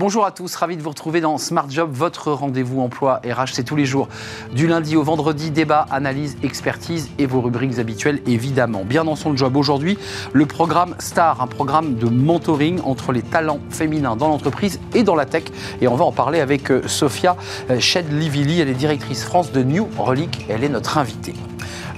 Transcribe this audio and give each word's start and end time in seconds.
Bonjour 0.00 0.24
à 0.24 0.30
tous, 0.30 0.56
ravi 0.56 0.78
de 0.78 0.82
vous 0.82 0.88
retrouver 0.88 1.20
dans 1.20 1.36
Smart 1.36 1.68
Job, 1.68 1.90
votre 1.92 2.32
rendez-vous 2.32 2.80
emploi 2.80 3.20
RH. 3.22 3.52
C'est 3.52 3.64
tous 3.64 3.76
les 3.76 3.84
jours, 3.84 4.08
du 4.50 4.66
lundi 4.66 4.96
au 4.96 5.02
vendredi, 5.02 5.50
débat, 5.50 5.84
analyse, 5.90 6.38
expertise 6.42 7.10
et 7.18 7.26
vos 7.26 7.42
rubriques 7.42 7.78
habituelles 7.78 8.22
évidemment. 8.26 8.82
Bien 8.82 9.04
dans 9.04 9.14
son 9.14 9.36
job 9.36 9.58
aujourd'hui, 9.58 9.98
le 10.32 10.46
programme 10.46 10.94
STAR, 11.00 11.42
un 11.42 11.46
programme 11.46 11.96
de 11.96 12.06
mentoring 12.06 12.80
entre 12.82 13.12
les 13.12 13.20
talents 13.20 13.60
féminins 13.68 14.16
dans 14.16 14.28
l'entreprise 14.28 14.80
et 14.94 15.02
dans 15.02 15.16
la 15.16 15.26
tech. 15.26 15.44
Et 15.82 15.86
on 15.86 15.96
va 15.96 16.06
en 16.06 16.12
parler 16.12 16.40
avec 16.40 16.70
euh, 16.70 16.80
Sophia 16.88 17.36
Shedlivili, 17.78 18.58
elle 18.58 18.70
est 18.70 18.72
directrice 18.72 19.22
France 19.22 19.52
de 19.52 19.62
New 19.62 19.86
Relic, 19.98 20.46
elle 20.48 20.64
est 20.64 20.70
notre 20.70 20.96
invitée. 20.96 21.34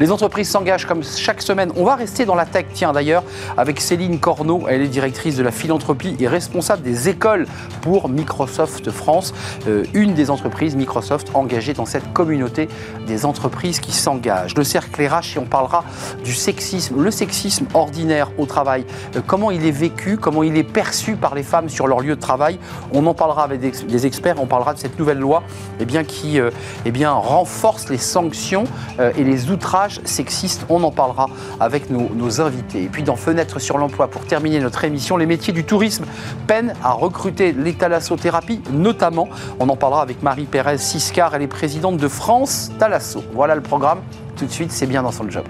Les 0.02 0.10
entreprises 0.10 0.50
s'engagent 0.50 0.84
comme 0.84 1.04
chaque 1.04 1.40
semaine. 1.42 1.70
On 1.76 1.84
va 1.84 1.94
rester 1.94 2.24
dans 2.24 2.34
la 2.34 2.44
tech, 2.44 2.66
tiens 2.74 2.92
d'ailleurs, 2.92 3.22
avec 3.56 3.80
Céline 3.80 4.18
Corneau. 4.18 4.64
Elle 4.68 4.82
est 4.82 4.88
directrice 4.88 5.36
de 5.36 5.44
la 5.44 5.52
philanthropie 5.52 6.16
et 6.18 6.26
responsable 6.26 6.82
des 6.82 7.08
écoles 7.08 7.46
pour 7.82 8.08
Microsoft 8.08 8.90
France, 8.90 9.32
euh, 9.68 9.84
une 9.94 10.14
des 10.14 10.30
entreprises 10.30 10.74
Microsoft 10.74 11.30
engagées 11.34 11.72
dans 11.72 11.86
cette 11.86 12.12
communauté 12.12 12.68
des 13.06 13.24
entreprises 13.24 13.78
qui 13.78 13.92
s'engagent. 13.92 14.56
Le 14.56 14.64
cercle 14.64 15.06
RH, 15.06 15.36
et 15.36 15.38
on 15.38 15.44
parlera 15.44 15.84
du 16.24 16.34
sexisme, 16.34 17.00
le 17.00 17.12
sexisme 17.12 17.66
ordinaire 17.72 18.32
au 18.38 18.46
travail, 18.46 18.84
euh, 19.14 19.20
comment 19.24 19.52
il 19.52 19.64
est 19.64 19.70
vécu, 19.70 20.16
comment 20.16 20.42
il 20.42 20.56
est 20.56 20.64
perçu 20.64 21.14
par 21.14 21.36
les 21.36 21.44
femmes 21.44 21.68
sur 21.68 21.86
leur 21.86 22.00
lieu 22.00 22.16
de 22.16 22.20
travail. 22.20 22.58
On 22.92 23.06
en 23.06 23.14
parlera 23.14 23.44
avec 23.44 23.60
des 23.60 24.04
experts, 24.04 24.42
on 24.42 24.46
parlera 24.46 24.74
de 24.74 24.80
cette 24.80 24.98
nouvelle 24.98 25.20
loi 25.20 25.44
eh 25.78 25.84
bien, 25.84 26.02
qui 26.02 26.40
euh, 26.40 26.50
eh 26.86 26.90
bien, 26.90 27.12
renforce 27.12 27.88
les 27.88 27.98
sanctions 27.98 28.64
et 28.98 29.24
les 29.24 29.50
outrages 29.50 29.91
sexiste. 30.04 30.64
On 30.68 30.82
en 30.82 30.90
parlera 30.90 31.28
avec 31.60 31.90
nos, 31.90 32.40
invités. 32.40 32.84
Et 32.84 32.88
puis 32.88 33.02
dans 33.02 33.16
Fenêtre 33.16 33.58
sur 33.58 33.78
l'emploi, 33.78 34.08
pour 34.08 34.24
terminer 34.24 34.60
notre 34.60 34.84
émission, 34.84 35.16
les 35.16 35.26
métiers 35.26 35.52
du 35.52 35.64
tourisme 35.64 36.04
peinent 36.46 36.74
à 36.82 36.92
recruter 36.92 37.52
les 37.52 37.74
thalassothérapie, 37.74 38.60
notamment. 38.72 39.28
On 39.60 39.68
en 39.68 39.76
parlera 39.76 40.02
avec 40.02 40.22
Marie 40.22 40.46
Pérez 40.46 40.78
Siscar, 40.78 41.34
elle 41.34 41.42
est 41.42 41.46
présidente 41.46 41.96
de 41.96 42.08
France 42.08 42.70
Thalasso. 42.78 43.22
Voilà 43.34 43.54
le 43.54 43.62
programme. 43.62 44.00
Tout 44.36 44.46
de 44.46 44.50
suite, 44.50 44.72
c'est 44.72 44.86
bien 44.86 45.02
dans 45.02 45.12
son 45.12 45.28
job. 45.28 45.44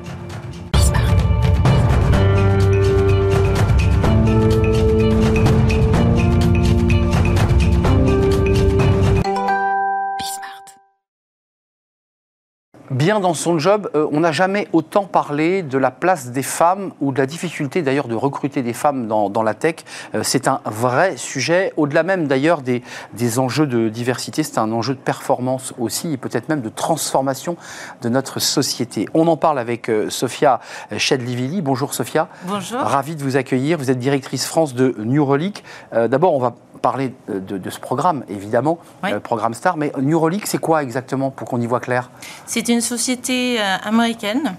Bien 12.92 13.20
dans 13.20 13.34
son 13.34 13.58
job. 13.58 13.90
Euh, 13.94 14.06
on 14.12 14.20
n'a 14.20 14.32
jamais 14.32 14.68
autant 14.72 15.04
parlé 15.04 15.62
de 15.62 15.78
la 15.78 15.90
place 15.90 16.30
des 16.30 16.42
femmes 16.42 16.92
ou 17.00 17.12
de 17.12 17.18
la 17.18 17.26
difficulté 17.26 17.82
d'ailleurs 17.82 18.08
de 18.08 18.14
recruter 18.14 18.62
des 18.62 18.72
femmes 18.72 19.08
dans, 19.08 19.42
la 19.42 19.54
tech. 19.54 19.76
Euh, 20.14 20.22
c'est 20.22 20.46
un 20.46 20.60
vrai 20.64 21.16
sujet, 21.16 21.72
au-delà 21.76 22.02
même 22.02 22.26
d'ailleurs 22.26 22.62
des, 22.62 22.82
des, 23.14 23.38
enjeux 23.38 23.66
de 23.66 23.88
diversité, 23.88 24.42
c'est 24.42 24.58
un 24.58 24.70
enjeu 24.72 24.94
de 24.94 25.00
performance 25.00 25.74
aussi 25.78 26.12
et 26.12 26.16
peut-être 26.16 26.48
même 26.48 26.60
de 26.60 26.68
transformation 26.68 27.56
de 28.02 28.08
notre 28.08 28.38
société. 28.38 29.08
On 29.14 29.26
en 29.26 29.36
parle 29.36 29.58
avec 29.58 29.88
euh, 29.88 30.10
Sophia 30.10 30.60
Chedlivili. 30.96 31.62
Bonjour 31.62 31.94
Sophia. 31.94 32.28
Bonjour. 32.44 32.80
Ravi 32.80 33.16
de 33.16 33.22
vous 33.22 33.36
accueillir. 33.36 33.78
Vous 33.78 33.90
êtes 33.90 33.98
directrice 33.98 34.46
France 34.46 34.74
de 34.74 34.94
New 34.98 35.24
Relic. 35.24 35.64
D'abord, 35.92 36.34
on 36.34 36.38
va 36.38 36.54
parler 36.83 37.14
de, 37.28 37.70
ce 37.70 37.78
programme, 37.78 38.25
évidemment, 38.28 38.78
le 39.02 39.20
programme 39.20 39.55
Star, 39.55 39.77
mais 39.77 39.92
New 39.98 40.19
Relic, 40.19 40.47
c'est 40.47 40.58
quoi 40.58 40.83
exactement 40.83 41.30
pour 41.30 41.48
qu'on 41.48 41.61
y 41.61 41.66
voit 41.66 41.80
clair? 41.80 42.11
C'est 42.44 42.69
une 42.69 42.80
société 42.80 43.61
euh, 43.61 43.77
américaine 43.84 44.56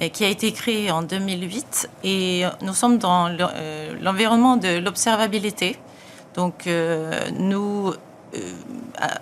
euh, 0.00 0.08
qui 0.08 0.24
a 0.24 0.28
été 0.28 0.50
créée 0.52 0.90
en 0.90 1.02
2008 1.02 1.90
et 2.04 2.44
nous 2.62 2.72
sommes 2.72 2.98
dans 2.98 3.28
euh, 3.28 3.94
l'environnement 4.00 4.56
de 4.56 4.78
l'observabilité. 4.78 5.76
Donc 6.34 6.68
nous 7.36 7.92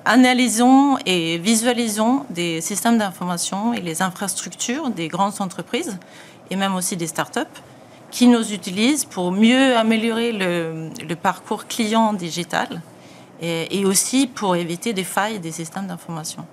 analysons 0.05 0.99
et 1.07 1.39
visualisons 1.39 2.27
des 2.29 2.61
systèmes 2.61 2.99
d'information 2.99 3.73
et 3.73 3.81
les 3.81 4.03
infrastructures 4.03 4.91
des 4.91 5.09
grandes 5.09 5.41
entreprises 5.41 5.99
et 6.51 6.57
même 6.57 6.75
aussi 6.75 6.95
des 6.97 7.07
startups 7.07 7.41
qui 8.17 8.29
nous 8.29 8.55
utilisent 8.55 9.05
pour 9.05 9.31
mieux 9.31 9.77
améliorer 9.77 10.33
le, 10.33 11.15
parcours 11.17 11.67
client 11.67 12.15
digital 12.15 12.81
et, 13.43 13.79
et, 13.79 13.85
aussi 13.85 14.27
pour 14.27 14.57
éviter 14.57 14.95
des 14.95 15.05
failles 15.05 15.39
des 15.39 15.53
systèmes 15.53 15.87
d'information 15.87 16.47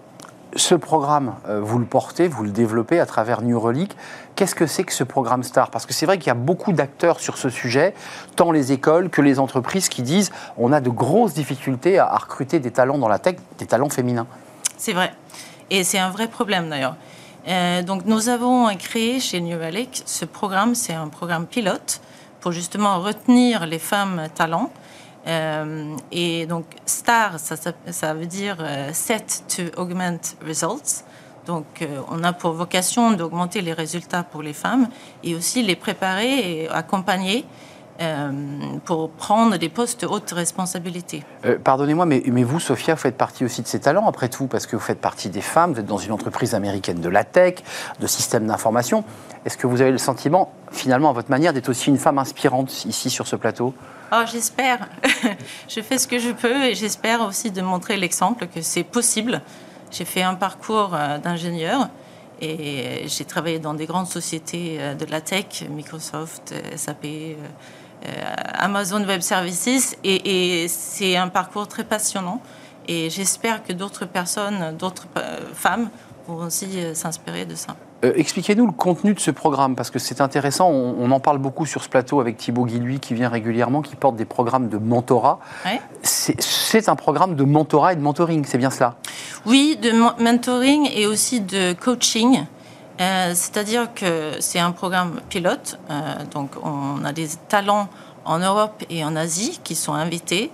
ce 0.56 0.76
programme, 0.76 1.34
euh, 1.48 1.62
vous 1.62 1.80
le 1.80 1.86
portez, 1.86 2.28
vous 2.28 2.44
le 2.44 2.52
développez 2.52 3.00
à 3.00 3.08
travers 3.08 3.42
New 3.42 3.60
Relic. 3.60 3.96
Qu'est-ce 4.36 4.54
que 4.54 4.68
c'est 4.68 4.84
que 4.84 4.94
ce 4.94 5.04
programme 5.04 5.42
STAR? 5.42 5.72
Parce 5.72 5.88
que 5.88 5.94
c'est 5.94 6.06
vrai 6.06 6.20
qu'il 6.20 6.28
y 6.28 6.30
a 6.30 6.36
beaucoup 6.36 6.74
d'acteurs 6.74 7.20
sur 7.20 7.38
ce 7.38 7.50
sujet, 7.50 7.96
tant 8.36 8.52
les 8.52 8.72
écoles 8.72 9.10
que 9.10 9.24
les 9.24 9.40
entreprises 9.40 9.90
qui 9.90 10.04
disent 10.04 10.32
on 10.56 10.72
a 10.72 10.80
de 10.80 10.92
grosses 10.92 11.34
difficultés 11.34 11.98
à, 11.98 12.16
recruter 12.16 12.60
des 12.60 12.70
talents 12.70 13.00
dans 13.00 13.08
la 13.08 13.18
tech, 13.18 13.38
des 13.58 13.66
talents 13.66 13.90
féminins. 13.90 14.28
C'est 14.78 14.94
vrai. 14.94 15.12
Et 15.72 15.84
c'est 15.84 15.98
un 15.98 16.12
vrai 16.12 16.28
problème 16.28 16.70
d'ailleurs. 16.70 16.98
Euh, 17.48 17.82
donc 17.82 18.06
nous 18.06 18.30
avons 18.30 18.74
créé 18.76 19.20
chez 19.20 19.42
New 19.42 19.58
Relic 19.58 20.04
ce 20.06 20.24
programme, 20.24 20.76
c'est 20.76 20.94
un 20.94 21.10
programme 21.10 21.46
pilote 21.46 22.02
pour 22.40 22.52
justement 22.52 23.00
retenir 23.00 23.66
les 23.66 23.80
femmes 23.80 24.28
talents 24.34 24.72
euh, 25.28 25.96
et 26.12 26.46
donc, 26.46 26.66
STAR, 26.86 27.40
ça, 27.40 28.14
veut 28.14 28.26
dire 28.26 28.58
euh, 28.60 28.90
Set 28.92 29.44
to 29.48 29.82
Augment 29.82 30.20
Results. 30.46 31.06
Donc, 31.46 31.86
on 32.10 32.24
a 32.24 32.32
pour 32.32 32.54
vocation 32.54 33.12
d'augmenter 33.12 33.62
les 33.62 33.74
résultats 33.74 34.24
pour 34.24 34.42
les 34.42 34.54
femmes 34.54 34.88
et 35.26 35.36
aussi 35.36 35.62
les 35.62 35.76
préparer 35.76 36.62
et 36.62 36.70
accompagner 36.70 37.44
pour 38.86 39.12
prendre 39.12 39.58
des 39.58 39.70
postes 39.70 40.04
haute 40.04 40.32
responsabilité. 40.32 41.24
Pardonnez-moi, 41.64 42.06
mais, 42.06 42.24
mais, 42.28 42.44
vous, 42.44 42.60
Sophia, 42.60 42.96
vous 42.96 43.00
faites 43.00 43.18
partie 43.18 43.46
aussi 43.46 43.62
de 43.62 43.68
ces 43.68 43.80
talents, 43.80 44.08
après 44.08 44.30
tout, 44.30 44.48
parce 44.48 44.66
que 44.66 44.76
vous 44.76 44.82
faites 44.82 45.00
partie 45.00 45.30
des 45.30 45.42
femmes, 45.42 45.74
vous 45.74 45.80
êtes 45.80 45.86
dans 45.86 45.98
une 45.98 46.12
entreprise 46.12 46.56
américaine 46.56 47.02
de 47.02 47.10
la 47.10 47.24
tech, 47.24 47.56
de 48.00 48.08
systèmes 48.08 48.48
d'information. 48.48 49.04
Est-ce 49.46 49.58
que 49.58 49.68
vous 49.68 49.82
avez 49.82 49.92
le 49.92 49.98
sentiment, 49.98 50.52
finalement, 50.72 51.10
à 51.10 51.14
votre 51.14 51.30
manière, 51.30 51.54
d'être 51.54 51.70
aussi 51.70 51.90
une 51.90 51.98
femme 51.98 52.18
inspirante 52.18 52.86
ici 52.86 53.10
sur 53.10 53.28
ce 53.28 53.36
plateau? 53.36 53.74
Oh, 54.12 54.24
j'espère. 54.32 54.88
je 55.68 55.82
fais 55.82 55.98
ce 55.98 56.08
que 56.08 56.20
je 56.20 56.30
peux 56.30 56.66
et 56.66 56.76
j'espère 56.76 57.22
aussi 57.22 57.52
de 57.52 57.62
montrer 57.62 57.98
l'exemple 57.98 58.48
que 58.48 58.62
c'est 58.62 58.84
possible. 58.84 59.42
J'ai 59.92 60.06
fait 60.06 60.22
un 60.22 60.36
parcours 60.36 60.92
euh, 60.94 61.18
d'ingénieur 61.18 61.90
et 62.40 63.06
j'ai 63.08 63.26
travaillé 63.26 63.60
dans 63.60 63.74
des 63.74 63.86
grandes 63.86 64.08
sociétés 64.08 64.78
euh, 64.80 64.96
de 64.96 65.06
la 65.06 65.22
tech, 65.22 65.64
Microsoft, 65.70 66.54
euh, 66.54 66.78
SAP, 66.78 67.06
Amazon 68.54 69.04
Web 69.06 69.22
Services, 69.22 69.96
et, 70.04 70.68
c'est 70.68 71.16
un 71.16 71.30
parcours 71.30 71.68
très 71.68 71.84
passionnant. 71.84 72.42
Et 72.88 73.10
j'espère 73.10 73.64
que 73.64 73.72
d'autres 73.74 74.06
personnes, 74.06 74.76
d'autres 74.78 75.08
femmes 75.54 75.90
vont 76.28 76.46
aussi 76.46 76.68
s'inspirer 76.94 77.46
de 77.46 77.56
ça. 77.56 77.76
Euh, 78.04 78.12
expliquez-nous 78.16 78.66
le 78.66 78.74
contenu 78.74 79.14
de 79.14 79.20
ce 79.20 79.32
programme, 79.32 79.76
parce 79.76 79.90
que 79.90 80.00
c'est 80.00 80.20
intéressant. 80.20 80.70
On, 80.70 81.10
en 81.12 81.20
parle 81.20 81.38
beaucoup 81.38 81.66
sur 81.66 81.84
ce 81.84 81.90
plateau 81.90 82.20
avec 82.20 82.38
Thibaut 82.38 82.66
Guilluy, 82.66 83.00
qui 83.00 83.14
vient 83.14 83.30
régulièrement, 83.30 83.82
qui 83.82 83.96
porte 83.96 84.16
des 84.16 84.26
programmes 84.26 84.68
de 84.68 84.78
mentorat. 84.78 85.40
C'est 86.02 86.90
un 86.90 86.96
programme 86.96 87.36
de 87.36 87.44
mentorat 87.44 87.94
et 87.94 87.96
de 87.96 88.02
mentoring, 88.02 88.46
c'est 88.46 88.58
bien 88.58 88.72
cela? 88.72 88.96
Oui, 89.46 89.78
de 89.82 89.92
mentoring 90.22 90.90
et 90.94 91.06
aussi 91.06 91.40
de 91.40 91.74
coaching. 91.74 92.46
Euh, 93.02 93.34
c'est-à-dire 93.34 93.94
que 93.94 94.34
c'est 94.40 94.60
un 94.60 94.72
programme 94.72 95.20
pilote. 95.30 95.80
Euh, 95.90 96.16
donc, 96.32 96.52
on 96.64 97.04
a 97.04 97.12
des 97.12 97.28
talents 97.50 97.90
en 98.26 98.40
Europe 98.40 98.84
et 98.90 99.04
en 99.04 99.16
Asie 99.16 99.60
qui 99.64 99.76
sont 99.76 99.94
invités. 99.94 100.52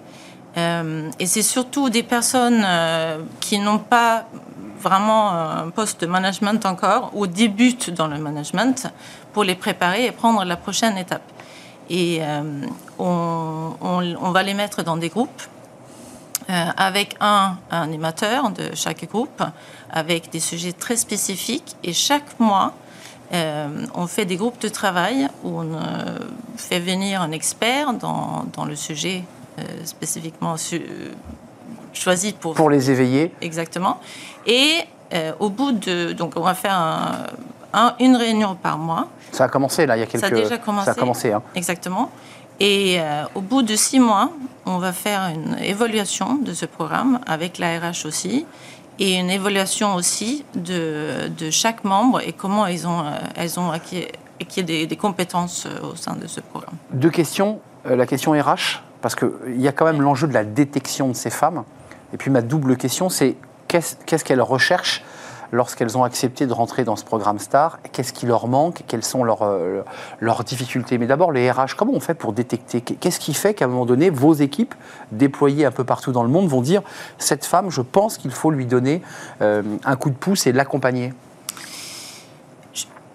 et 0.57 1.25
c'est 1.25 1.44
surtout 1.44 1.89
des 1.89 2.03
personnes 2.03 2.66
qui 3.39 3.59
n'ont 3.59 3.79
pas 3.79 4.25
vraiment 4.81 5.29
un 5.31 5.69
poste 5.69 6.01
de 6.01 6.07
management 6.07 6.66
encore 6.66 7.11
ou 7.13 7.27
débutent 7.27 7.91
dans 7.91 8.07
le 8.07 8.17
management 8.17 8.88
pour 9.33 9.44
les 9.44 9.56
préparer 9.56 10.06
et 10.07 10.12
prendre 10.12 10.44
la 10.44 10.57
prochaine 10.57 10.97
étape. 10.97 11.21
Et 11.89 12.19
euh, 12.21 12.41
on, 13.00 14.31
va 14.31 14.44
les 14.44 14.53
mettre 14.53 14.83
dans 14.83 14.97
des 14.97 15.09
groupes 15.09 15.41
euh, 15.41 15.58
avec 16.50 17.16
un, 17.19 17.57
animateur 17.69 18.50
de 18.50 18.74
chaque 18.74 19.07
groupe, 19.07 19.44
avec 19.92 20.31
des 20.31 20.40
sujets 20.40 20.74
très 20.74 20.96
spécifiques. 20.96 21.75
Et 21.84 21.94
chaque 21.94 22.40
mois, 22.40 22.74
euh, 23.34 23.86
on 23.94 24.07
fait 24.07 24.25
des 24.25 24.36
groupes 24.36 24.60
de 24.60 24.69
travail 24.69 25.28
où 25.44 25.60
on 25.60 25.80
fait 26.57 26.80
venir 26.80 27.22
un 27.22 27.31
expert 27.31 27.94
dans, 27.94 28.46
dans 28.54 28.66
le 28.66 28.75
sujet 28.75 29.24
spécifiquement 29.84 30.56
choisi 31.94 32.34
pour... 32.34 32.54
Pour 32.54 32.69
les 32.69 32.90
éveiller. 32.92 33.31
Exactement. 33.42 34.00
Et 34.46 34.80
euh, 35.13 35.31
au 35.40 35.50
bout 35.50 35.72
de... 35.72 36.13
Donc 36.13 36.34
on 36.36 36.42
va 36.42 36.54
faire 36.54 37.30
une 38.00 38.16
réunion 38.16 38.56
par 38.56 38.78
mois. 38.78 39.07
Ça 39.31 39.46
a 39.46 39.48
commencé 39.48 39.86
là, 39.86 39.98
il 39.98 40.00
y 40.00 40.04
a 40.04 40.06
quelques... 40.06 40.25
Ça 40.25 40.28
a 40.28 40.31
déjà 40.31 40.57
commencé. 40.57 40.86
Ça 40.86 40.92
a 40.92 40.96
commencé, 40.96 41.31
hein. 41.31 41.42
Exactement. 41.56 42.10
Et 42.59 43.00
euh, 43.00 43.23
au 43.35 43.41
bout 43.41 43.61
de 43.61 43.75
six 43.75 44.00
mois, 44.00 44.31
on 44.65 44.77
va 44.77 44.91
faire 44.91 45.21
une 45.33 45.57
évaluation 45.63 46.35
de 46.35 46.53
ce 46.53 46.65
programme 46.65 47.19
avec 47.25 47.57
la 47.57 47.79
RH 47.79 48.06
aussi 48.06 48.45
et 49.00 49.15
une 49.15 49.29
évaluation 49.29 49.95
aussi 49.95 50.44
de, 50.56 51.29
de 51.38 51.50
chaque 51.50 51.83
membre 51.83 52.21
et 52.21 52.33
comment 52.33 52.67
ils 52.67 52.85
ont, 52.85 53.00
euh, 53.00 53.11
elles 53.35 53.59
ont 53.59 53.71
acquis, 53.71 54.07
acquis 54.41 54.63
des, 54.63 54.88
des, 54.88 54.95
compétences 54.97 55.67
au 55.83 55.95
sein 55.95 56.15
de 56.15 56.27
ce 56.27 56.41
programme. 56.41 56.75
Deux 56.91 57.09
questions. 57.09 57.59
La 57.85 58.06
question 58.06 58.33
RH, 58.33 58.83
Parce 59.01 59.15
qu'il 59.15 59.62
y 59.62 59.67
a 59.67 59.71
quand 59.71 59.85
même 59.85 60.01
l'enjeu 60.01 60.27
de 60.27 60.33
la 60.33 60.44
détection 60.44 61.07
de 61.07 61.13
ces 61.13 61.29
femmes. 61.29 61.63
Et 62.13 62.17
puis 62.17 62.29
ma 62.29 62.41
double 62.41 62.75
question, 62.75 63.07
c'est 63.07 63.38
qu'est-ce 63.69 64.23
qu'elles 64.25 64.41
recherchent 64.41 65.03
lorsqu'elles 65.51 65.98
ont 65.98 66.04
accepté 66.04 66.48
de 66.48 66.54
rentrer 66.54 66.84
dans 66.84 66.96
ce 66.96 67.04
programme 67.04 67.40
STAR 67.40 67.80
Qu'est-ce 67.92 68.13
qui 68.13 68.25
leur 68.25 68.48
manque 68.48 68.84
Quelles 68.88 69.04
sont 69.04 69.24
leurs, 69.24 69.44
euh, 69.44 69.84
difficultés 70.46 70.98
Mais 70.98 71.07
d'abord, 71.07 71.31
les 71.31 71.50
RH, 71.51 71.75
comment 71.78 71.94
on 71.94 72.00
fait 72.00 72.13
pour 72.13 72.34
détecter 72.34 72.81
Qu'est-ce 72.81 73.19
qui 73.19 73.34
fait 73.34 73.54
qu'à 73.54 73.66
un 73.66 73.68
moment 73.68 73.86
donné, 73.86 74.10
vos 74.10 74.34
équipes, 74.34 74.75
déployées 75.12 75.66
un 75.66 75.72
peu 75.72 75.84
partout 75.84 76.12
dans 76.12 76.24
le 76.24 76.30
monde, 76.30 76.48
vont 76.48 76.62
dire 76.62 76.81
cette 77.18 77.46
femme, 77.46 77.69
je 77.69 77.81
pense 77.81 78.18
qu'il 78.18 78.31
faut 78.31 78.51
lui 78.51 78.66
donner 78.66 79.01
euh, 79.42 79.63
un 79.86 79.96
coup 79.96 80.10
de 80.10 80.16
pouce 80.16 80.48
et 80.48 80.51
l'accompagner? 80.51 81.13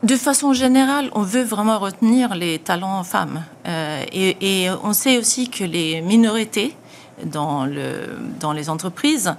De 0.02 0.16
façon 0.16 0.52
générale, 0.52 1.08
on 1.12 1.22
veut 1.22 1.44
vraiment 1.44 1.78
retenir 1.78 2.34
les 2.34 2.58
talents 2.58 3.02
femmes. 3.04 3.42
Euh, 3.66 4.04
et, 4.12 4.68
on 4.82 4.92
sait 4.92 5.16
aussi 5.16 5.48
que 5.48 5.64
les 5.64 6.02
minorités 6.02 6.76
dans 7.22 7.64
les 7.64 8.68
entreprises, 8.68 9.34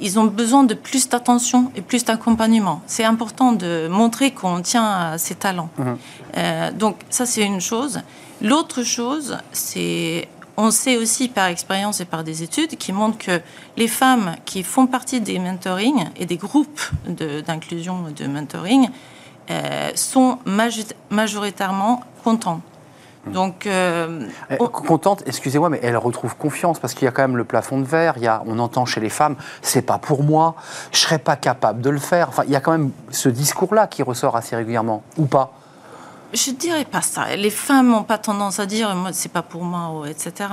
ils 0.00 0.18
ont 0.18 0.24
besoin 0.24 0.64
de 0.64 0.74
plus 0.74 1.08
d'attention 1.08 1.70
et 1.76 1.82
plus 1.82 2.04
d'accompagnement. 2.04 2.82
C'est 2.86 3.04
important 3.04 3.52
de 3.52 3.88
montrer 3.88 4.30
qu'on 4.32 4.60
tient 4.62 4.84
à 4.84 5.18
ces 5.18 5.34
talents. 5.34 5.70
Euh, 6.36 6.72
donc 6.72 6.96
ça, 7.10 7.26
c'est 7.26 7.44
une 7.44 7.60
chose. 7.60 8.00
L'autre 8.40 8.82
chose, 8.82 9.38
c'est 9.52 10.28
on 10.60 10.72
sait 10.72 10.96
aussi 10.96 11.28
par 11.28 11.46
expérience 11.46 12.00
et 12.00 12.04
par 12.04 12.24
des 12.24 12.42
études 12.42 12.76
qui 12.76 12.92
montrent 12.92 13.18
que 13.18 13.40
les 13.76 13.86
femmes 13.86 14.34
qui 14.44 14.64
font 14.64 14.88
partie 14.88 15.20
des 15.20 15.38
mentoring 15.38 16.08
et 16.16 16.26
des 16.26 16.36
groupes 16.36 16.80
d'inclusion 17.46 18.06
de, 18.16 18.26
mentoring 18.26 18.88
euh, 19.50 19.90
sont 19.94 20.38
majoritairement 21.10 22.02
contentes 22.24 22.62
donc, 23.26 23.66
euh, 23.66 24.26
contente, 24.58 25.22
excusez-moi, 25.26 25.68
mais 25.68 25.80
elle 25.82 25.96
retrouve 25.96 26.36
confiance 26.36 26.78
parce 26.78 26.94
qu'il 26.94 27.04
y 27.04 27.08
a 27.08 27.10
quand 27.10 27.22
même 27.22 27.36
le 27.36 27.44
plafond 27.44 27.78
de 27.78 27.84
verre. 27.84 28.14
Il 28.16 28.22
y 28.22 28.26
a, 28.26 28.42
on 28.46 28.58
entend 28.58 28.86
chez 28.86 29.00
les 29.00 29.10
femmes, 29.10 29.36
c'est 29.62 29.82
pas 29.82 29.98
pour 29.98 30.22
moi, 30.22 30.54
je 30.92 30.98
serais 30.98 31.18
pas 31.18 31.36
capable 31.36 31.80
de 31.80 31.90
le 31.90 31.98
faire. 31.98 32.28
Enfin, 32.28 32.44
il 32.46 32.52
y 32.52 32.56
a 32.56 32.60
quand 32.60 32.72
même 32.72 32.90
ce 33.10 33.28
discours-là 33.28 33.86
qui 33.86 34.02
ressort 34.02 34.36
assez 34.36 34.56
régulièrement, 34.56 35.02
ou 35.16 35.26
pas? 35.26 35.52
Je 36.32 36.50
dirais 36.50 36.84
pas 36.84 37.00
ça. 37.00 37.36
Les 37.36 37.50
femmes 37.50 37.90
n'ont 37.90 38.02
pas 38.02 38.18
tendance 38.18 38.58
à 38.58 38.66
dire 38.66 38.94
moi 38.94 39.10
c'est 39.12 39.32
pas 39.32 39.42
pour 39.42 39.64
moi, 39.64 40.08
etc. 40.08 40.48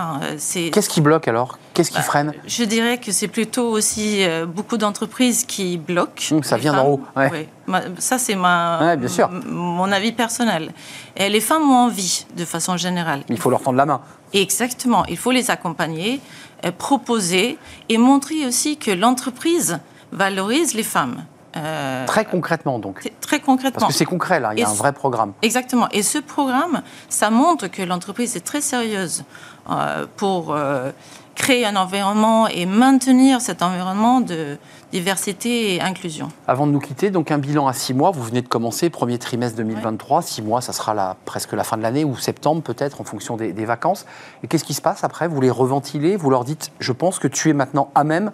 Qu'est-ce 0.71 0.89
qui 0.89 1.01
bloque 1.01 1.27
alors? 1.27 1.57
Qu'est-ce 1.73 1.91
qui 1.91 1.97
bah, 1.97 2.03
freine? 2.03 2.33
Je 2.47 2.63
dirais 2.63 2.97
que 2.97 3.11
c'est 3.11 3.27
plutôt 3.27 3.69
aussi 3.69 4.23
euh, 4.23 4.45
beaucoup 4.45 4.77
d'entreprises 4.77 5.43
qui 5.43 5.77
bloquent. 5.77 6.23
Hum, 6.31 6.43
ça 6.43 6.57
vient 6.57 6.73
d'en 6.73 6.87
haut. 6.87 7.01
Ouais. 7.15 7.49
Ça 7.97 8.17
c'est 8.17 8.35
ma, 8.35 8.95
bien 8.95 9.09
sûr. 9.09 9.29
mon 9.29 9.91
avis 9.91 10.11
personnel. 10.11 10.71
Et 11.15 11.29
les 11.29 11.41
femmes 11.41 11.69
ont 11.69 11.85
envie 11.85 12.25
de 12.35 12.45
façon 12.45 12.77
générale. 12.77 13.23
Il 13.29 13.37
faut 13.37 13.49
leur 13.49 13.61
tendre 13.61 13.77
la 13.77 13.85
main. 13.85 14.01
Exactement. 14.33 15.05
Il 15.05 15.17
faut 15.17 15.31
les 15.31 15.51
accompagner, 15.51 16.21
euh, 16.65 16.71
proposer 16.71 17.57
et 17.89 17.97
montrer 17.97 18.45
aussi 18.45 18.77
que 18.77 18.91
l'entreprise 18.91 19.79
valorise 20.11 20.73
les 20.73 20.83
femmes. 20.83 21.25
Euh, 21.57 22.05
très 22.05 22.25
concrètement, 22.25 22.79
donc. 22.79 23.09
Très 23.21 23.39
concrètement. 23.39 23.79
Parce 23.79 23.93
que 23.93 23.97
c'est 23.97 24.05
concret, 24.05 24.39
là, 24.39 24.53
il 24.53 24.59
y 24.59 24.63
a 24.63 24.69
un 24.69 24.73
vrai 24.73 24.93
programme. 24.93 25.33
Exactement. 25.41 25.87
Et 25.91 26.03
ce 26.03 26.17
programme, 26.17 26.81
ça 27.09 27.29
montre 27.29 27.67
que 27.67 27.81
l'entreprise 27.81 28.35
est 28.35 28.45
très 28.45 28.61
sérieuse 28.61 29.23
euh, 29.69 30.05
pour 30.17 30.53
euh, 30.53 30.91
créer 31.35 31.65
un 31.65 31.75
environnement 31.75 32.47
et 32.47 32.65
maintenir 32.65 33.41
cet 33.41 33.61
environnement 33.61 34.21
de 34.21 34.57
diversité 34.91 35.75
et 35.75 35.81
inclusion. 35.81 36.29
Avant 36.47 36.67
de 36.67 36.71
nous 36.71 36.79
quitter, 36.79 37.09
donc 37.09 37.31
un 37.31 37.37
bilan 37.37 37.67
à 37.67 37.73
six 37.73 37.93
mois, 37.93 38.11
vous 38.11 38.23
venez 38.23 38.41
de 38.41 38.47
commencer, 38.47 38.89
premier 38.89 39.17
trimestre 39.17 39.57
2023, 39.57 40.21
six 40.21 40.41
mois, 40.41 40.61
ça 40.61 40.71
sera 40.71 40.93
la, 40.93 41.17
presque 41.25 41.53
la 41.53 41.63
fin 41.63 41.75
de 41.77 41.81
l'année, 41.81 42.05
ou 42.05 42.15
septembre 42.15 42.61
peut-être, 42.61 43.01
en 43.01 43.03
fonction 43.03 43.35
des, 43.35 43.51
des 43.51 43.65
vacances. 43.65 44.05
Et 44.43 44.47
qu'est-ce 44.47 44.63
qui 44.63 44.73
se 44.73 44.81
passe 44.81 45.03
après? 45.03 45.27
Vous 45.27 45.41
les 45.41 45.49
reventilez, 45.49 46.15
vous 46.15 46.29
leur 46.29 46.45
dites, 46.45 46.71
je 46.79 46.91
pense 46.91 47.19
que 47.19 47.27
tu 47.27 47.49
es 47.49 47.53
maintenant 47.53 47.89
à 47.95 48.03
même 48.03 48.31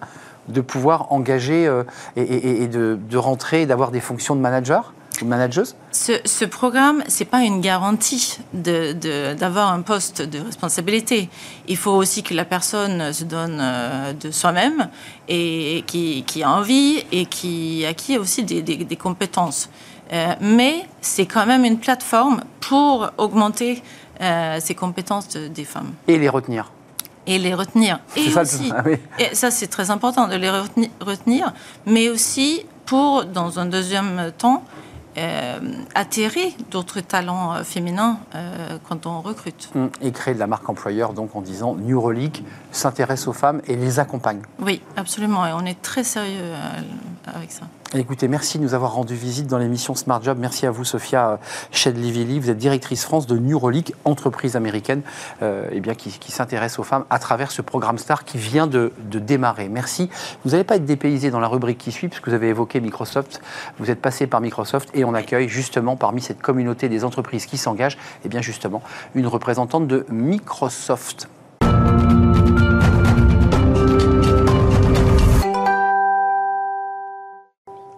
de 0.47 0.61
pouvoir 0.61 1.11
engager 1.11 1.67
euh, 1.67 1.83
et, 2.15 2.67
de, 2.67 3.17
rentrer 3.17 3.63
et 3.63 3.65
d'avoir 3.65 3.91
des 3.91 3.99
fonctions 3.99 4.35
de 4.35 4.41
manager 4.41 4.93
ou 5.21 5.25
manageuse 5.25 5.75
ce, 5.91 6.13
ce 6.25 6.45
programme, 6.45 7.03
ce 7.07 7.19
n'est 7.19 7.29
pas 7.29 7.41
une 7.41 7.61
garantie 7.61 8.39
d'avoir 8.53 9.71
un 9.71 9.81
poste 9.81 10.21
de 10.21 10.39
responsabilité. 10.39 11.29
Il 11.67 11.77
faut 11.77 11.91
aussi 11.91 12.23
que 12.23 12.33
la 12.33 12.45
personne 12.45 13.13
se 13.13 13.23
donne 13.23 13.59
euh, 13.61 14.13
de 14.13 14.31
soi-même 14.31 14.89
et 15.27 15.83
qui, 15.85 16.23
qui, 16.23 16.43
a 16.43 16.49
envie 16.49 17.03
et 17.11 17.25
qui 17.25 17.85
acquiert 17.85 18.21
aussi 18.21 18.43
des, 18.43 18.61
des, 18.61 18.95
compétences. 18.95 19.69
Euh, 20.11 20.33
mais 20.41 20.85
c'est 21.01 21.25
quand 21.25 21.45
même 21.45 21.65
une 21.65 21.77
plateforme 21.77 22.43
pour 22.59 23.11
augmenter 23.17 23.83
ces 24.59 24.75
compétences 24.75 25.29
des 25.29 25.65
femmes. 25.65 25.93
Et 26.07 26.19
les 26.19 26.29
retenir 26.29 26.71
et 27.27 27.37
les 27.37 27.53
retenir. 27.53 27.99
Et 28.15 28.29
ça, 28.29 28.41
aussi, 28.41 28.71
ah 28.75 28.83
et 29.19 29.35
ça 29.35 29.51
c'est 29.51 29.67
très 29.67 29.91
important 29.91 30.27
de 30.27 30.35
les 30.35 30.49
retenir, 30.49 31.53
mais 31.85 32.09
aussi 32.09 32.65
pour, 32.85 33.25
dans 33.25 33.59
un 33.59 33.65
deuxième 33.65 34.31
temps, 34.37 34.63
euh, 35.17 35.59
atterrir 35.93 36.53
d'autres 36.69 37.01
talents 37.01 37.53
euh, 37.53 37.63
féminins 37.63 38.19
euh, 38.33 38.77
quand 38.87 39.05
on 39.05 39.19
recrute. 39.19 39.69
Hum, 39.75 39.89
et 40.01 40.13
créer 40.13 40.33
de 40.33 40.39
la 40.39 40.47
marque 40.47 40.69
employeur, 40.69 41.11
donc 41.11 41.35
en 41.35 41.41
disant 41.41 41.75
New 41.75 41.99
Relic 41.99 42.45
s'intéresse 42.71 43.27
aux 43.27 43.33
femmes 43.33 43.61
et 43.67 43.75
les 43.75 43.99
accompagne. 43.99 44.39
Oui, 44.59 44.81
absolument, 44.95 45.45
et 45.45 45.51
on 45.51 45.65
est 45.65 45.81
très 45.81 46.05
sérieux 46.05 46.53
avec 47.25 47.51
ça. 47.51 47.65
Écoutez, 47.93 48.29
merci 48.29 48.57
de 48.57 48.63
nous 48.63 48.73
avoir 48.73 48.93
rendu 48.93 49.15
visite 49.15 49.47
dans 49.47 49.57
l'émission 49.57 49.95
Smart 49.95 50.23
Job. 50.23 50.37
Merci 50.39 50.65
à 50.65 50.71
vous, 50.71 50.85
Sophia 50.85 51.39
Shedlivili. 51.71 52.39
Vous 52.39 52.49
êtes 52.49 52.57
directrice 52.57 53.03
France 53.03 53.27
de 53.27 53.37
Neurolic, 53.37 53.93
entreprise 54.05 54.55
américaine 54.55 55.01
euh, 55.41 55.67
eh 55.73 55.81
bien, 55.81 55.93
qui, 55.93 56.31
s'intéresse 56.31 56.79
aux 56.79 56.83
femmes 56.83 57.03
à 57.09 57.19
travers 57.19 57.51
ce 57.51 57.61
programme 57.61 57.97
STAR 57.97 58.23
qui 58.23 58.37
vient 58.37 58.65
de, 58.65 58.93
démarrer. 59.09 59.67
Merci. 59.67 60.09
Vous 60.45 60.51
n'allez 60.51 60.63
pas 60.63 60.77
être 60.77 60.85
dépaysé 60.85 61.31
dans 61.31 61.41
la 61.41 61.49
rubrique 61.49 61.79
qui 61.79 61.91
suit, 61.91 62.07
puisque 62.07 62.29
vous 62.29 62.33
avez 62.33 62.47
évoqué 62.47 62.79
Microsoft. 62.79 63.41
Vous 63.77 63.91
êtes 63.91 63.99
passé 63.99 64.25
par 64.25 64.39
Microsoft 64.39 64.89
et 64.93 65.03
on 65.03 65.13
accueille 65.13 65.49
justement 65.49 65.97
parmi 65.97 66.21
cette 66.21 66.41
communauté 66.41 66.87
des 66.87 67.03
entreprises 67.03 67.45
qui 67.45 67.57
s'engagent, 67.57 67.97
eh 68.23 68.29
bien 68.29 68.41
justement, 68.41 68.81
une 69.15 69.27
représentante 69.27 69.87
de 69.87 70.05
Microsoft. 70.09 71.27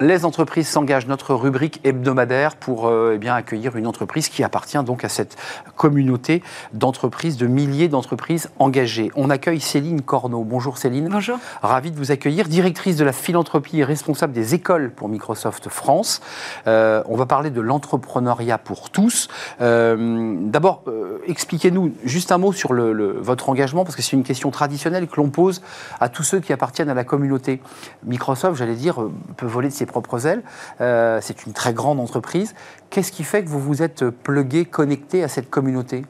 Les 0.04 0.26
entreprises 0.26 0.68
s'engagent, 0.68 1.08
notre 1.08 1.34
rubrique 1.34 1.80
hebdomadaire 1.86 2.58
pour 2.58 2.88
euh, 2.88 3.14
eh 3.16 3.18
bien, 3.18 3.36
accueillir 3.36 3.78
une 3.78 3.88
entreprise 3.88 4.28
qui 4.28 4.44
appartient 4.44 4.84
donc 4.84 5.06
à 5.06 5.08
cette 5.08 5.38
communauté 5.78 6.44
d'entreprises, 6.74 7.38
de 7.38 7.48
milliers 7.48 7.88
d'entreprises 7.88 8.50
engagées. 8.60 9.12
On 9.16 9.30
accueille 9.30 9.62
Céline 9.62 10.02
Corneau. 10.02 10.44
Bonjour 10.44 10.78
Céline. 10.78 11.08
Bonjour. 11.08 11.40
Ravi 11.62 11.90
de 11.90 11.98
vous 11.98 12.12
accueillir, 12.12 12.50
directrice 12.50 12.98
de 12.98 13.06
la 13.06 13.14
philanthropie 13.14 13.80
et 13.80 13.86
responsable 13.86 14.34
des 14.34 14.54
écoles 14.54 14.92
pour 14.92 15.08
Microsoft 15.08 15.70
France. 15.70 16.20
Euh, 16.68 17.02
on 17.08 17.16
va 17.16 17.26
parler 17.26 17.50
de 17.50 17.62
l'entrepreneuriat 17.62 18.58
pour 18.58 18.90
tous. 18.90 19.30
Euh, 19.62 20.36
d'abord, 20.42 20.84
expliquez-nous 21.28 21.94
juste 22.04 22.34
un 22.34 22.40
mot 22.40 22.52
sur 22.52 22.74
le, 22.74 22.92
votre 23.22 23.48
engagement, 23.48 23.86
parce 23.86 23.96
que 23.96 24.02
c'est 24.02 24.18
une 24.18 24.26
question 24.26 24.52
traditionnelle 24.52 25.08
que 25.08 25.16
l'on 25.16 25.30
pose 25.30 25.62
à 26.02 26.10
tous 26.10 26.24
ceux 26.24 26.42
qui 26.42 26.52
appartiennent 26.52 26.90
à 26.90 26.94
la 26.94 27.06
communauté. 27.06 27.62
Microsoft, 28.06 28.58
j'allais 28.58 28.76
dire, 28.76 28.98
peut 29.38 29.46
voler 29.46 29.70
de 29.70 29.74
ses 29.74 29.86
propres. 30.02 30.42
Euh, 30.82 31.20
c'est 31.22 31.46
une 31.46 31.54
très 31.54 31.74
grande 31.74 32.00
entreprise. 32.00 32.54
Qu'est-ce 32.90 33.12
qui 33.12 33.24
fait 33.24 33.44
que 33.44 33.50
vous 33.50 33.60
vous 33.60 33.82
êtes 33.82 34.10
plugué, 34.10 34.66
connecté 34.66 35.24
à 35.24 35.28
cette 35.28 35.50
communauté? 35.50 36.04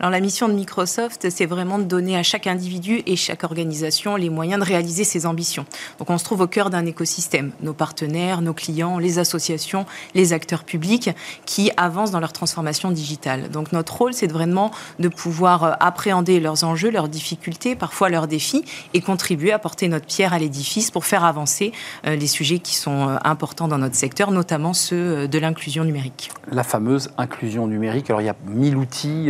Alors 0.00 0.12
la 0.12 0.20
mission 0.20 0.46
de 0.46 0.52
Microsoft, 0.52 1.28
c'est 1.28 1.46
vraiment 1.46 1.80
de 1.80 1.82
donner 1.82 2.16
à 2.16 2.22
chaque 2.22 2.46
individu 2.46 3.02
et 3.06 3.16
chaque 3.16 3.42
organisation 3.42 4.14
les 4.14 4.30
moyens 4.30 4.60
de 4.60 4.64
réaliser 4.64 5.02
ses 5.02 5.26
ambitions. 5.26 5.66
Donc 5.98 6.08
on 6.10 6.18
se 6.18 6.24
trouve 6.24 6.42
au 6.42 6.46
cœur 6.46 6.70
d'un 6.70 6.86
écosystème, 6.86 7.50
nos 7.62 7.72
partenaires, 7.72 8.40
nos 8.40 8.54
clients, 8.54 8.98
les 8.98 9.18
associations, 9.18 9.86
les 10.14 10.32
acteurs 10.32 10.62
publics 10.62 11.10
qui 11.46 11.72
avancent 11.76 12.12
dans 12.12 12.20
leur 12.20 12.32
transformation 12.32 12.92
digitale. 12.92 13.50
Donc 13.50 13.72
notre 13.72 13.96
rôle, 13.96 14.14
c'est 14.14 14.30
vraiment 14.30 14.70
de 15.00 15.08
pouvoir 15.08 15.64
euh, 15.64 15.72
appréhender 15.80 16.38
leurs 16.38 16.62
enjeux, 16.62 16.92
leurs 16.92 17.08
difficultés, 17.08 17.74
parfois 17.74 18.08
leurs 18.08 18.28
défis, 18.28 18.64
et 18.94 19.00
contribuer 19.00 19.50
à 19.50 19.58
porter 19.58 19.88
notre 19.88 20.06
pierre 20.06 20.32
à 20.32 20.38
l'édifice 20.38 20.92
pour 20.92 21.06
faire 21.06 21.24
avancer 21.24 21.72
euh, 22.06 22.14
les 22.14 22.28
sujets 22.28 22.60
qui 22.60 22.76
sont 22.76 23.08
euh, 23.08 23.16
importants 23.24 23.66
dans 23.66 23.78
notre 23.78 23.96
secteur, 23.96 24.30
notamment 24.30 24.74
ceux 24.74 25.26
de 25.26 25.38
l'inclusion 25.40 25.82
numérique. 25.82 26.30
La 26.52 26.62
fameuse 26.62 27.10
inclusion 27.18 27.66
numérique. 27.66 28.10
Alors 28.10 28.20
il 28.20 28.26
y 28.26 28.30
a 28.30 28.36
mille 28.46 28.76
outils 28.76 29.28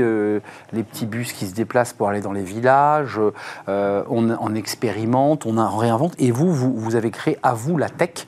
les 0.73 0.83
petits 0.83 1.07
bus 1.07 1.33
qui 1.33 1.47
se 1.47 1.55
déplacent 1.55 1.93
pour 1.93 2.09
aller 2.09 2.21
dans 2.21 2.33
les 2.33 2.43
villages, 2.43 3.21
euh, 3.69 4.03
on, 4.09 4.55
expérimente, 4.55 5.47
on 5.47 5.77
réinvente. 5.77 6.15
Et 6.19 6.31
vous, 6.31 6.53
vous, 6.53 6.97
avez 6.97 7.11
créé 7.11 7.39
à 7.43 7.55
vous 7.55 7.77
la 7.77 7.89
tech. 7.89 8.27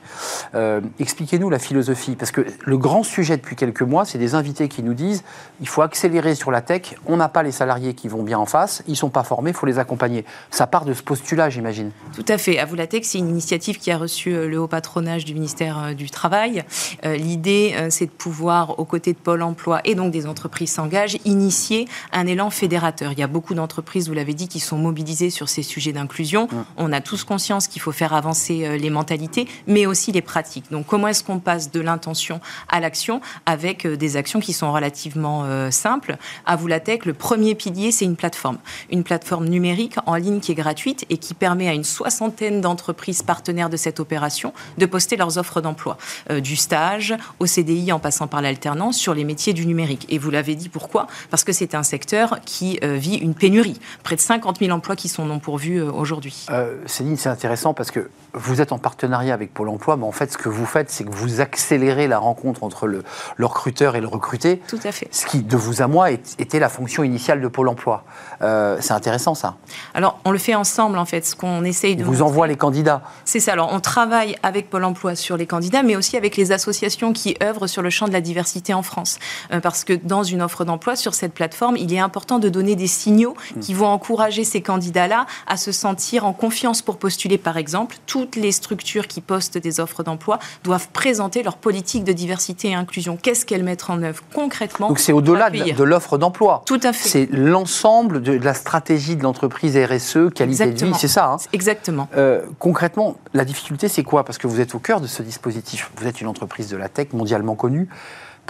Euh, 0.55 0.81
expliquez-nous 0.99 1.49
la 1.49 1.59
philosophie, 1.59 2.15
parce 2.15 2.31
que 2.31 2.45
le 2.65 2.77
grand 2.77 3.03
sujet 3.03 3.37
depuis 3.37 3.55
quelques 3.55 3.81
mois, 3.81 4.05
c'est 4.05 4.17
des 4.17 4.35
invités 4.35 4.67
qui 4.67 4.83
nous 4.83 4.93
disent 4.93 5.23
il 5.59 5.67
faut 5.67 5.81
accélérer 5.81 6.35
sur 6.35 6.51
la 6.51 6.61
tech, 6.61 6.95
on 7.05 7.17
n'a 7.17 7.29
pas 7.29 7.43
les 7.43 7.51
salariés 7.51 7.93
qui 7.93 8.07
vont 8.07 8.23
bien 8.23 8.39
en 8.39 8.45
face, 8.45 8.83
ils 8.87 8.95
sont 8.95 9.09
pas 9.09 9.23
formés, 9.23 9.51
il 9.51 9.55
faut 9.55 9.65
les 9.65 9.79
accompagner. 9.79 10.25
Ça 10.49 10.67
part 10.67 10.85
de 10.85 10.93
ce 10.93 11.03
postulat, 11.03 11.49
j'imagine. 11.49 11.91
Tout 12.15 12.25
à 12.27 12.37
fait. 12.37 12.59
À 12.59 12.65
vous 12.65 12.75
la 12.75 12.87
tech, 12.87 13.03
c'est 13.03 13.17
une 13.17 13.29
initiative 13.29 13.79
qui 13.79 13.91
a 13.91 13.97
reçu 13.97 14.33
euh, 14.33 14.47
le 14.47 14.59
haut 14.59 14.67
patronage 14.67 15.25
du 15.25 15.33
ministère 15.33 15.95
du 15.95 16.09
Travail. 16.09 16.63
L'idée, 17.03 17.75
c'est 17.89 18.05
de 18.05 18.11
pouvoir, 18.11 18.79
aux 18.79 18.85
côtés 18.85 19.13
de 19.13 19.17
Pôle 19.17 19.41
emploi 19.41 19.81
et 19.85 19.95
donc 19.95 20.11
des 20.11 20.27
entreprises 20.27 20.71
s'engagent, 20.71 21.17
initier 21.25 21.87
un 22.11 22.20
un 22.21 22.27
élan 22.27 22.51
fédérateur. 22.51 23.11
Il 23.11 23.19
y 23.19 23.23
a 23.23 23.27
beaucoup 23.27 23.55
d'entreprises, 23.55 24.07
vous 24.07 24.13
l'avez 24.13 24.35
dit, 24.35 24.47
qui 24.47 24.59
sont 24.59 24.77
mobilisées 24.77 25.31
sur 25.31 25.49
ces 25.49 25.63
sujets 25.63 25.91
d'inclusion. 25.91 26.47
On 26.77 26.93
a 26.93 27.01
tous 27.01 27.23
conscience 27.23 27.67
qu'il 27.67 27.81
faut 27.81 27.91
faire 27.91 28.13
avancer 28.13 28.63
euh, 28.63 28.77
les 28.77 28.91
mentalités, 28.91 29.47
mais 29.65 29.87
aussi 29.87 30.11
les 30.11 30.21
pratiques. 30.21 30.65
Donc 30.71 30.85
comment 30.85 31.07
est-ce 31.07 31.23
qu'on 31.23 31.39
passe 31.39 31.71
de 31.71 31.81
l'intention 31.81 32.39
à 32.69 32.79
l'action 32.79 33.21
avec 33.47 33.85
euh, 33.85 33.97
des 33.97 34.17
actions 34.17 34.39
qui 34.39 34.53
sont 34.53 34.71
relativement 34.71 35.45
euh, 35.45 35.71
simples? 35.71 36.17
À 36.45 36.55
vous 36.55 36.67
la 36.67 36.79
tech, 36.79 37.05
le 37.05 37.13
premier 37.13 37.55
pilier, 37.55 37.91
c'est 37.91 38.05
une 38.05 38.15
plateforme. 38.15 38.59
Une 38.91 39.03
plateforme 39.03 39.47
numérique 39.47 39.95
en 40.05 40.15
ligne 40.15 40.41
qui 40.41 40.51
est 40.51 40.55
gratuite 40.55 41.05
et 41.09 41.17
qui 41.17 41.33
permet 41.33 41.67
à 41.67 41.73
une 41.73 41.83
soixantaine 41.83 42.61
d'entreprises 42.61 43.23
partenaires 43.23 43.69
de 43.71 43.77
cette 43.77 43.99
opération 43.99 44.53
de 44.77 44.85
poster 44.85 45.17
leurs 45.17 45.39
offres 45.39 45.61
d'emploi, 45.61 45.97
du 46.29 46.55
stage 46.55 47.15
au 47.39 47.47
CDI 47.47 47.91
en 47.91 47.99
passant 47.99 48.27
par 48.27 48.43
l'alternance 48.43 48.97
sur 48.97 49.15
les 49.15 49.23
métiers 49.23 49.53
du 49.53 49.65
numérique. 49.65 50.05
Et 50.09 50.19
vous 50.19 50.29
l'avez 50.29 50.55
dit, 50.55 50.69
pourquoi? 50.69 51.07
Parce 51.31 51.43
que 51.43 51.51
c'est 51.51 51.73
un 51.73 51.83
secteur 51.83 52.10
qui 52.45 52.79
vit 52.81 53.15
une 53.15 53.33
pénurie. 53.33 53.79
Près 54.03 54.15
de 54.15 54.21
50 54.21 54.59
000 54.59 54.71
emplois 54.71 54.95
qui 54.95 55.09
sont 55.09 55.25
non 55.25 55.39
pourvus 55.39 55.81
aujourd'hui. 55.81 56.45
Céline, 56.85 57.17
c'est 57.17 57.29
intéressant 57.29 57.73
parce 57.73 57.91
que 57.91 58.09
vous 58.33 58.61
êtes 58.61 58.71
en 58.71 58.77
partenariat 58.77 59.33
avec 59.33 59.53
Pôle 59.53 59.69
emploi, 59.69 59.97
mais 59.97 60.05
en 60.05 60.11
fait, 60.11 60.31
ce 60.31 60.37
que 60.37 60.49
vous 60.49 60.65
faites, 60.65 60.89
c'est 60.89 61.03
que 61.03 61.11
vous 61.11 61.41
accélérez 61.41 62.07
la 62.07 62.17
rencontre 62.19 62.63
entre 62.63 62.87
le, 62.87 63.03
recruteur 63.39 63.95
et 63.95 64.01
le 64.01 64.07
recruté. 64.07 64.61
Tout 64.67 64.79
à 64.83 64.91
fait. 64.91 65.07
Ce 65.11 65.25
qui, 65.25 65.41
de 65.41 65.57
vous 65.57 65.81
à 65.81 65.87
moi, 65.87 66.11
était 66.11 66.59
la 66.59 66.69
fonction 66.69 67.03
initiale 67.03 67.41
de 67.41 67.47
Pôle 67.47 67.67
emploi. 67.67 68.05
Euh, 68.41 68.77
c'est 68.79 68.93
intéressant, 68.93 69.35
ça. 69.35 69.55
Alors, 69.93 70.19
on 70.25 70.31
le 70.31 70.37
fait 70.37 70.55
ensemble, 70.55 70.97
en 70.97 71.05
fait. 71.05 71.25
Ce 71.25 71.35
qu'on 71.35 71.63
essaye 71.63 71.95
de. 71.95 72.03
Vous 72.03 72.21
envoie 72.21 72.47
les 72.47 72.55
candidats. 72.55 73.01
C'est 73.25 73.39
ça. 73.39 73.53
Alors, 73.53 73.69
on 73.73 73.79
travaille 73.79 74.35
avec 74.43 74.69
Pôle 74.69 74.85
emploi 74.85 75.15
sur 75.15 75.37
les 75.37 75.45
candidats, 75.45 75.83
mais 75.83 75.95
aussi 75.95 76.15
avec 76.15 76.37
les 76.37 76.51
associations 76.51 77.13
qui 77.13 77.35
œuvrent 77.43 77.67
sur 77.67 77.81
le 77.81 77.89
champ 77.89 78.07
de 78.07 78.13
la 78.13 78.21
diversité 78.21 78.73
en 78.73 78.83
France. 78.83 79.19
Euh, 79.51 79.59
parce 79.59 79.83
que 79.83 79.93
dans 79.93 80.23
une 80.23 80.41
offre 80.41 80.63
d'emploi, 80.63 80.95
sur 80.95 81.13
cette 81.13 81.33
plateforme, 81.33 81.75
il 81.77 81.93
est 81.93 81.99
important 82.01 82.39
de 82.39 82.49
donner 82.49 82.75
des 82.75 82.87
signaux 82.87 83.35
hmm. 83.55 83.59
qui 83.59 83.73
vont 83.73 83.87
encourager 83.87 84.43
ces 84.43 84.61
candidats-là 84.61 85.25
à 85.47 85.57
se 85.57 85.71
sentir 85.71 86.25
en 86.25 86.33
confiance 86.33 86.81
pour 86.81 86.97
postuler, 86.97 87.37
par 87.37 87.57
exemple. 87.57 87.97
Toutes 88.05 88.35
les 88.35 88.51
structures 88.51 89.07
qui 89.07 89.21
postent 89.21 89.57
des 89.57 89.79
offres 89.79 90.03
d'emploi 90.03 90.39
doivent 90.63 90.89
présenter 90.89 91.43
leur 91.43 91.57
politique 91.57 92.03
de 92.03 92.13
diversité 92.13 92.69
et 92.69 92.75
inclusion. 92.75 93.17
Qu'est-ce 93.17 93.45
qu'elles 93.45 93.63
mettent 93.63 93.89
en 93.89 94.01
œuvre 94.03 94.23
concrètement 94.33 94.89
Donc 94.89 94.99
c'est 94.99 95.13
au-delà 95.13 95.49
de, 95.49 95.83
l'offre 95.83 96.17
d'emploi. 96.17 96.63
Tout 96.65 96.79
à 96.83 96.93
fait. 96.93 97.09
C'est 97.09 97.29
l'ensemble 97.31 98.21
de, 98.21 98.33
la 98.33 98.53
stratégie 98.53 99.15
de 99.15 99.23
l'entreprise 99.23 99.77
RSE, 99.77 100.33
qualité 100.33 100.71
de 100.71 100.85
vie, 100.85 100.93
c'est 100.97 101.07
ça. 101.07 101.31
Hein 101.33 101.37
Exactement. 101.53 102.07
Euh, 102.15 102.41
concrètement, 102.59 103.17
la 103.33 103.45
difficulté, 103.45 103.87
c'est 103.87 104.03
quoi? 104.03 104.23
Parce 104.23 104.37
que 104.37 104.47
vous 104.47 104.59
êtes 104.59 104.75
au 104.75 104.79
cœur 104.79 105.01
de 105.01 105.07
ce 105.07 105.23
dispositif. 105.23 105.91
Vous 105.97 106.07
êtes 106.07 106.21
une 106.21 106.27
entreprise 106.27 106.69
de 106.69 106.77
la 106.77 106.89
tech 106.89 107.07
mondialement 107.13 107.55
connue. 107.55 107.89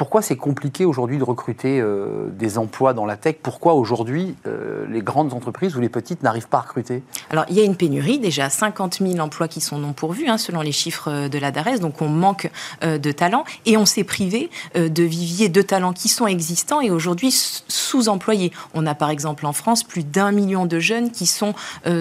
Pourquoi 0.02 0.24
c'est 0.24 0.36
compliqué 0.36 0.84
aujourd'hui 0.84 1.20
de 1.20 1.24
recruter 1.24 1.80
euh, 1.80 2.26
des 2.32 2.58
emplois 2.58 2.94
dans 2.94 3.06
la 3.06 3.18
tech? 3.18 3.36
Pourquoi 3.44 3.76
aujourd'hui 3.76 4.36
euh, 4.48 4.84
les 4.90 5.04
grandes 5.04 5.32
entreprises 5.32 5.76
ou 5.76 5.80
les 5.80 5.90
petites 5.90 6.24
n'arrivent 6.24 6.48
pas 6.48 6.58
à 6.58 6.62
recruter? 6.62 7.04
Alors 7.30 7.46
il 7.50 7.56
y 7.56 7.60
a 7.60 7.64
une 7.64 7.76
pénurie, 7.76 8.18
déjà 8.18 8.50
50 8.50 8.98
000 8.98 9.20
emplois 9.20 9.48
qui 9.48 9.62
sont 9.62 9.78
non 9.78 9.94
pourvus 9.94 10.28
hein, 10.28 10.40
selon 10.40 10.62
les 10.62 10.72
chiffres 10.72 11.12
euh, 11.12 11.30
de 11.30 11.38
la 11.38 11.52
DARES, 11.52 11.82
donc 11.82 12.02
on 12.02 12.08
manque 12.08 12.50
de 12.82 13.12
talents 13.12 13.44
et 13.68 13.78
on 13.78 13.86
s'est 13.86 14.04
privé 14.04 14.50
de 14.74 15.04
viviers 15.04 15.50
de 15.50 15.62
talents 15.62 15.94
qui 15.94 16.10
sont 16.10 16.26
existants 16.26 16.82
et 16.82 16.90
aujourd'hui 16.90 17.32
sous-employés. 17.32 18.52
On 18.74 18.88
a 18.88 18.96
par 18.96 19.12
exemple 19.12 19.46
en 19.46 19.54
France 19.54 19.84
plus 19.84 20.04
d'un 20.04 20.32
million 20.32 20.66
de 20.66 20.80
jeunes 20.80 21.12
qui 21.12 21.28
sont 21.28 21.54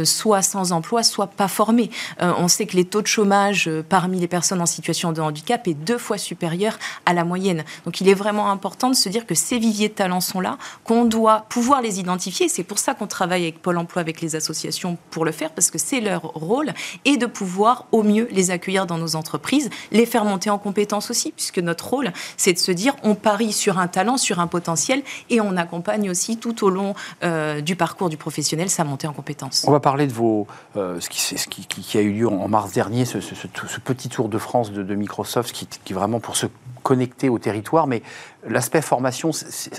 soit 0.05 0.41
sans 0.41 0.73
emploi, 0.73 1.03
soit 1.03 1.27
pas 1.27 1.49
formés. 1.49 1.91
on 2.21 2.49
sait 2.49 2.67
que 2.67 2.77
les 2.77 2.87
taux 2.87 3.03
de 3.03 3.07
chômage 3.07 3.71
parmi 3.89 4.19
les 4.19 4.29
personnes 4.29 4.63
en 4.63 4.67
situation 4.67 5.13
de 5.13 5.21
handicap 5.21 5.69
est 5.69 5.75
deux 5.75 5.99
fois 5.99 6.17
supérieur 6.17 6.79
à 7.05 7.13
la 7.13 7.25
moyenne. 7.25 7.65
Il 8.01 8.09
est 8.09 8.15
vraiment 8.15 8.51
important 8.51 8.91
de 8.91 8.95
se 8.95 9.09
dire 9.09 9.27
que 9.27 9.35
ces 9.35 9.59
viviers 9.59 9.89
de 9.89 9.95
talents 9.95 10.21
sont 10.21 10.41
là, 10.41 10.59
qu'on 10.85 11.07
doit 11.07 11.47
pouvoir 11.49 11.81
les 11.81 11.99
identifier. 11.99 12.49
C'est 12.49 12.63
pour 12.63 12.79
ça 12.79 12.95
qu'on 12.95 13.07
travaille 13.07 13.43
avec 13.43 13.63
Pôle 13.63 13.79
Emploi, 13.79 14.01
avec 14.01 14.21
les 14.21 14.37
associations 14.37 14.99
pour 15.11 15.25
le 15.25 15.33
faire, 15.33 15.51
parce 15.51 15.71
que 15.71 15.79
c'est 15.79 16.01
leur 16.01 16.23
rôle, 16.23 16.73
et 17.05 17.17
de 17.17 17.27
pouvoir 17.27 17.87
au 17.93 18.03
mieux 18.03 18.29
les 18.31 18.51
accueillir 18.51 18.87
dans 18.87 18.99
nos 18.99 19.17
entreprises, 19.17 19.71
les 19.91 20.07
faire 20.07 20.25
monter 20.25 20.51
en 20.51 20.59
compétences 20.59 21.11
aussi, 21.11 21.33
puisque 21.33 21.59
notre 21.59 21.89
rôle, 21.89 22.13
c'est 22.37 22.53
de 22.53 22.59
se 22.59 22.73
dire 22.73 22.95
on 23.03 23.15
parie 23.15 23.53
sur 23.53 23.79
un 23.79 23.89
talent, 23.89 24.17
sur 24.17 24.41
un 24.41 24.47
potentiel, 24.47 25.03
et 25.31 25.41
on 25.41 25.57
accompagne 25.57 26.11
aussi 26.11 26.37
tout 26.37 26.65
au 26.65 26.71
long 26.71 26.95
euh, 27.25 27.61
du 27.61 27.77
parcours 27.77 28.09
du 28.09 28.17
professionnel 28.17 28.69
sa 28.69 28.85
montée 28.85 29.07
en 29.07 29.13
compétences. 29.13 29.65
On 29.67 29.73
va 29.73 29.81
parler 29.81 30.07
de 30.07 30.13
vos, 30.13 30.47
euh, 30.77 31.01
ce, 31.01 31.09
qui, 31.09 31.21
ce 31.21 31.99
a 31.99 32.01
eu 32.01 32.13
lieu 32.13 32.29
en 32.29 32.49
mars 32.49 32.73
dernier, 32.73 33.05
ce, 33.05 33.21
ce, 33.21 33.47
petit 33.81 34.09
tour 34.09 34.29
de 34.29 34.39
France 34.39 34.73
de, 34.73 34.95
Microsoft, 34.95 35.53
qui, 35.53 35.67
qui 35.67 35.93
vraiment 35.93 36.21
pour 36.21 36.37
se 36.37 36.47
connecter 36.91 37.29
au 37.29 37.39
territoire, 37.39 37.87
mais 37.87 38.03
l'aspect 38.49 38.81
formation, 38.81 39.31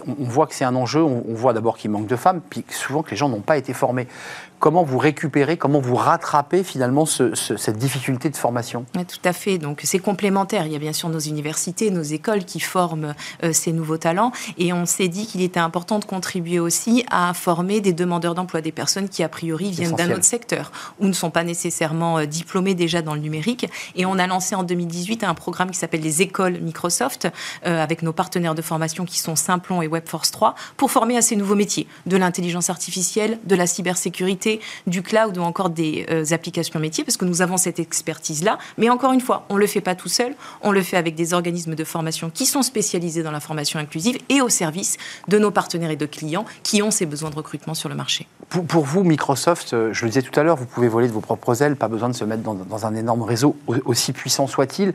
on 0.07 0.23
voit 0.23 0.47
que 0.47 0.53
c'est 0.53 0.65
un 0.65 0.75
enjeu, 0.75 1.01
on, 1.03 1.33
voit 1.33 1.53
d'abord 1.53 1.77
qu'il 1.77 1.91
manque 1.91 2.07
de 2.07 2.15
femmes, 2.15 2.41
puis 2.49 2.63
souvent 2.69 3.01
que 3.01 3.11
les 3.11 3.17
gens 3.17 3.29
n'ont 3.29 3.41
pas 3.41 3.57
été 3.57 3.73
formés. 3.73 4.07
Comment 4.59 4.83
vous 4.83 4.99
récupérez, 4.99 5.57
comment 5.57 5.79
vous 5.79 5.95
rattrapez 5.95 6.63
finalement 6.63 7.05
cette 7.07 7.77
difficulté 7.77 8.29
de 8.29 8.37
formation? 8.37 8.85
Tout 8.93 9.17
à 9.23 9.33
fait, 9.33 9.57
donc 9.57 9.81
c'est 9.83 9.99
complémentaire. 9.99 10.67
Il 10.67 10.73
y 10.73 10.75
a 10.75 10.79
bien 10.79 10.93
sûr 10.93 11.09
nos 11.09 11.19
universités, 11.19 11.89
nos 11.89 12.03
écoles 12.03 12.45
qui 12.45 12.59
forment 12.59 13.15
euh, 13.43 13.53
ces 13.53 13.71
nouveaux 13.71 13.97
talents, 13.97 14.31
et 14.59 14.71
on 14.73 14.85
s'est 14.85 15.07
dit 15.07 15.25
qu'il 15.25 15.41
était 15.41 15.59
important 15.59 15.97
de 15.97 16.05
contribuer 16.05 16.59
aussi 16.59 17.03
à 17.09 17.33
former 17.33 17.81
des 17.81 17.93
demandeurs 17.93 18.35
d'emploi, 18.35 18.61
des 18.61 18.71
personnes 18.71 19.09
qui 19.09 19.23
a 19.23 19.29
priori 19.29 19.71
viennent 19.71 19.95
d'un 19.95 20.11
autre 20.11 20.23
secteur 20.23 20.71
ou 20.99 21.07
ne 21.07 21.13
sont 21.13 21.31
pas 21.31 21.43
nécessairement 21.43 22.19
euh, 22.19 22.25
diplômés 22.25 22.75
déjà 22.75 23.01
dans 23.01 23.15
le 23.15 23.21
numérique. 23.21 23.67
Et 23.95 24.05
on 24.05 24.19
a 24.19 24.27
lancé 24.27 24.53
en 24.53 24.63
2018 24.63 25.23
un 25.23 25.33
programme 25.33 25.71
qui 25.71 25.77
s'appelle 25.77 26.01
les 26.01 26.21
écoles 26.21 26.59
Microsoft, 26.61 27.27
euh, 27.65 27.81
avec 27.81 28.03
nos 28.03 28.13
partenaires 28.13 28.50
de 28.55 28.61
formation 28.61 29.05
qui 29.05 29.19
sont 29.19 29.35
Simplon 29.35 29.81
et 29.81 29.87
Webforce 29.87 30.31
3 30.31 30.55
pour 30.77 30.91
former 30.91 31.17
à 31.17 31.21
ces 31.21 31.35
nouveaux 31.35 31.55
métiers, 31.55 31.87
de 32.05 32.17
l'intelligence 32.17 32.69
artificielle, 32.69 33.39
de 33.45 33.55
la 33.55 33.67
cybersécurité, 33.67 34.59
du 34.87 35.01
cloud 35.01 35.37
ou 35.37 35.41
encore 35.41 35.69
des 35.69 36.05
euh, 36.09 36.25
applications 36.31 36.79
métiers, 36.79 37.03
parce 37.03 37.17
que 37.17 37.25
nous 37.25 37.41
avons 37.41 37.57
cette 37.57 37.79
expertise-là. 37.79 38.57
Mais 38.77 38.89
encore 38.89 39.13
une 39.13 39.21
fois, 39.21 39.45
on 39.49 39.55
ne 39.55 39.59
le 39.59 39.67
fait 39.67 39.81
pas 39.81 39.95
tout 39.95 40.09
seul, 40.09 40.35
on 40.61 40.71
le 40.71 40.81
fait 40.81 40.97
avec 40.97 41.15
des 41.15 41.33
organismes 41.33 41.75
de 41.75 41.83
formation 41.83 42.29
qui 42.29 42.45
sont 42.45 42.61
spécialisés 42.61 43.23
dans 43.23 43.31
la 43.31 43.39
formation 43.39 43.79
inclusive 43.79 44.17
et 44.29 44.41
au 44.41 44.49
service 44.49 44.97
de 45.27 45.37
nos 45.37 45.51
partenaires 45.51 45.91
et 45.91 45.95
de 45.95 46.05
clients 46.05 46.45
qui 46.63 46.81
ont 46.81 46.91
ces 46.91 47.05
besoins 47.05 47.29
de 47.29 47.35
recrutement 47.35 47.73
sur 47.73 47.89
le 47.89 47.95
marché. 47.95 48.27
Pour, 48.49 48.85
vous, 48.85 49.03
Microsoft, 49.03 49.73
euh, 49.73 49.93
je 49.93 50.03
le 50.03 50.09
disais 50.09 50.21
tout 50.21 50.37
à 50.39 50.43
l'heure, 50.43 50.57
vous 50.57 50.65
pouvez 50.65 50.87
voler 50.87 51.07
de 51.07 51.13
vos 51.13 51.21
propres 51.21 51.61
ailes, 51.61 51.75
pas 51.75 51.87
besoin 51.87 52.09
de 52.09 52.15
se 52.15 52.25
mettre 52.25 52.43
dans, 52.43 52.53
dans 52.53 52.85
un 52.85 52.95
énorme 52.95 53.21
réseau, 53.21 53.55
aussi 53.85 54.13
puissant 54.13 54.47
soit-il. 54.47 54.93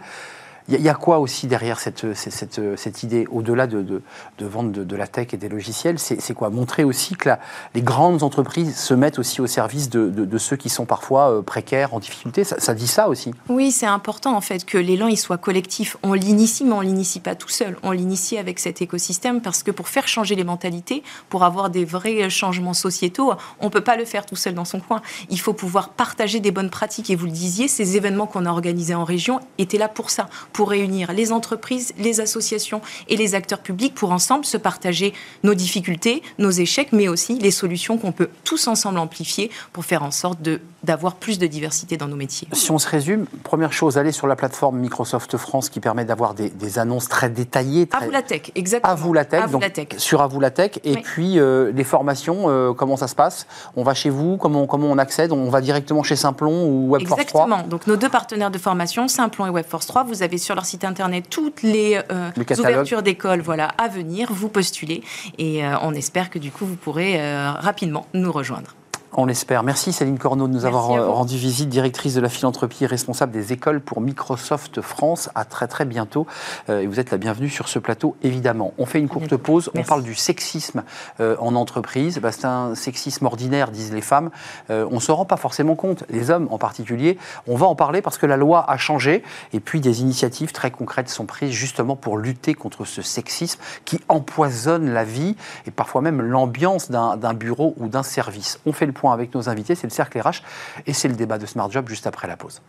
Il 0.68 0.80
y, 0.80 0.88
a 0.88 0.94
quoi 0.94 1.20
aussi 1.20 1.46
derrière 1.46 1.78
cette, 1.78 2.14
cette, 2.14 2.60
cette 2.76 3.02
idée, 3.04 3.26
au-delà 3.30 3.68
de, 3.68 3.82
de, 3.82 4.02
de, 4.38 4.46
vendre 4.46 4.70
de, 4.70 4.96
la 4.96 5.06
tech 5.06 5.28
et 5.32 5.36
des 5.36 5.48
logiciels 5.48 5.98
C'est 5.98 6.34
quoi? 6.34 6.50
Montrer 6.50 6.82
aussi 6.82 7.14
que 7.14 7.30
les 7.74 7.82
grandes 7.82 8.24
entreprises 8.24 8.76
se 8.76 8.92
mettent 8.92 9.20
aussi 9.20 9.40
au 9.40 9.46
service 9.46 9.90
de, 9.90 10.38
ceux 10.38 10.56
qui 10.56 10.68
sont 10.68 10.84
parfois 10.84 11.30
euh, 11.30 11.42
précaires, 11.42 11.94
en 11.94 12.00
difficulté. 12.00 12.42
Ça, 12.44 12.74
dit 12.74 12.88
ça 12.88 13.08
aussi 13.08 13.32
Oui, 13.48 13.70
c'est 13.70 13.86
important 13.86 14.36
en 14.36 14.40
fait 14.40 14.64
que 14.64 14.76
l'élan 14.76 15.08
soit 15.14 15.38
collectif. 15.38 15.96
On 16.02 16.14
l'initie, 16.14 16.64
mais 16.64 16.72
on 16.72 16.80
l'initie 16.80 17.20
pas 17.20 17.36
tout 17.36 17.48
seul. 17.48 17.76
On 17.82 17.92
l'initie 17.92 18.36
avec 18.36 18.58
cet 18.58 18.82
écosystème 18.82 19.40
parce 19.40 19.62
que 19.62 19.70
pour 19.70 19.88
faire 19.88 20.08
changer 20.08 20.34
les 20.34 20.44
mentalités, 20.44 21.04
pour 21.28 21.44
avoir 21.44 21.70
des 21.70 21.84
vrais 21.84 22.28
changements 22.28 22.74
sociétaux, 22.74 23.32
on 23.60 23.70
peut 23.70 23.82
pas 23.82 23.96
le 23.96 24.04
faire 24.04 24.26
tout 24.26 24.36
seul 24.36 24.54
dans 24.54 24.64
son 24.64 24.80
coin. 24.80 25.00
Il 25.30 25.38
faut 25.38 25.52
pouvoir 25.52 25.90
partager 25.90 26.40
des 26.40 26.50
bonnes 26.50 26.70
pratiques. 26.70 27.08
Et 27.10 27.16
vous 27.16 27.26
le 27.26 27.32
disiez, 27.32 27.68
ces 27.68 27.96
événements 27.96 28.26
qu'on 28.26 28.46
a 28.46 28.50
organisés 28.50 28.96
en 28.96 29.04
région 29.04 29.38
étaient 29.58 29.78
là 29.78 29.88
pour 29.88 30.10
ça 30.10 30.28
pour 30.56 30.70
réunir 30.70 31.12
les 31.12 31.32
entreprises, 31.32 31.92
les 31.98 32.22
associations 32.22 32.80
et 33.08 33.16
les 33.16 33.34
acteurs 33.34 33.58
publics 33.58 33.94
pour 33.94 34.10
ensemble 34.10 34.46
se 34.46 34.56
partager 34.56 35.12
nos 35.42 35.52
difficultés, 35.52 36.22
nos 36.38 36.50
échecs, 36.50 36.92
mais 36.92 37.08
aussi 37.08 37.38
les 37.38 37.50
solutions 37.50 37.98
qu'on 37.98 38.10
peut 38.10 38.30
tous 38.42 38.66
ensemble 38.66 38.98
amplifier 38.98 39.50
pour 39.74 39.84
faire 39.84 40.02
en 40.02 40.10
sorte 40.10 40.38
d'avoir 40.82 41.16
plus 41.16 41.38
de 41.38 41.46
diversité 41.46 41.98
dans 41.98 42.08
nos 42.08 42.16
métiers. 42.16 42.48
Si 42.52 42.70
on 42.70 42.78
se 42.78 42.88
résume, 42.88 43.26
première 43.42 43.74
chose, 43.74 43.98
aller 43.98 44.12
sur 44.12 44.26
la 44.26 44.34
plateforme 44.34 44.78
Microsoft 44.78 45.36
France 45.36 45.68
qui 45.68 45.78
permet 45.78 46.06
d'avoir 46.06 46.32
des, 46.32 46.78
annonces 46.78 47.08
très 47.08 47.28
détaillées. 47.28 47.86
Très... 47.86 48.04
À 48.04 48.06
vous 48.06 48.10
la 48.10 48.22
tech, 48.22 48.50
exactement. 48.54 48.92
À 48.92 48.96
vous 48.96 49.12
la 49.12 49.24
tech, 49.26 49.50
donc, 49.50 49.62
sur 49.98 50.22
À 50.22 50.26
vous 50.26 50.40
la 50.40 50.50
tech. 50.50 50.78
Et 50.84 50.96
puis 50.96 51.38
euh, 51.38 51.70
les 51.72 51.84
formations, 51.84 52.44
euh, 52.46 52.72
comment 52.72 52.96
ça 52.96 53.08
se 53.08 53.14
passe? 53.14 53.46
On 53.76 53.82
va 53.82 53.92
chez 53.92 54.08
vous, 54.08 54.38
comment, 54.38 54.66
comment 54.66 54.86
on 54.86 54.96
accède? 54.96 55.32
On 55.32 55.50
va 55.50 55.60
directement 55.60 56.02
chez 56.02 56.16
Simplon 56.16 56.66
ou 56.66 56.92
Webforce 56.92 57.26
3 57.26 57.42
Exactement. 57.44 57.68
Donc 57.68 57.86
nos 57.86 57.96
deux 57.96 58.08
partenaires 58.08 58.50
de 58.50 58.58
formation, 58.58 59.06
Simplon 59.06 59.46
et 59.46 59.50
Webforce 59.50 59.86
3, 59.86 60.04
vous 60.04 60.22
avez 60.22 60.38
sur 60.46 60.54
leur 60.54 60.64
site 60.64 60.84
internet 60.84 61.26
toutes 61.28 61.62
les, 61.62 62.00
euh, 62.10 62.30
ouvertures 62.58 63.02
d'école 63.02 63.40
voilà, 63.40 63.66
à 63.78 63.88
venir, 63.88 64.32
vous 64.32 64.48
postulez. 64.48 65.02
Et 65.38 65.62
on 65.82 65.92
espère 65.92 66.30
que 66.30 66.38
du 66.38 66.50
coup 66.50 66.64
vous 66.64 66.76
pourrez 66.76 67.20
rapidement 67.58 68.06
nous 68.14 68.32
rejoindre. 68.32 68.74
On 69.18 69.24
l'espère. 69.24 69.62
Merci 69.62 69.94
Céline 69.94 70.18
Corneau 70.18 70.46
de 70.46 70.52
nous 70.52 70.66
avoir 70.66 70.88
rendu 70.88 71.38
visite, 71.38 71.70
directrice 71.70 72.12
de 72.12 72.20
la 72.20 72.28
philanthropie 72.28 72.84
et 72.84 72.86
responsable 72.86 73.32
des 73.32 73.54
écoles 73.54 73.80
pour 73.80 74.02
Microsoft 74.02 74.82
France. 74.82 75.30
À 75.34 75.46
très 75.46 75.68
très 75.68 75.86
bientôt. 75.86 76.26
Euh, 76.68 76.80
et 76.80 76.86
vous 76.86 77.00
êtes 77.00 77.10
la 77.10 77.16
bienvenue 77.16 77.48
sur 77.48 77.68
ce 77.68 77.78
plateau, 77.78 78.14
évidemment. 78.22 78.74
On 78.76 78.84
fait 78.84 78.98
une 78.98 79.08
courte 79.08 79.34
pause. 79.38 79.70
On 79.74 79.84
parle 79.84 80.02
du 80.02 80.14
sexisme 80.14 80.84
euh, 81.20 81.34
en 81.38 81.54
entreprise. 81.54 82.18
Bah, 82.18 82.30
c'est 82.30 82.44
un 82.44 82.74
sexisme 82.74 83.24
ordinaire, 83.24 83.70
disent 83.70 83.94
les 83.94 84.02
femmes. 84.02 84.28
Euh, 84.68 84.86
on 84.90 84.96
ne 84.96 85.00
se 85.00 85.12
rend 85.12 85.24
pas 85.24 85.38
forcément 85.38 85.76
compte, 85.76 86.04
les 86.10 86.30
hommes 86.30 86.48
en 86.50 86.58
particulier. 86.58 87.16
On 87.48 87.56
va 87.56 87.64
en 87.64 87.74
parler 87.74 88.02
parce 88.02 88.18
que 88.18 88.26
la 88.26 88.36
loi 88.36 88.70
a 88.70 88.76
changé. 88.76 89.22
Et 89.54 89.60
puis 89.60 89.80
des 89.80 90.02
initiatives 90.02 90.52
très 90.52 90.70
concrètes 90.70 91.08
sont 91.08 91.24
prises 91.24 91.52
justement 91.52 91.96
pour 91.96 92.18
lutter 92.18 92.52
contre 92.52 92.84
ce 92.84 93.00
sexisme 93.00 93.60
qui 93.86 93.98
empoisonne 94.10 94.90
la 94.90 95.04
vie 95.04 95.36
et 95.66 95.70
parfois 95.70 96.02
même 96.02 96.20
l'ambiance 96.20 96.90
d'un 96.90 97.32
bureau 97.32 97.72
ou 97.78 97.88
d'un 97.88 98.02
service. 98.02 98.60
On 98.66 98.74
fait 98.74 98.84
le 98.84 98.92
point 98.92 99.05
avec 99.12 99.34
nos 99.34 99.48
invités, 99.48 99.74
c'est 99.74 99.86
le 99.86 99.92
cercle 99.92 100.20
RH 100.20 100.42
et 100.86 100.92
c'est 100.92 101.08
le 101.08 101.14
débat 101.14 101.38
de 101.38 101.46
Smart 101.46 101.70
Job 101.70 101.88
juste 101.88 102.06
après 102.06 102.26
la 102.26 102.36
pause. 102.36 102.60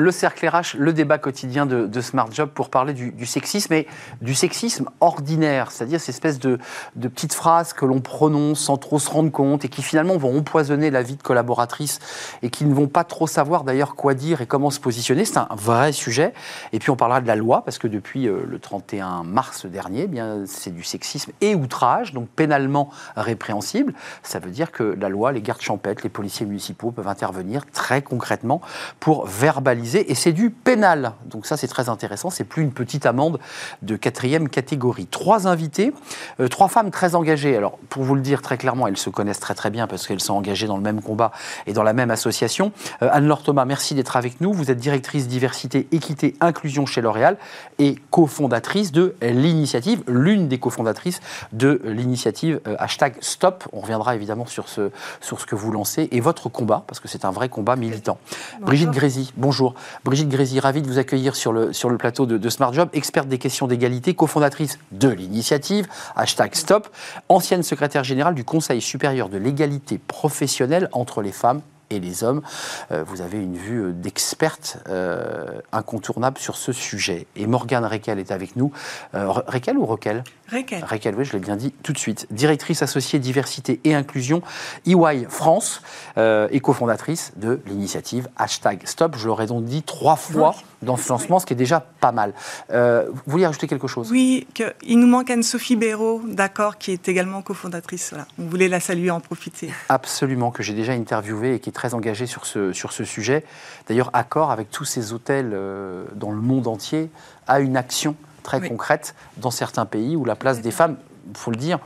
Le 0.00 0.10
cercle 0.10 0.48
RH, 0.48 0.76
le 0.78 0.92
débat 0.92 1.18
quotidien 1.18 1.66
de, 1.66 2.00
Smart 2.00 2.28
Job 2.32 2.50
pour 2.54 2.70
parler 2.70 2.94
du, 2.94 3.26
sexisme 3.26 3.74
et 3.74 3.86
du 4.22 4.34
sexisme 4.34 4.86
ordinaire, 5.00 5.70
c'est-à-dire 5.70 6.00
ces 6.00 6.10
espèces 6.10 6.38
de, 6.38 6.58
petites 6.96 7.34
phrases 7.34 7.72
que 7.72 7.84
l'on 7.84 8.00
prononce 8.00 8.60
sans 8.60 8.76
trop 8.76 8.98
se 8.98 9.10
rendre 9.10 9.30
compte 9.30 9.64
et 9.64 9.68
qui 9.68 9.82
finalement 9.82 10.16
vont 10.16 10.38
empoisonner 10.38 10.90
la 10.90 11.02
vie 11.02 11.16
de 11.16 11.22
collaboratrices 11.22 11.98
et 12.42 12.50
qui 12.50 12.64
ne 12.64 12.74
vont 12.74 12.88
pas 12.88 13.04
trop 13.04 13.26
savoir 13.26 13.64
d'ailleurs 13.64 13.94
quoi 13.94 14.14
dire 14.14 14.40
et 14.40 14.46
comment 14.46 14.70
se 14.70 14.80
positionner. 14.80 15.24
C'est 15.24 15.38
un 15.38 15.48
vrai 15.50 15.92
sujet. 15.92 16.32
Et 16.72 16.78
puis 16.78 16.90
on 16.90 16.96
parlera 16.96 17.20
de 17.20 17.26
la 17.26 17.36
loi 17.36 17.62
parce 17.64 17.78
que 17.78 17.88
depuis 17.88 18.26
euh, 18.26 18.44
le 18.46 18.58
31 18.58 19.24
mars 19.24 19.66
dernier, 19.66 20.02
eh 20.02 20.08
bien 20.08 20.44
c'est 20.46 20.74
du 20.74 20.82
sexisme 20.82 21.32
et 21.40 21.54
outrage, 21.54 22.14
donc 22.14 22.28
pénalement 22.28 22.90
répréhensible. 23.16 23.92
Ça 24.22 24.38
veut 24.38 24.50
dire 24.50 24.72
que 24.72 24.96
la 24.98 25.08
loi, 25.08 25.32
les 25.32 25.42
gardes 25.42 25.60
champêtres, 25.60 26.02
les 26.02 26.10
policiers 26.10 26.46
municipaux 26.46 26.90
peuvent 26.90 27.08
intervenir 27.08 27.66
très 27.72 28.02
concrètement 28.02 28.60
pour 29.00 29.26
verbaliser 29.26 29.89
et 29.98 30.14
c'est 30.14 30.32
du 30.32 30.50
pénal. 30.50 31.12
Donc 31.26 31.46
ça, 31.46 31.56
c'est 31.56 31.68
très 31.68 31.88
intéressant. 31.88 32.30
C'est 32.30 32.44
plus 32.44 32.62
une 32.62 32.72
petite 32.72 33.06
amende 33.06 33.38
de 33.82 33.96
quatrième 33.96 34.48
catégorie. 34.48 35.06
Trois 35.06 35.46
invités, 35.46 35.92
euh, 36.40 36.48
trois 36.48 36.68
femmes 36.68 36.90
très 36.90 37.14
engagées. 37.14 37.56
Alors, 37.56 37.78
pour 37.88 38.02
vous 38.02 38.14
le 38.14 38.20
dire 38.20 38.42
très 38.42 38.58
clairement, 38.58 38.86
elles 38.86 38.96
se 38.96 39.10
connaissent 39.10 39.40
très 39.40 39.54
très 39.54 39.70
bien 39.70 39.86
parce 39.86 40.06
qu'elles 40.06 40.20
sont 40.20 40.34
engagées 40.34 40.66
dans 40.66 40.76
le 40.76 40.82
même 40.82 41.02
combat 41.02 41.32
et 41.66 41.72
dans 41.72 41.82
la 41.82 41.92
même 41.92 42.10
association. 42.10 42.72
Euh, 43.02 43.08
Anne-Laure 43.12 43.42
Thomas, 43.42 43.64
merci 43.64 43.94
d'être 43.94 44.16
avec 44.16 44.40
nous. 44.40 44.52
Vous 44.52 44.70
êtes 44.70 44.78
directrice 44.78 45.28
diversité, 45.28 45.88
équité, 45.92 46.34
inclusion 46.40 46.86
chez 46.86 47.00
L'Oréal 47.00 47.36
et 47.78 47.96
cofondatrice 48.10 48.92
de 48.92 49.14
l'initiative, 49.20 50.02
l'une 50.06 50.48
des 50.48 50.58
cofondatrices 50.58 51.20
de 51.52 51.80
l'initiative 51.84 52.60
euh, 52.66 52.76
hashtag 52.78 53.14
Stop. 53.20 53.64
On 53.72 53.80
reviendra 53.80 54.14
évidemment 54.14 54.46
sur 54.46 54.68
ce, 54.68 54.90
sur 55.20 55.40
ce 55.40 55.46
que 55.46 55.54
vous 55.54 55.72
lancez 55.72 56.08
et 56.10 56.20
votre 56.20 56.48
combat, 56.48 56.84
parce 56.86 57.00
que 57.00 57.08
c'est 57.08 57.24
un 57.24 57.30
vrai 57.30 57.48
combat 57.48 57.76
militant. 57.76 58.18
Brigitte 58.60 58.90
Grézy, 58.90 59.32
bonjour. 59.36 59.74
Brigitte 60.04 60.28
Grézy, 60.28 60.60
ravie 60.60 60.82
de 60.82 60.86
vous 60.86 60.98
accueillir 60.98 61.36
sur 61.36 61.52
le, 61.52 61.96
plateau 61.98 62.26
de, 62.26 62.48
Smart 62.48 62.72
Job, 62.72 62.88
experte 62.92 63.28
des 63.28 63.38
questions 63.38 63.66
d'égalité, 63.66 64.14
cofondatrice 64.14 64.78
de 64.92 65.08
l'initiative, 65.08 65.86
hashtag 66.16 66.54
Stop, 66.54 66.88
ancienne 67.28 67.62
secrétaire 67.62 68.04
générale 68.04 68.34
du 68.34 68.44
Conseil 68.44 68.80
supérieur 68.80 69.28
de 69.28 69.38
l'égalité 69.38 69.98
professionnelle 69.98 70.88
entre 70.92 71.22
les 71.22 71.32
femmes 71.32 71.60
et 71.90 72.00
les 72.00 72.24
hommes. 72.24 72.42
Euh, 72.90 73.04
vous 73.06 73.20
avez 73.20 73.38
une 73.38 73.56
vue 73.56 73.82
euh, 73.82 73.92
d'experte 73.92 74.78
euh, 74.88 75.60
incontournable 75.72 76.38
sur 76.38 76.56
ce 76.56 76.72
sujet. 76.72 77.26
Et 77.36 77.46
Morgane 77.46 77.84
Requel 77.84 78.18
est 78.18 78.30
avec 78.30 78.56
nous. 78.56 78.72
Requel 79.12 79.76
ou 79.76 79.86
Requel 79.86 80.24
Requel. 80.50 80.84
Requel, 80.84 81.14
oui, 81.16 81.24
je 81.24 81.32
l'ai 81.32 81.38
bien 81.38 81.56
dit 81.56 81.72
tout 81.82 81.92
de 81.92 81.98
suite. 81.98 82.26
Directrice 82.30 82.82
associée 82.82 83.18
diversité 83.18 83.80
et 83.84 83.94
inclusion 83.94 84.42
EY 84.86 85.26
France 85.28 85.82
et 86.16 86.60
cofondatrice 86.60 87.32
de 87.36 87.60
l'initiative 87.66 88.28
hashtag 88.36 88.86
Stop. 88.86 89.16
Je 89.16 89.26
l'aurais 89.26 89.46
donc 89.46 89.64
dit 89.64 89.82
trois 89.82 90.16
fois 90.16 90.54
dans 90.82 90.96
ce 90.96 91.08
lancement, 91.08 91.38
ce 91.38 91.46
qui 91.46 91.52
est 91.52 91.56
déjà 91.56 91.80
pas 91.80 92.12
mal. 92.12 92.32
Euh, 92.70 93.06
vous 93.10 93.32
vouliez 93.32 93.46
rajouter 93.46 93.66
quelque 93.66 93.86
chose? 93.86 94.10
Oui, 94.10 94.46
que, 94.54 94.72
il 94.82 94.98
nous 94.98 95.06
manque 95.06 95.30
Anne-Sophie 95.30 95.76
Béraud, 95.76 96.22
d'accord, 96.26 96.78
qui 96.78 96.92
est 96.92 97.08
également 97.08 97.42
cofondatrice. 97.42 98.10
Voilà. 98.10 98.26
On 98.38 98.46
voulait 98.46 98.68
la 98.68 98.80
saluer, 98.80 99.10
en 99.10 99.20
profiter. 99.20 99.70
Absolument, 99.88 100.50
que 100.50 100.62
j'ai 100.62 100.74
déjà 100.74 100.92
interviewé 100.92 101.54
et 101.54 101.60
qui 101.60 101.70
est 101.70 101.72
très 101.72 101.94
engagée 101.94 102.26
sur 102.26 102.46
ce, 102.46 102.72
sur 102.72 102.92
ce 102.92 103.04
sujet. 103.04 103.44
D'ailleurs, 103.88 104.10
accord 104.12 104.50
avec 104.50 104.70
tous 104.70 104.84
ces 104.84 105.12
hôtels 105.12 105.50
euh, 105.52 106.04
dans 106.14 106.30
le 106.30 106.40
monde 106.40 106.66
entier, 106.66 107.10
a 107.46 107.60
une 107.60 107.76
action 107.76 108.14
très 108.42 108.66
concrète 108.66 109.14
dans 109.36 109.50
certains 109.50 109.86
pays 109.86 110.16
où 110.16 110.24
la 110.24 110.34
place 110.34 110.60
des 110.60 110.70
femmes 110.70 110.96
faut 111.34 111.50
le 111.50 111.56
dire, 111.56 111.78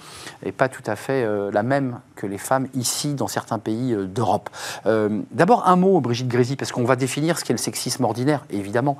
n'est 0.44 0.52
pas 0.52 0.68
tout 0.68 0.82
à 0.86 0.96
fait 0.96 1.24
euh, 1.24 1.50
la 1.52 1.62
même 1.62 2.00
que 2.16 2.26
les 2.26 2.38
femmes 2.38 2.68
ici 2.74 3.14
dans 3.14 3.28
certains 3.28 3.58
pays 3.58 3.92
euh, 3.92 4.06
d'Europe. 4.06 4.50
Euh, 4.86 5.20
d'abord 5.30 5.66
un 5.66 5.76
mot, 5.76 6.00
Brigitte 6.00 6.28
Grézy, 6.28 6.56
parce 6.56 6.72
qu'on 6.72 6.84
va 6.84 6.96
définir 6.96 7.38
ce 7.38 7.44
qu'est 7.44 7.52
le 7.52 7.58
sexisme 7.58 8.04
ordinaire, 8.04 8.44
évidemment, 8.50 8.98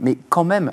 mais 0.00 0.16
quand 0.28 0.44
même, 0.44 0.70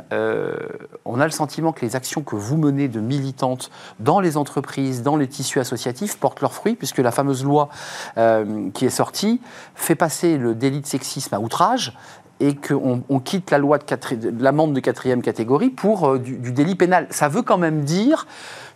on 1.04 1.20
a 1.20 1.26
le 1.26 1.32
sentiment 1.32 1.72
que 1.72 1.84
les 1.84 1.96
actions 1.96 2.22
que 2.22 2.36
vous 2.36 2.58
menez 2.58 2.88
de 2.88 3.00
militantes 3.00 3.72
dans 4.00 4.20
les 4.20 4.38
entreprises, 4.38 5.02
dans 5.02 5.18
les 5.18 5.28
tissus 5.28 5.60
associatifs, 5.60 6.18
portent 6.18 6.42
leurs 6.42 6.54
fruits, 6.54 6.76
puisque 6.76 7.00
la 7.00 7.10
fameuse 7.10 7.44
loi 7.44 7.70
qui 8.16 8.86
est 8.86 8.92
sortie 8.92 9.42
fait 9.74 9.96
passer 9.96 10.38
le 10.38 10.54
délit 10.54 10.82
de 10.82 10.86
sexisme 10.86 11.34
à 11.34 11.40
outrage 11.40 11.98
et 12.40 12.56
qu'on 12.56 13.02
on 13.10 13.20
quitte 13.20 13.50
la 13.50 13.58
loi 13.58 13.80
de, 13.80 14.44
l'amende 14.44 14.74
de 14.74 14.80
quatrième 14.80 15.22
catégorie 15.22 15.70
pour 15.70 16.20
du, 16.20 16.38
du, 16.38 16.52
délit 16.52 16.76
pénal. 16.76 17.08
Ça 17.10 17.28
veut 17.28 17.42
quand 17.42 17.58
même 17.58 17.84
dire 17.84 18.28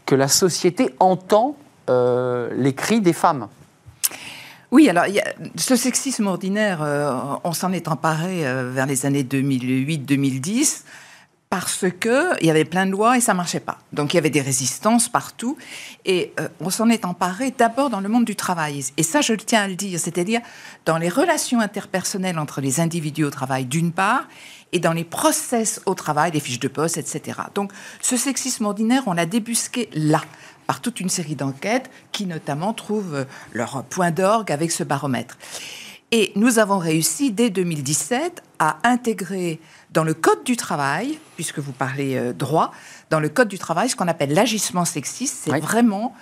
que 0.10 0.16
la 0.16 0.28
société 0.28 0.90
entend 1.00 1.56
euh, 1.88 2.50
les 2.58 2.74
cris 2.74 3.00
des 3.00 3.14
femmes. 3.14 3.48
Oui, 4.72 4.90
alors 4.90 5.06
ce 5.56 5.76
sexisme 5.76 6.26
ordinaire, 6.26 6.80
euh, 6.82 7.14
on 7.44 7.54
s'en 7.54 7.72
est 7.74 7.88
emparé 7.88 8.48
euh, 8.48 8.72
vers 8.74 8.88
les 8.88 9.06
années 9.06 9.22
2008-2010 9.22 10.82
parce 11.50 11.86
que 12.00 12.40
il 12.42 12.48
y 12.48 12.52
avait 12.52 12.66
plein 12.66 12.86
de 12.86 12.92
lois 12.92 13.18
et 13.18 13.22
ça 13.22 13.34
marchait 13.34 13.60
pas. 13.60 13.80
Donc 13.92 14.14
il 14.14 14.18
y 14.18 14.20
avait 14.20 14.30
des 14.30 14.42
résistances 14.42 15.10
partout 15.10 15.58
et 16.06 16.34
on 16.60 16.70
s'en 16.70 16.90
est 16.90 17.06
emparé 17.06 17.52
d'abord 17.52 17.90
dans 17.90 18.02
le 18.02 18.10
monde 18.10 18.26
du 18.26 18.36
travail. 18.36 18.86
Et 18.98 19.04
ça, 19.04 19.22
je 19.22 19.34
tiens 19.34 19.64
à 19.64 19.68
le 19.68 19.76
dire, 19.76 20.00
c'est-à-dire 20.00 20.42
dans 20.86 21.00
les 21.00 21.10
relations 21.10 21.60
interpersonnelles 21.60 22.38
entre 22.38 22.62
les 22.62 22.80
individus 22.80 23.24
au 23.24 23.32
travail 23.32 23.66
d'une 23.66 23.92
part 23.92 24.28
et 24.72 24.80
dans 24.80 24.94
les 24.94 25.04
process 25.04 25.82
au 25.88 25.96
travail, 25.96 26.32
les 26.32 26.40
fiches 26.40 26.60
de 26.60 26.68
poste, 26.68 26.98
etc. 26.98 27.40
Donc 27.56 27.72
ce 28.00 28.16
sexisme 28.16 28.66
ordinaire, 28.66 29.04
on 29.08 29.14
l'a 29.14 29.26
débusqué 29.26 29.90
là, 29.94 30.22
par 30.68 30.82
toute 30.82 31.00
une 31.00 31.10
série 31.10 31.36
d'enquêtes 31.36 31.90
qui 32.12 32.28
notamment 32.28 32.74
trouvent 32.74 33.26
leur 33.54 33.84
point 33.86 34.12
d'orgue 34.12 34.52
avec 34.52 34.72
ce 34.72 34.84
baromètre. 34.84 35.40
Et 36.12 36.32
nous 36.36 36.60
avons 36.60 36.78
réussi 36.78 37.32
dès 37.32 37.50
2017 37.50 38.44
à 38.60 38.78
intégrer 38.84 39.60
dans 39.92 40.04
le 40.04 40.14
Code 40.14 40.44
du 40.44 40.56
travail, 40.56 41.20
puisque 41.36 41.60
vous 41.60 41.72
parlez 41.72 42.16
euh, 42.16 42.34
droit, 42.34 42.72
dans 43.10 43.20
le 43.20 43.30
Code 43.30 43.48
du 43.48 43.60
travail, 43.60 43.90
ce 43.90 43.96
qu'on 43.96 44.08
appelle 44.08 44.34
l'agissement 44.34 44.86
sexiste, 44.86 45.38
c'est 45.44 45.60
vraiment 45.60 46.16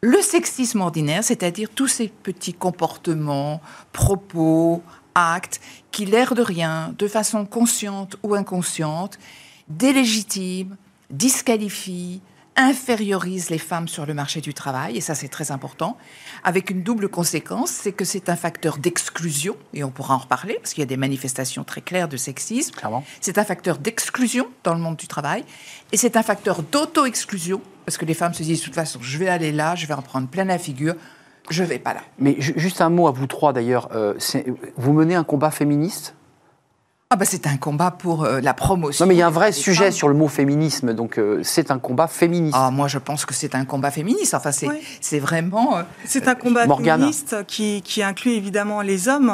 le 0.00 0.20
sexisme 0.20 0.80
ordinaire, 0.80 1.22
c'est-à-dire 1.22 1.68
tous 1.72 1.86
ces 1.86 2.08
petits 2.08 2.54
comportements, 2.54 3.60
propos, 3.92 4.82
actes 5.14 5.60
qui, 5.90 6.06
l'air 6.06 6.34
de 6.34 6.42
rien, 6.42 6.94
de 6.98 7.06
façon 7.06 7.44
consciente 7.44 8.16
ou 8.22 8.34
inconsciente, 8.34 9.18
délégitime, 9.68 10.76
disqualifie, 11.10 12.20
infériorise 12.56 13.50
les 13.50 13.58
femmes 13.58 13.88
sur 13.88 14.06
le 14.06 14.14
marché 14.14 14.40
du 14.40 14.54
travail, 14.54 14.96
et 14.96 15.00
ça 15.00 15.14
c'est 15.14 15.28
très 15.28 15.50
important, 15.50 15.96
avec 16.44 16.70
une 16.70 16.82
double 16.82 17.08
conséquence, 17.08 17.70
c'est 17.70 17.92
que 17.92 18.04
c'est 18.04 18.28
un 18.28 18.36
facteur 18.36 18.78
d'exclusion, 18.78 19.56
et 19.72 19.84
on 19.84 19.90
pourra 19.90 20.14
en 20.14 20.18
reparler, 20.18 20.58
parce 20.60 20.74
qu'il 20.74 20.82
y 20.82 20.84
a 20.84 20.86
des 20.86 20.96
manifestations 20.96 21.64
très 21.64 21.80
claires 21.80 22.08
de 22.08 22.16
sexisme, 22.16 22.74
c'est 23.20 23.38
un 23.38 23.44
facteur 23.44 23.78
d'exclusion 23.78 24.46
dans 24.64 24.74
le 24.74 24.80
monde 24.80 24.96
du 24.96 25.08
travail, 25.08 25.44
et 25.92 25.96
c'est 25.96 26.16
un 26.16 26.22
facteur 26.22 26.62
d'auto-exclusion, 26.62 27.60
parce 27.86 27.96
que 27.96 28.04
les 28.04 28.14
femmes 28.14 28.34
se 28.34 28.42
disent 28.42 28.60
de 28.60 28.64
toute 28.64 28.74
façon, 28.74 28.98
je 29.02 29.18
vais 29.18 29.28
aller 29.28 29.52
là, 29.52 29.74
je 29.74 29.86
vais 29.86 29.94
en 29.94 30.02
prendre 30.02 30.28
plein 30.28 30.44
la 30.44 30.58
figure, 30.58 30.94
je 31.50 31.64
vais 31.64 31.78
pas 31.78 31.94
là. 31.94 32.02
Mais 32.18 32.36
juste 32.38 32.80
un 32.80 32.88
mot 32.88 33.08
à 33.08 33.10
vous 33.10 33.26
trois 33.26 33.52
d'ailleurs. 33.52 33.88
Euh, 33.94 34.14
vous 34.76 34.92
menez 34.92 35.16
un 35.16 35.24
combat 35.24 35.50
féministe? 35.50 36.14
Ah 37.12 37.16
bah 37.16 37.26
c'est 37.26 37.46
un 37.46 37.58
combat 37.58 37.90
pour 37.90 38.24
euh, 38.24 38.40
la 38.40 38.54
promotion. 38.54 39.04
Non 39.04 39.08
mais 39.08 39.14
il 39.14 39.18
y 39.18 39.22
a 39.22 39.26
un 39.26 39.30
vrai 39.30 39.52
sujet 39.52 39.90
sur 39.90 40.08
le 40.08 40.14
mot 40.14 40.28
féminisme, 40.28 40.94
donc 40.94 41.18
euh, 41.18 41.40
c'est 41.42 41.70
un 41.70 41.78
combat 41.78 42.06
féministe. 42.06 42.56
Ah 42.58 42.70
moi 42.70 42.88
je 42.88 42.96
pense 42.96 43.26
que 43.26 43.34
c'est 43.34 43.54
un 43.54 43.66
combat 43.66 43.90
féministe. 43.90 44.32
Enfin 44.32 44.50
c'est 44.50 44.68
c'est 45.02 45.18
vraiment. 45.18 45.82
c'est 46.06 46.26
un 46.26 46.34
combat 46.34 46.66
féministe 46.66 47.36
qui, 47.46 47.82
qui, 47.82 48.02
inclut 48.02 48.32
évidemment 48.32 48.80
les 48.80 49.08
hommes. 49.08 49.30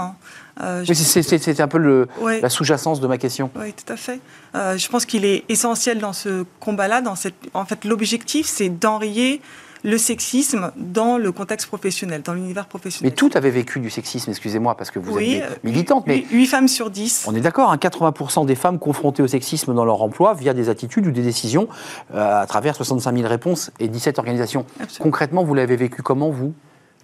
oui, 0.60 0.96
c'est 0.96 1.60
un 1.60 1.68
peu 1.68 1.78
le, 1.78 2.08
la 2.42 2.48
sous-jacence 2.48 3.00
de 3.00 3.06
ma 3.06 3.16
question. 3.16 3.48
Oui, 3.54 3.72
tout 3.72 3.92
à 3.92 3.96
fait. 3.96 4.20
je 4.54 4.88
pense 4.88 5.06
qu'il 5.06 5.24
est 5.24 5.44
essentiel 5.48 6.00
dans 6.00 6.12
ce 6.12 6.44
combat-là. 6.58 7.00
Dans 7.00 7.14
cette, 7.14 7.36
en 7.54 7.64
fait, 7.64 7.84
l'objectif, 7.84 8.48
c'est 8.48 8.70
d'enrayer 8.70 9.40
le 9.84 9.98
sexisme 9.98 10.72
dans 10.76 11.18
le 11.18 11.32
contexte 11.32 11.66
professionnel, 11.66 12.22
dans 12.22 12.34
l'univers 12.34 12.66
professionnel. 12.66 13.10
Mais 13.12 13.14
toutes 13.16 13.36
avaient 13.36 13.50
vécu 13.50 13.80
du 13.80 13.90
sexisme, 13.90 14.30
excusez-moi, 14.30 14.76
parce 14.76 14.90
que 14.90 14.98
vous 14.98 15.16
Oui, 15.16 15.34
êtes 15.34 15.60
des 15.62 15.70
militantes, 15.70 16.04
mais 16.06 16.24
8 16.30 16.46
femmes 16.46 16.68
sur 16.68 16.90
10. 16.90 17.24
on 17.28 17.34
est 17.34 17.40
d'accord, 17.40 17.70
hein, 17.70 17.76
80% 17.76 18.46
des 18.46 18.54
femmes 18.54 18.78
confrontées 18.78 19.22
au 19.22 19.28
sexisme 19.28 19.74
dans 19.74 19.84
leur 19.84 20.02
emploi 20.02 20.34
via 20.34 20.54
des 20.54 20.68
attitudes 20.68 21.06
ou 21.06 21.10
des 21.10 21.22
décisions 21.22 21.68
euh, 22.14 22.42
à 22.42 22.46
travers 22.46 22.74
65 22.76 23.16
000 23.16 23.28
réponses 23.28 23.70
et 23.80 23.88
17 23.88 24.18
organisations. 24.18 24.64
Absolument. 24.80 25.02
Concrètement, 25.04 25.44
vous 25.44 25.54
l'avez 25.54 25.76
vécu 25.76 26.02
comment, 26.02 26.30
vous? 26.30 26.52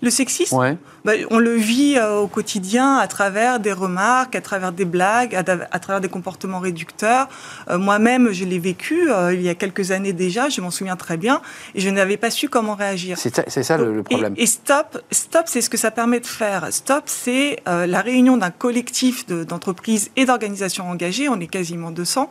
Le 0.05 0.11
sexisme, 0.11 0.57
Ouais. 0.57 0.77
bah, 1.05 1.13
on 1.31 1.39
le 1.39 1.55
vit 1.55 1.97
euh, 1.97 2.19
au 2.19 2.27
quotidien 2.29 2.97
à 2.99 3.07
travers 3.09 3.59
des 3.59 3.73
remarques, 3.73 4.37
à 4.37 4.41
travers 4.43 4.71
des 4.71 4.85
blagues, 4.85 5.35
à, 5.35 5.39
à 5.73 5.79
travers 5.79 6.01
des 6.01 6.09
comportements 6.09 6.59
réducteurs. 6.61 7.29
Euh, 7.71 7.79
Moi-même, 7.79 8.31
je 8.33 8.45
l'ai 8.45 8.59
vécu 8.59 9.11
euh, 9.11 9.33
il 9.35 9.41
y 9.43 9.49
a 9.49 9.55
quelques 9.55 9.91
années 9.91 10.13
déjà, 10.13 10.49
je 10.51 10.61
m'en 10.61 10.71
souviens 10.71 10.97
très 10.97 11.17
bien, 11.17 11.41
et 11.75 11.81
je 11.81 11.89
n'avais 11.89 12.17
pas 12.19 12.31
su 12.31 12.49
comment 12.49 12.75
réagir. 12.75 13.17
C'est 13.19 13.63
ça, 13.63 13.77
le, 13.79 13.95
le 13.95 14.03
problème. 14.03 14.35
Et, 14.37 14.43
et 14.43 14.47
stop, 14.47 15.03
stop, 15.11 15.45
c'est 15.47 15.63
ce 15.63 15.71
que 15.71 15.79
ça 15.79 15.91
permet 15.91 16.21
de 16.21 16.27
faire. 16.27 16.69
Stop, 16.71 17.05
c'est 17.07 17.63
la 17.67 18.01
réunion 18.03 18.37
d'un 18.37 18.51
collectif 18.51 19.27
de- 19.27 19.43
d'entreprises 19.45 20.11
et 20.17 20.27
d'organisations 20.27 20.89
engagées, 20.91 21.29
on 21.31 21.41
est 21.41 21.47
quasiment 21.47 21.91
200, 21.91 22.29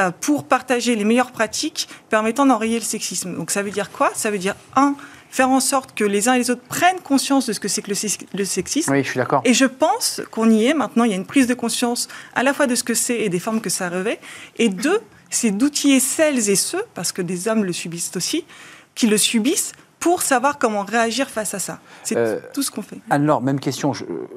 euh, 0.00 0.10
pour 0.20 0.44
partager 0.44 0.96
les 0.96 1.04
meilleures 1.04 1.30
pratiques 1.32 1.88
permettant 2.08 2.46
d'enrayer 2.46 2.78
le 2.78 2.84
sexisme. 2.84 3.34
Donc 3.36 3.50
ça 3.50 3.62
veut 3.62 3.70
dire 3.70 3.90
quoi? 3.92 4.10
Ça 4.14 4.30
veut 4.30 4.38
dire, 4.38 4.54
un, 4.74 4.94
faire 5.34 5.48
en 5.50 5.58
sorte 5.58 5.96
que 5.96 6.04
les 6.04 6.28
uns 6.28 6.34
et 6.34 6.38
les 6.38 6.50
autres 6.50 6.62
prennent 6.68 7.00
conscience 7.00 7.46
de 7.46 7.52
ce 7.52 7.58
que 7.58 7.66
c'est 7.66 7.82
que 7.82 7.88
le, 7.88 7.96
sex- 7.96 8.18
le 8.32 8.44
sexisme. 8.44 8.92
Oui, 8.92 9.02
je 9.02 9.08
suis 9.10 9.18
d'accord. 9.18 9.42
Et 9.44 9.52
je 9.52 9.64
pense 9.64 10.20
qu'on 10.30 10.48
y 10.48 10.66
est 10.66 10.74
maintenant. 10.74 11.02
Il 11.02 11.10
y 11.10 11.12
a 11.12 11.16
une 11.16 11.26
prise 11.26 11.48
de 11.48 11.54
conscience 11.54 12.06
à 12.36 12.44
la 12.44 12.54
fois 12.54 12.68
de 12.68 12.76
ce 12.76 12.84
que 12.84 12.94
c'est 12.94 13.18
et 13.20 13.28
des 13.30 13.40
formes 13.40 13.60
que 13.60 13.68
ça 13.68 13.88
revêt. 13.88 14.20
Et 14.58 14.68
deux, 14.68 15.00
c'est 15.30 15.50
d'outiller 15.50 15.98
celles 15.98 16.48
et 16.48 16.54
ceux, 16.54 16.84
parce 16.94 17.10
que 17.10 17.20
des 17.20 17.48
hommes 17.48 17.64
le 17.64 17.72
subissent 17.72 18.12
aussi, 18.14 18.44
qui 18.94 19.08
le 19.08 19.18
subissent 19.18 19.72
pour 20.04 20.20
savoir 20.20 20.58
comment 20.58 20.82
réagir 20.84 21.30
face 21.30 21.54
à 21.54 21.58
ça. 21.58 21.78
C'est 22.02 22.14
Euh, 22.18 22.38
tout 22.52 22.62
ce 22.62 22.70
qu'on 22.70 22.82
fait. 22.82 22.98
Anne-Laure, 23.08 23.40
même 23.40 23.58
question. 23.58 23.94
Je- 23.94 24.04
euh, 24.04 24.28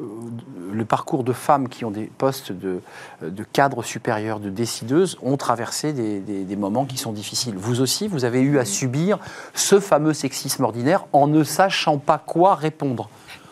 le 0.72 0.86
parcours 0.86 1.26
de 1.26 1.34
femmes 1.34 1.68
qui 1.68 1.84
ont 1.84 1.92
des 1.92 2.06
postes 2.06 2.54
de, 2.54 2.80
de 3.22 3.44
cadres 3.52 3.84
supérieurs, 3.84 4.40
de 4.40 4.50
décideuses, 4.50 5.18
ont 5.22 5.36
traversé 5.36 5.92
des, 5.92 6.22
des- 6.22 6.46
des 6.46 6.56
moments 6.56 6.86
qui 6.86 6.98
sont 6.98 7.12
difficiles. 7.12 7.56
Vous 7.58 7.82
aussi, 7.82 8.08
vous 8.08 8.24
avez 8.24 8.40
eu 8.40 8.60
à 8.60 8.64
subir 8.66 9.20
ce 9.56 9.82
fameux 9.82 10.14
sexisme 10.14 10.64
ordinaire 10.64 11.04
en 11.12 11.28
ne 11.28 11.44
sachant 11.44 11.98
pas 11.98 12.18
quoi 12.18 12.56
répondre. 12.56 13.10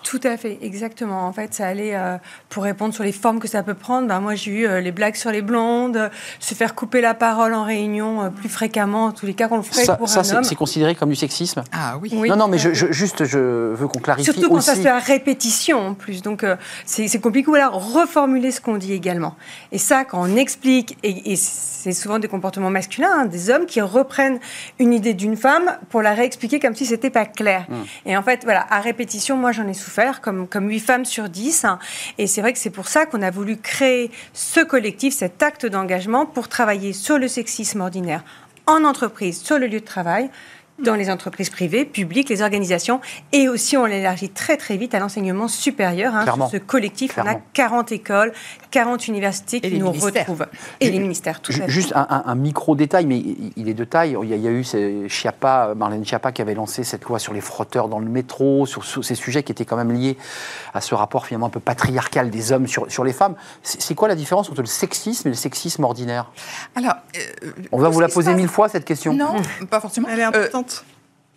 Tout 0.08 0.20
à 0.24 0.38
fait, 0.38 0.60
exactement. 0.62 1.26
En 1.28 1.34
fait, 1.34 1.56
ça 1.56 1.66
allait 1.66 1.96
euh, 1.96 2.18
pour 2.50 2.62
répondre 2.64 2.94
sur 2.94 3.04
les 3.04 3.12
formes 3.12 3.40
que 3.40 3.48
ça 3.48 3.64
peut 3.64 3.74
prendre. 3.74 4.08
Ben, 4.08 4.20
moi, 4.20 4.36
j'ai 4.36 4.52
eu 4.52 4.68
euh, 4.68 4.80
les 4.80 4.92
blagues 4.92 5.16
sur 5.16 5.32
les 5.32 5.42
blondes, 5.42 5.98
euh, 5.98 6.10
se 6.40 6.54
faire 6.54 6.76
couper 6.76 7.02
la 7.02 7.16
parole 7.16 7.56
en 7.56 7.64
réunion 7.64 8.22
euh, 8.22 8.30
plus 8.30 8.48
fréquemment, 8.48 9.06
en 9.06 9.12
tous 9.12 9.26
les 9.26 9.34
cas 9.34 9.48
qu'on 9.48 9.58
le 9.58 9.64
ferait 9.64 9.84
Ça, 9.84 9.96
pour 9.96 10.08
ça, 10.08 10.20
un 10.20 10.24
c'est 10.24 10.36
homme. 10.36 10.44
c'est 10.44 10.54
considéré 10.54 10.94
comme 10.94 11.10
du 11.10 11.16
sexisme? 11.16 11.64
Ah 11.74 11.98
oui. 12.00 12.12
Oui, 12.14 12.30
Non, 12.30 12.36
non, 12.36 12.48
mais 12.48 12.60
je, 12.60 12.72
je- 12.76 12.92
juste, 12.92 13.26
je 13.26 13.40
veux 13.74 13.88
qu'on 13.88 13.98
clarifie 13.98 14.26
Surtout 14.32 14.48
quand 14.50 14.58
aussi. 14.58 14.68
ça 14.68 14.76
se 14.76 14.82
fait 14.82 14.90
à 14.90 15.00
répétition 15.00 15.80
en 15.80 15.94
plus. 15.96 16.22
Donc 16.22 16.44
euh, 16.44 16.56
c'est 16.86 17.20
compliqué. 17.20 17.50
Ou 17.50 17.56
alors 17.56 17.94
reformuler 17.94 18.52
ce 18.52 18.62
qu'on 18.62 18.78
dit 18.78 18.94
également. 18.94 19.36
Et 19.72 19.80
ça, 19.80 20.06
quand 20.06 20.22
on 20.22 20.36
explique, 20.36 21.00
et, 21.02 21.32
et 21.32 21.36
c'est 21.36 21.94
souvent 21.94 22.20
des 22.20 22.28
comportements 22.28 22.70
masculins, 22.70 23.10
hein, 23.12 23.26
des 23.26 23.50
hommes 23.50 23.66
qui 23.66 23.82
reprennent 23.82 24.40
une 24.78 24.94
idée 24.94 25.16
d'une 25.16 25.36
femme 25.36 25.78
pour 25.90 26.04
la 26.04 26.14
réexpliquer 26.14 26.60
comme 26.60 26.76
si 26.76 26.86
c'était 26.86 27.10
pas 27.10 27.26
clair. 27.26 27.66
Et 28.06 28.16
en 28.16 28.22
fait, 28.22 28.42
voilà, 28.44 28.68
à 28.70 28.82
répétition, 28.82 29.36
moi 29.36 29.52
j'en 29.52 29.68
ai 29.68 29.74
souffert, 29.74 29.95
comme, 30.22 30.48
comme 30.48 30.70
8 30.70 30.80
femmes 30.80 31.06
sur 31.06 31.30
10. 31.30 31.66
hein. 31.66 31.80
Et 32.18 32.28
c'est 32.28 32.42
vrai 32.42 32.54
que 32.54 32.60
c'est 32.60 32.70
pour 32.70 32.88
ça 32.88 33.06
qu'on 33.06 33.22
a 33.22 33.32
voulu 33.32 33.58
créer 33.58 34.12
ce 34.34 34.60
collectif, 34.60 35.14
cet 35.14 35.42
acte 35.42 35.66
d'engagement 35.66 36.26
pour 36.26 36.48
travailler 36.48 36.94
sur 36.94 37.18
le 37.18 37.28
sexisme 37.28 37.82
ordinaire 37.82 38.24
en 38.68 38.84
entreprise, 38.84 39.42
sur 39.42 39.60
le 39.60 39.68
lieu 39.68 39.80
de 39.80 39.86
travail, 39.86 40.30
dans 40.80 40.96
les 40.96 41.10
entreprises 41.10 41.50
privées, 41.50 41.86
publiques, 41.86 42.28
les 42.30 42.42
organisations, 42.42 43.00
et 43.32 43.48
aussi 43.48 43.78
on 43.78 43.86
l'élargit 43.86 44.30
très 44.30 44.58
très 44.58 44.76
vite 44.76 44.94
à 44.94 45.00
l'enseignement 45.00 45.48
supérieur. 45.48 46.14
hein. 46.16 46.26
Sur 46.26 46.48
ce 46.50 46.58
collectif, 46.58 47.18
on 47.18 47.26
a 47.28 47.36
40 47.54 47.92
écoles, 47.94 48.34
40 48.72 49.08
universités 49.08 49.62
qui 49.62 49.78
nous 49.80 49.86
ministères. 49.92 50.22
retrouvent. 50.24 50.46
Et 50.82 50.90
les 50.92 51.00
ministères, 51.00 51.40
tout 51.42 51.54
à. 51.62 51.68
Juste 51.68 51.94
un, 51.96 52.06
un- 52.10 52.24
un 52.26 52.36
micro-détail, 52.36 53.06
mais 53.06 53.24
il 53.56 53.70
est 53.70 53.74
de 53.74 53.86
taille. 53.86 54.18
Il 54.22 54.30
y 54.30 54.34
a, 54.34 54.36
il 54.36 54.42
y 54.42 54.48
a 54.48 54.52
eu 54.52 54.64
Schiappa, 55.10 55.74
Marlène 55.76 56.04
Schiappa 56.06 56.32
qui 56.32 56.42
avait 56.42 56.56
lancé 56.56 56.84
cette 56.84 57.06
loi 57.06 57.20
sur 57.20 57.34
les 57.34 57.42
frotteurs 57.42 57.88
dans 57.88 58.00
le 58.00 58.08
métro, 58.10 58.66
sur, 58.66 58.84
sur 58.84 59.04
ces 59.06 59.16
sujets 59.16 59.44
qui 59.44 59.52
étaient 59.54 59.66
quand 59.66 59.78
même 59.78 59.94
liés 59.94 60.18
à 60.74 60.82
ce 60.82 60.94
rapport 60.94 61.26
finalement 61.26 61.48
un 61.48 61.52
peu 61.52 61.60
patriarcal 61.62 62.30
des 62.30 62.52
hommes 62.52 62.68
sur, 62.68 62.92
sur 62.92 63.04
les 63.06 63.14
femmes. 63.14 63.36
C'est 63.64 63.96
quoi 63.96 64.08
la 64.10 64.16
différence 64.16 64.50
entre 64.50 64.62
le 64.62 64.68
sexisme 64.68 65.30
et 65.30 65.32
le 65.32 65.38
sexisme 65.38 65.84
ordinaire? 65.86 66.32
Alors, 66.76 66.96
euh, 67.18 67.52
On 67.72 67.78
va 67.80 67.88
ce 67.90 67.94
vous 67.94 68.00
la 68.02 68.10
poser 68.10 68.34
mille 68.34 68.50
fois 68.50 68.68
cette 68.68 68.84
question. 68.86 69.14
Non, 69.14 69.36
pas 69.70 69.80
forcément. 69.80 70.08
Elle 70.12 70.20
est 70.20 70.26
Euh, 70.36 70.50
importante. 70.66 70.86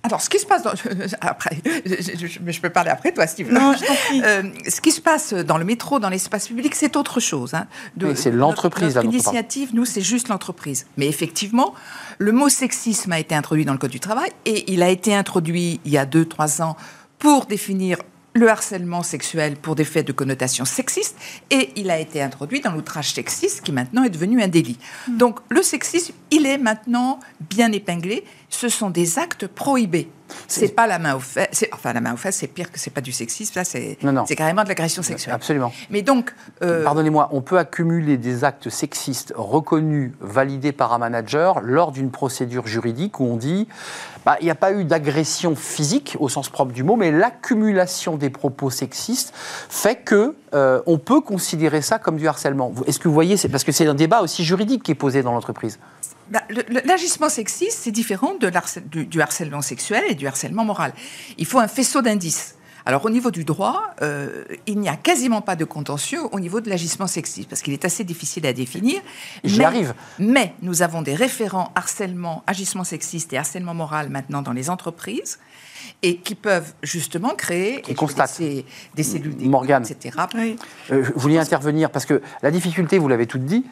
alors, 0.03 0.21
ce 0.21 0.31
qui 0.31 0.39
se 0.39 0.47
passe 0.47 0.63
dans... 0.63 0.73
après, 1.21 1.59
je, 1.65 2.61
peux 2.61 2.71
parler 2.71 2.91
après 2.91 3.13
toi, 3.13 3.27
Steve. 3.27 3.53
Non, 3.53 3.75
je 3.75 3.85
t'en 3.85 3.95
prie. 3.95 4.23
Euh, 4.25 4.43
ce 4.69 4.81
qui 4.81 4.91
se 4.91 5.01
passe 5.01 5.35
dans 5.35 5.59
le 5.59 5.65
métro, 5.65 5.99
dans 5.99 6.09
l'espace 6.09 6.49
public, 6.49 6.75
c'est 6.75 6.97
autre 6.97 7.21
chose. 7.21 7.55
hein. 7.55 7.67
C'est 8.15 8.31
l'entreprise, 8.31 8.95
Notre, 8.95 9.07
notre 9.07 9.15
initiative, 9.15 9.71
nous, 9.75 9.85
c'est 9.85 10.01
juste 10.03 10.29
l'entreprise. 10.29 10.87
Mais 10.97 11.07
effectivement, 11.09 11.75
le 12.19 12.33
mot 12.33 12.49
sexisme 12.49 13.13
a 13.13 13.19
été 13.19 13.35
introduit 13.35 13.65
dans 13.65 13.73
le 13.73 13.79
Code 13.79 13.91
du 13.91 14.01
travail 14.01 14.31
et 14.45 14.73
il 14.73 14.83
a 14.83 14.89
été 14.89 15.15
introduit 15.15 15.81
il 15.85 15.93
y 15.93 15.99
a 15.99 16.07
deux, 16.07 16.25
trois 16.25 16.63
ans 16.63 16.77
pour 17.19 17.47
définir 17.47 17.99
le 18.39 18.49
harcèlement 18.49 19.03
sexuel 19.03 19.57
pour 19.57 19.75
des 19.75 19.85
faits 19.85 20.07
de 20.07 20.13
connotation 20.13 20.65
sexiste 20.65 21.17
et 21.51 21.73
il 21.77 21.91
a 21.91 21.99
été 21.99 22.23
introduit 22.23 22.61
dans 22.61 22.73
l'outrage 22.73 23.13
sexiste 23.13 23.63
qui 23.63 23.73
maintenant 23.73 24.05
est 24.05 24.11
devenu 24.11 24.43
un 24.43 24.49
délit. 24.49 24.79
Hmm. 25.09 25.17
Donc 25.19 25.41
le 25.49 25.63
sexisme, 25.63 26.15
il 26.31 26.47
est 26.47 26.59
maintenant 26.59 27.21
bien 27.51 27.73
épinglé. 27.73 28.25
Ce 28.49 28.69
sont 28.69 28.91
des 28.91 29.19
actes 29.19 29.47
prohibés. 29.47 30.09
C'est 30.47 30.69
pas 30.75 30.87
la 30.87 30.99
main 30.99 31.15
aux 31.15 31.21
fesses. 31.21 31.49
c'est- 31.53 31.71
Enfin, 31.73 31.93
la 31.93 32.01
main 32.01 32.15
aux 32.15 32.17
fesses, 32.17 32.37
c'est 32.37 32.47
pire 32.47 32.71
que 32.73 32.79
c'est 32.79 32.91
pas 32.91 33.01
du 33.01 33.13
sexisme. 33.13 33.53
Là, 33.57 33.65
c'est 33.65 33.97
carrément 34.37 34.63
de 34.65 34.69
l'agression 34.69 35.03
sexuelle. 35.03 35.35
Absolument. 35.35 35.73
Mais 35.91 36.03
donc, 36.03 36.35
euh, 36.63 36.85
Pardonnez-moi, 36.85 37.29
on 37.33 37.41
peut 37.41 37.59
accumuler 37.59 38.17
des 38.17 38.45
actes 38.45 38.69
sexistes 38.71 39.33
reconnus, 39.37 40.13
validés 40.21 40.73
par 40.73 40.93
un 40.93 40.99
manager 40.99 41.61
lors 41.63 41.93
d'une 41.93 42.11
procédure 42.11 42.67
juridique 42.67 43.21
où 43.21 43.25
on 43.25 43.37
dit 43.37 43.69
bah, 44.25 44.37
il 44.41 44.45
n'y 44.45 44.51
a 44.51 44.55
pas 44.55 44.73
eu 44.73 44.85
d'agression 44.85 45.55
physique 45.57 46.17
au 46.21 46.29
sens 46.29 46.49
propre 46.51 46.73
du 46.73 46.83
mot, 46.83 46.97
mais 46.97 47.11
l'accumulation 47.11 48.17
des 48.17 48.31
propos 48.31 48.69
sexistes 48.71 49.33
fait 49.35 49.97
que 49.97 50.35
euh, 50.55 50.81
on 50.87 50.99
peut 50.99 51.21
considérer 51.21 51.83
ça 51.83 51.99
comme 51.99 52.17
du 52.17 52.27
harcèlement. 52.29 52.73
Est-ce 52.87 52.99
que 52.99 53.09
vous 53.09 53.15
voyez, 53.15 53.37
c'est 53.37 53.49
parce 53.49 53.65
que 53.65 53.73
c'est 53.73 53.87
un 53.87 53.95
débat 53.95 54.21
aussi 54.23 54.45
juridique 54.45 54.83
qui 54.83 54.91
est 54.93 54.95
posé 54.97 55.23
dans 55.23 55.33
l'entreprise. 55.33 55.79
Bah, 56.31 56.43
l'agissement 56.85 57.29
sexiste, 57.29 57.79
c'est 57.83 57.91
différent 57.91 58.35
de 58.41 58.51
du, 58.91 59.07
du 59.07 59.21
harcèlement 59.21 59.63
sexuel 59.63 60.03
et 60.09 60.15
du 60.15 60.27
harcèlement 60.27 60.65
moral. 60.65 60.93
Il 61.39 61.47
faut 61.47 61.59
un 61.59 61.69
faisceau 61.69 62.03
d'indices. 62.03 62.55
Alors 62.87 63.05
au 63.05 63.11
niveau 63.11 63.31
du 63.31 63.45
droit, 63.45 63.83
euh, 64.01 64.45
il 64.67 64.79
n'y 64.79 64.89
a 64.89 64.97
quasiment 64.97 65.43
pas 65.43 65.57
de 65.57 65.67
contentieux 65.67 66.21
au 66.33 66.41
niveau 66.41 66.63
de 66.63 66.71
l'agissement 66.71 67.07
sexiste, 67.07 67.47
parce 67.51 67.61
qu'il 67.61 67.75
est 67.75 67.85
assez 67.85 68.03
difficile 68.03 68.47
à 68.47 68.55
définir. 68.55 69.03
J'y 69.45 69.59
Mais- 69.59 69.65
arrive. 69.67 69.95
Mais 70.19 70.55
nous 70.63 70.81
avons 70.81 71.03
des 71.03 71.15
référents 71.15 71.71
harcèlement, 71.75 72.43
agissement 72.47 72.85
sexiste 72.85 73.33
et 73.35 73.37
harcèlement 73.37 73.75
moral 73.75 74.09
maintenant 74.09 74.41
dans 74.41 74.55
les 74.55 74.71
entreprises, 74.71 75.39
et 76.03 76.17
qui 76.17 76.35
peuvent 76.35 76.73
justement 76.83 77.35
créer 77.35 77.83
Qui 77.83 77.91
et 77.91 77.95
constatent. 77.95 78.39
Des, 78.39 78.65
des 78.95 79.03
cellules 79.03 79.37
Morgane. 79.41 79.85
etc. 79.87 80.17
Oui. 80.35 80.57
Euh, 80.91 81.03
vous 81.15 81.21
vouliez 81.21 81.39
intervenir 81.39 81.91
parce 81.91 82.07
que 82.07 82.23
la 82.43 82.51
difficulté, 82.51 82.97
vous 82.99 83.09
l'avez 83.09 83.27
tout 83.27 83.39
dit, 83.39 83.67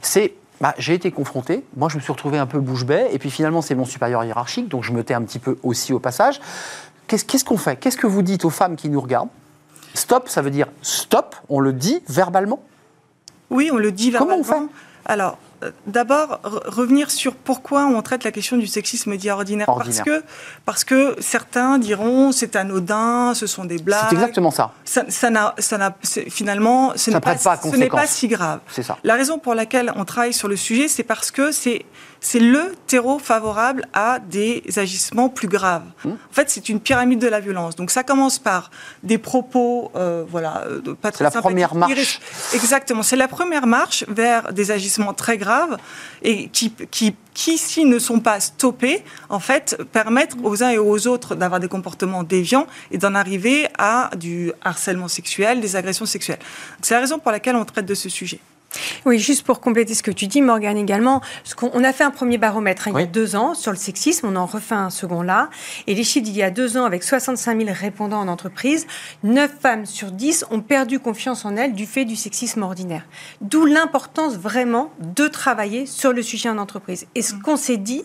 c'est 0.00 0.32
bah, 0.60 0.74
j'ai 0.78 0.94
été 0.94 1.10
confronté, 1.10 1.64
moi 1.76 1.88
je 1.88 1.96
me 1.96 2.02
suis 2.02 2.12
retrouvé 2.12 2.38
un 2.38 2.46
peu 2.46 2.58
bouche 2.58 2.84
bée, 2.84 3.06
et 3.12 3.18
puis 3.18 3.30
finalement 3.30 3.62
c'est 3.62 3.74
mon 3.74 3.84
supérieur 3.84 4.24
hiérarchique, 4.24 4.68
donc 4.68 4.84
je 4.84 4.92
me 4.92 5.04
tais 5.04 5.14
un 5.14 5.22
petit 5.22 5.38
peu 5.38 5.58
aussi 5.62 5.92
au 5.92 5.98
passage. 5.98 6.40
Qu'est-ce 7.06 7.44
qu'on 7.44 7.56
fait? 7.56 7.76
Qu'est-ce 7.76 7.96
que 7.96 8.06
vous 8.06 8.22
dites 8.22 8.44
aux 8.44 8.50
femmes 8.50 8.76
qui 8.76 8.88
nous 8.88 9.00
regardent? 9.00 9.30
Stop, 9.94 10.28
ça 10.28 10.42
veut 10.42 10.50
dire 10.50 10.66
stop, 10.82 11.36
on 11.48 11.60
le 11.60 11.72
dit 11.72 12.02
verbalement? 12.08 12.62
Oui, 13.50 13.70
on 13.72 13.78
le 13.78 13.92
dit 13.92 14.12
Comment 14.12 14.36
on 14.36 14.42
verbalement. 14.42 14.68
Alors, 15.06 15.38
d'abord, 15.86 16.40
re- 16.44 16.68
revenir 16.68 17.10
sur 17.10 17.34
pourquoi 17.34 17.84
on 17.86 18.00
traite 18.02 18.24
la 18.24 18.30
question 18.32 18.56
du 18.56 18.66
sexisme 18.66 19.16
dit 19.16 19.30
ordinaire. 19.30 19.68
Ordinaire. 19.68 20.04
Parce, 20.04 20.20
que, 20.20 20.24
parce 20.64 20.84
que 20.84 21.16
certains 21.20 21.78
diront 21.78 22.32
c'est 22.32 22.56
anodin, 22.56 23.32
ce 23.34 23.46
sont 23.46 23.64
des 23.64 23.78
blagues. 23.78 24.06
C'est 24.08 24.14
exactement 24.14 24.50
ça. 24.50 24.72
Ça, 24.84 25.04
ça 25.08 25.30
n'a, 25.30 25.54
ça 25.58 25.78
n'a- 25.78 25.96
finalement, 26.28 26.92
ce 26.96 27.10
Ça 27.10 27.10
n'est 27.12 27.20
pas, 27.20 27.34
pas 27.34 27.56
ce 27.62 27.76
n'est 27.76 27.88
pas 27.88 28.06
si 28.06 28.28
grave. 28.28 28.60
C'est 28.70 28.82
ça. 28.82 28.98
La 29.04 29.14
raison 29.14 29.38
pour 29.38 29.54
laquelle 29.54 29.92
on 29.96 30.04
travaille 30.04 30.32
sur 30.32 30.48
le 30.48 30.56
sujet, 30.56 30.88
c'est 30.88 31.02
parce 31.02 31.30
que 31.30 31.50
c'est 31.52 31.84
c'est 32.20 32.40
le 32.40 32.74
terreau 32.86 33.18
favorable 33.18 33.86
à 33.92 34.18
des 34.18 34.62
agissements 34.76 35.28
plus 35.28 35.48
graves. 35.48 35.84
Mmh. 36.04 36.10
En 36.10 36.32
fait, 36.32 36.50
c'est 36.50 36.68
une 36.68 36.80
pyramide 36.80 37.20
de 37.20 37.28
la 37.28 37.40
violence. 37.40 37.76
Donc, 37.76 37.90
ça 37.90 38.02
commence 38.02 38.38
par 38.38 38.70
des 39.02 39.18
propos, 39.18 39.90
euh, 39.94 40.24
voilà, 40.28 40.64
euh, 40.66 40.80
de 40.80 40.92
pas 40.92 41.08
C'est 41.08 41.16
très 41.16 41.24
la 41.24 41.30
sympathiques, 41.30 41.50
première 41.50 41.74
marche. 41.74 42.20
Exactement. 42.54 43.02
C'est 43.02 43.16
la 43.16 43.28
première 43.28 43.66
marche 43.66 44.04
vers 44.08 44.52
des 44.52 44.70
agissements 44.70 45.14
très 45.14 45.38
graves 45.38 45.76
et 46.22 46.48
qui, 46.48 46.72
qui, 46.90 47.14
qui, 47.34 47.58
s'ils 47.58 47.88
ne 47.88 47.98
sont 47.98 48.20
pas 48.20 48.40
stoppés, 48.40 49.04
en 49.28 49.40
fait, 49.40 49.78
permettent 49.92 50.36
aux 50.42 50.62
uns 50.62 50.70
et 50.70 50.78
aux 50.78 51.06
autres 51.06 51.34
d'avoir 51.34 51.60
des 51.60 51.68
comportements 51.68 52.24
déviants 52.24 52.66
et 52.90 52.98
d'en 52.98 53.14
arriver 53.14 53.68
à 53.78 54.10
du 54.16 54.52
harcèlement 54.62 55.08
sexuel, 55.08 55.60
des 55.60 55.76
agressions 55.76 56.06
sexuelles. 56.06 56.40
C'est 56.82 56.94
la 56.94 57.00
raison 57.00 57.18
pour 57.18 57.32
laquelle 57.32 57.56
on 57.56 57.64
traite 57.64 57.86
de 57.86 57.94
ce 57.94 58.08
sujet. 58.08 58.40
Oui, 59.04 59.18
juste 59.18 59.44
pour 59.44 59.60
compléter 59.60 59.94
ce 59.94 60.02
que 60.02 60.10
tu 60.10 60.26
dis, 60.26 60.42
Morgane, 60.42 60.76
également, 60.76 61.20
on 61.62 61.84
a 61.84 61.92
fait 61.92 62.04
un 62.04 62.10
premier 62.10 62.38
baromètre 62.38 62.88
hein, 62.88 62.92
il 62.94 63.00
y 63.00 63.02
a 63.02 63.06
deux 63.06 63.36
ans 63.36 63.54
sur 63.54 63.72
le 63.72 63.76
sexisme, 63.78 64.26
on 64.28 64.36
en 64.36 64.46
refait 64.46 64.74
un 64.74 64.90
second 64.90 65.22
là, 65.22 65.50
et 65.86 65.94
les 65.94 66.04
chiffres 66.04 66.24
d'il 66.24 66.36
y 66.36 66.42
a 66.42 66.50
deux 66.50 66.76
ans, 66.76 66.84
avec 66.84 67.02
65 67.02 67.64
000 67.64 67.70
répondants 67.78 68.20
en 68.20 68.28
entreprise, 68.28 68.86
9 69.22 69.50
femmes 69.60 69.86
sur 69.86 70.10
10 70.10 70.46
ont 70.50 70.60
perdu 70.60 70.98
confiance 70.98 71.44
en 71.44 71.56
elles 71.56 71.74
du 71.74 71.86
fait 71.86 72.04
du 72.04 72.16
sexisme 72.16 72.62
ordinaire. 72.62 73.04
D'où 73.40 73.64
l'importance 73.64 74.36
vraiment 74.36 74.92
de 75.00 75.28
travailler 75.28 75.86
sur 75.86 76.12
le 76.12 76.22
sujet 76.22 76.48
en 76.48 76.58
entreprise. 76.58 77.06
Et 77.14 77.22
ce 77.22 77.34
qu'on 77.34 77.56
s'est 77.56 77.76
dit, 77.76 78.04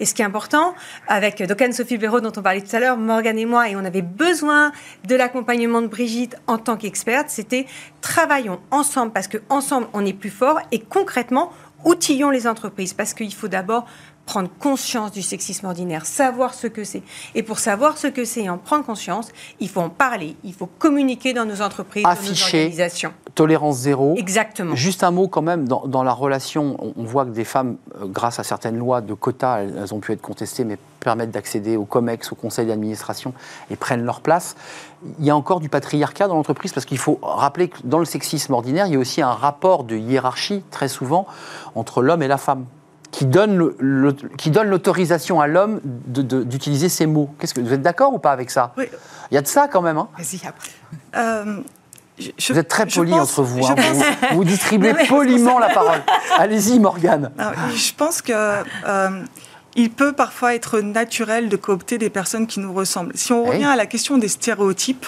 et 0.00 0.04
ce 0.04 0.14
qui 0.14 0.22
est 0.22 0.24
important, 0.24 0.74
avec 1.08 1.42
donc 1.42 1.60
Anne-Sophie 1.60 1.98
Béraud, 1.98 2.20
dont 2.20 2.32
on 2.36 2.42
parlait 2.42 2.60
tout 2.60 2.74
à 2.74 2.80
l'heure, 2.80 2.96
Morgane 2.96 3.38
et 3.38 3.46
moi, 3.46 3.68
et 3.68 3.76
on 3.76 3.84
avait 3.84 4.02
besoin 4.02 4.72
de 5.06 5.14
l'accompagnement 5.14 5.82
de 5.82 5.86
Brigitte 5.86 6.36
en 6.46 6.58
tant 6.58 6.76
qu'experte, 6.76 7.28
c'était 7.28 7.66
travaillons 8.00 8.60
ensemble, 8.70 9.12
parce 9.12 9.28
que 9.28 9.38
ensemble 9.48 9.88
on 9.92 10.04
est 10.04 10.12
plus 10.12 10.30
fort, 10.30 10.60
et 10.72 10.80
concrètement, 10.80 11.52
outillons 11.84 12.30
les 12.30 12.46
entreprises, 12.46 12.92
parce 12.92 13.14
qu'il 13.14 13.32
faut 13.34 13.48
d'abord 13.48 13.86
prendre 14.26 14.50
conscience 14.58 15.12
du 15.12 15.22
sexisme 15.22 15.66
ordinaire, 15.66 16.04
savoir 16.04 16.52
ce 16.52 16.66
que 16.66 16.84
c'est. 16.84 17.02
Et 17.34 17.42
pour 17.42 17.58
savoir 17.60 17.96
ce 17.96 18.08
que 18.08 18.24
c'est 18.24 18.42
et 18.42 18.50
en 18.50 18.58
prendre 18.58 18.84
conscience, 18.84 19.28
il 19.60 19.68
faut 19.68 19.80
en 19.80 19.88
parler, 19.88 20.36
il 20.44 20.52
faut 20.52 20.66
communiquer 20.66 21.32
dans 21.32 21.46
nos 21.46 21.62
entreprises, 21.62 22.02
dans 22.02 22.10
nos 22.10 22.16
Afficher. 22.16 22.58
organisations. 22.58 23.12
Tolérance 23.34 23.76
zéro. 23.76 24.14
Exactement. 24.16 24.74
Juste 24.74 25.04
un 25.04 25.12
mot 25.12 25.28
quand 25.28 25.42
même, 25.42 25.68
dans, 25.68 25.86
dans 25.86 26.02
la 26.02 26.12
relation, 26.12 26.76
on, 26.80 26.92
on 26.96 27.04
voit 27.04 27.24
que 27.24 27.30
des 27.30 27.44
femmes, 27.44 27.76
euh, 28.00 28.06
grâce 28.06 28.38
à 28.38 28.42
certaines 28.42 28.76
lois 28.76 29.00
de 29.00 29.14
quotas, 29.14 29.60
elles, 29.60 29.74
elles 29.78 29.94
ont 29.94 30.00
pu 30.00 30.12
être 30.12 30.22
contestées, 30.22 30.64
mais 30.64 30.76
permettent 31.00 31.30
d'accéder 31.30 31.76
au 31.76 31.84
COMEX, 31.84 32.32
au 32.32 32.34
conseil 32.34 32.66
d'administration, 32.66 33.32
et 33.70 33.76
prennent 33.76 34.04
leur 34.04 34.20
place. 34.22 34.56
Il 35.20 35.24
y 35.24 35.30
a 35.30 35.36
encore 35.36 35.60
du 35.60 35.68
patriarcat 35.68 36.26
dans 36.26 36.34
l'entreprise, 36.34 36.72
parce 36.72 36.84
qu'il 36.84 36.98
faut 36.98 37.20
rappeler 37.22 37.68
que 37.68 37.78
dans 37.84 38.00
le 38.00 38.04
sexisme 38.04 38.54
ordinaire, 38.54 38.86
il 38.88 38.94
y 38.94 38.96
a 38.96 38.98
aussi 38.98 39.22
un 39.22 39.30
rapport 39.30 39.84
de 39.84 39.96
hiérarchie, 39.96 40.64
très 40.72 40.88
souvent, 40.88 41.26
entre 41.76 42.02
l'homme 42.02 42.22
et 42.24 42.28
la 42.28 42.38
femme, 42.38 42.64
qui 43.16 43.24
donne 43.24 43.72
le- 43.78 44.12
qui 44.36 44.50
donne 44.50 44.68
l'autorisation 44.68 45.40
à 45.40 45.46
l'homme 45.46 45.80
d'utiliser 45.82 46.90
ces 46.90 47.06
mots. 47.06 47.30
Qu'est-ce 47.38 47.54
que, 47.54 47.62
vous 47.62 47.72
êtes 47.72 47.80
d'accord 47.80 48.12
ou 48.12 48.18
pas 48.18 48.30
avec 48.30 48.50
ça 48.50 48.74
Oui. 48.76 48.84
Il 49.30 49.34
y 49.34 49.38
a 49.38 49.40
de 49.42 49.46
ça 49.46 49.68
quand 49.68 49.80
même. 49.80 49.96
hein 49.96 50.08
Vas-y, 50.18 50.38
après. 50.46 50.68
Euh, 51.16 51.60
je- 52.18 52.52
vous 52.52 52.58
êtes 52.58 52.68
très 52.68 52.84
pense- 52.84 52.98
entre 52.98 53.42
vous. 53.42 53.64
hein. 53.66 53.74
pense- 53.74 54.30
Vous, 54.32 54.36
vous 54.36 54.44
distribuez 54.44 54.92
mais- 54.98 55.06
poliment 55.06 55.58
la 55.58 55.70
parole. 55.70 56.02
Allez-y, 56.38 56.78
Morgane. 56.78 57.30
Je 57.74 57.94
pense 57.94 58.20
que 58.20 58.32
euh, 58.34 59.22
il 59.76 59.90
peut 59.90 60.12
parfois 60.12 60.54
être 60.54 60.80
naturel 60.80 61.48
de 61.48 61.56
coopter 61.56 61.96
des 61.96 62.10
personnes 62.10 62.46
qui 62.46 62.60
nous 62.60 62.74
ressemblent. 62.74 63.12
Si 63.14 63.32
on 63.32 63.44
Oui. 63.44 63.48
revient 63.54 63.64
à 63.64 63.76
la 63.76 63.86
question 63.86 64.18
des 64.18 64.28
stéréotypes, 64.28 65.06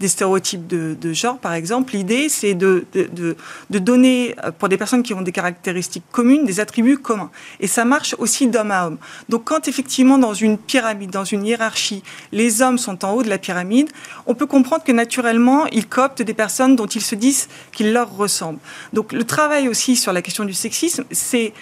des 0.00 0.08
stéréotypes 0.08 0.66
de, 0.66 1.12
genre, 1.12 1.38
par 1.38 1.54
exemple, 1.54 1.94
l'idée, 1.94 2.28
c'est 2.28 2.54
de, 2.54 2.86
de, 2.92 3.36
de- 3.70 3.78
donner, 3.78 4.34
euh, 4.44 4.50
pour 4.50 4.68
des 4.68 4.76
personnes 4.76 5.02
qui 5.02 5.14
ont 5.14 5.22
des 5.22 5.32
caractéristiques 5.32 6.04
communes, 6.12 6.44
des 6.44 6.60
attributs 6.60 6.98
communs. 6.98 7.30
Et 7.60 7.66
ça 7.66 7.84
marche 7.84 8.14
aussi 8.18 8.46
d'homme 8.46 8.70
à 8.70 8.86
homme. 8.86 8.98
Donc, 9.28 9.44
quand 9.44 9.66
effectivement, 9.68 10.18
dans 10.18 10.34
une 10.34 10.58
pyramide, 10.58 11.10
dans 11.10 11.24
une 11.24 11.44
hiérarchie, 11.44 12.02
les 12.32 12.62
hommes 12.62 12.78
sont 12.78 13.04
en 13.04 13.12
haut 13.12 13.22
de 13.22 13.28
la 13.28 13.38
pyramide, 13.38 13.88
on 14.26 14.34
peut 14.34 14.46
comprendre 14.46 14.84
que 14.84 14.92
naturellement, 14.92 15.66
ils 15.66 15.86
cooptent 15.86 16.22
des 16.22 16.34
personnes 16.34 16.76
dont 16.76 16.86
ils 16.86 17.02
se 17.02 17.14
disent 17.14 17.48
qu'ils 17.72 17.92
leur 17.92 18.16
ressemblent. 18.16 18.60
Donc, 18.92 19.12
le 19.12 19.24
travail 19.24 19.68
aussi 19.68 19.96
sur 19.96 20.12
la 20.12 20.22
question 20.22 20.44
du 20.44 20.54
sexisme, 20.54 21.04
c'est 21.10 21.52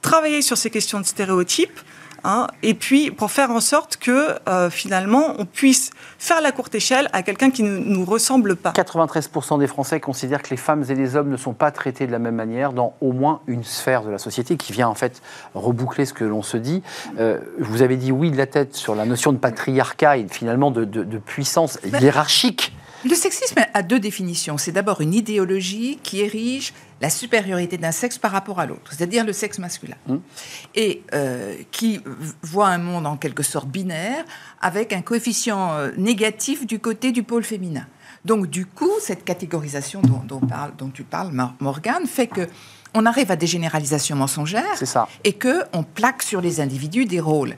travailler 0.00 0.42
sur 0.42 0.56
ces 0.56 0.70
questions 0.70 1.00
de 1.00 1.06
stéréotypes, 1.06 1.80
hein, 2.24 2.46
et 2.62 2.74
puis 2.74 3.10
pour 3.10 3.30
faire 3.30 3.50
en 3.50 3.60
sorte 3.60 3.96
que 3.96 4.36
euh, 4.48 4.70
finalement 4.70 5.34
on 5.38 5.44
puisse 5.46 5.90
faire 6.18 6.40
la 6.40 6.52
courte 6.52 6.74
échelle 6.74 7.08
à 7.12 7.22
quelqu'un 7.22 7.50
qui 7.50 7.62
ne 7.62 7.78
nous 7.78 8.04
ressemble 8.04 8.56
pas. 8.56 8.70
93% 8.72 9.58
des 9.58 9.66
Français 9.66 10.00
considèrent 10.00 10.42
que 10.42 10.50
les 10.50 10.56
femmes 10.56 10.84
et 10.88 10.94
les 10.94 11.16
hommes 11.16 11.28
ne 11.30 11.36
sont 11.36 11.52
pas 11.54 11.70
traités 11.70 12.06
de 12.06 12.12
la 12.12 12.18
même 12.18 12.34
manière 12.34 12.72
dans 12.72 12.94
au 13.00 13.12
moins 13.12 13.40
une 13.46 13.64
sphère 13.64 14.02
de 14.02 14.10
la 14.10 14.18
société, 14.18 14.56
qui 14.56 14.72
vient 14.72 14.88
en 14.88 14.94
fait 14.94 15.22
reboucler 15.54 16.04
ce 16.06 16.12
que 16.14 16.24
l'on 16.24 16.42
se 16.42 16.56
dit. 16.56 16.82
Euh, 17.18 17.38
vous 17.58 17.82
avez 17.82 17.96
dit 17.96 18.12
oui 18.12 18.30
de 18.30 18.36
la 18.36 18.46
tête 18.46 18.74
sur 18.74 18.94
la 18.94 19.04
notion 19.04 19.32
de 19.32 19.38
patriarcat 19.38 20.16
et 20.18 20.26
finalement 20.28 20.70
de, 20.70 20.84
de- 20.84 21.04
de 21.04 21.18
puissance 21.18 21.78
hiérarchique. 22.00 22.72
Le 23.04 23.14
sexisme 23.14 23.60
a 23.74 23.82
deux 23.82 23.98
définitions. 23.98 24.58
C'est 24.58 24.70
d'abord 24.72 25.00
une 25.00 25.12
idéologie 25.14 25.98
qui 26.02 26.20
érige 26.20 26.72
la 27.00 27.10
supériorité 27.10 27.76
d'un 27.76 27.90
sexe 27.90 28.16
par 28.16 28.30
rapport 28.30 28.60
à 28.60 28.66
l'autre, 28.66 28.92
c'est-à-dire 28.92 29.24
le 29.24 29.32
sexe 29.32 29.58
masculin, 29.58 29.96
Mmh. 30.06 30.16
et 30.76 31.02
euh, 31.14 31.56
qui 31.72 32.00
voit 32.42 32.68
un 32.68 32.78
monde 32.78 33.06
en 33.08 33.16
quelque 33.16 33.42
sorte 33.42 33.68
binaire 33.68 34.24
avec 34.60 34.92
un 34.92 35.02
coefficient 35.02 35.72
euh, 35.72 35.90
négatif 35.96 36.64
du 36.64 36.78
côté 36.78 37.10
du 37.10 37.24
pôle 37.24 37.42
féminin. 37.42 37.86
Donc 38.24 38.46
du 38.46 38.66
coup, 38.66 38.90
cette 39.00 39.24
catégorisation 39.24 40.00
dont, 40.00 40.22
dont 40.24 40.38
parle- 40.46 40.76
dont 40.78 40.90
tu 40.90 41.02
parles, 41.02 41.32
Mor- 41.32 41.54
Morgane, 41.58 42.06
fait 42.06 42.28
que 42.28 42.46
on 42.94 43.04
arrive 43.06 43.32
à 43.32 43.36
des 43.36 43.46
généralisations 43.48 44.14
mensongères 44.14 44.76
ça. 44.86 45.08
et 45.24 45.32
que 45.32 45.62
on 45.72 45.82
plaque 45.82 46.22
sur 46.22 46.40
les 46.40 46.60
individus 46.60 47.06
des 47.06 47.18
rôles. 47.20 47.56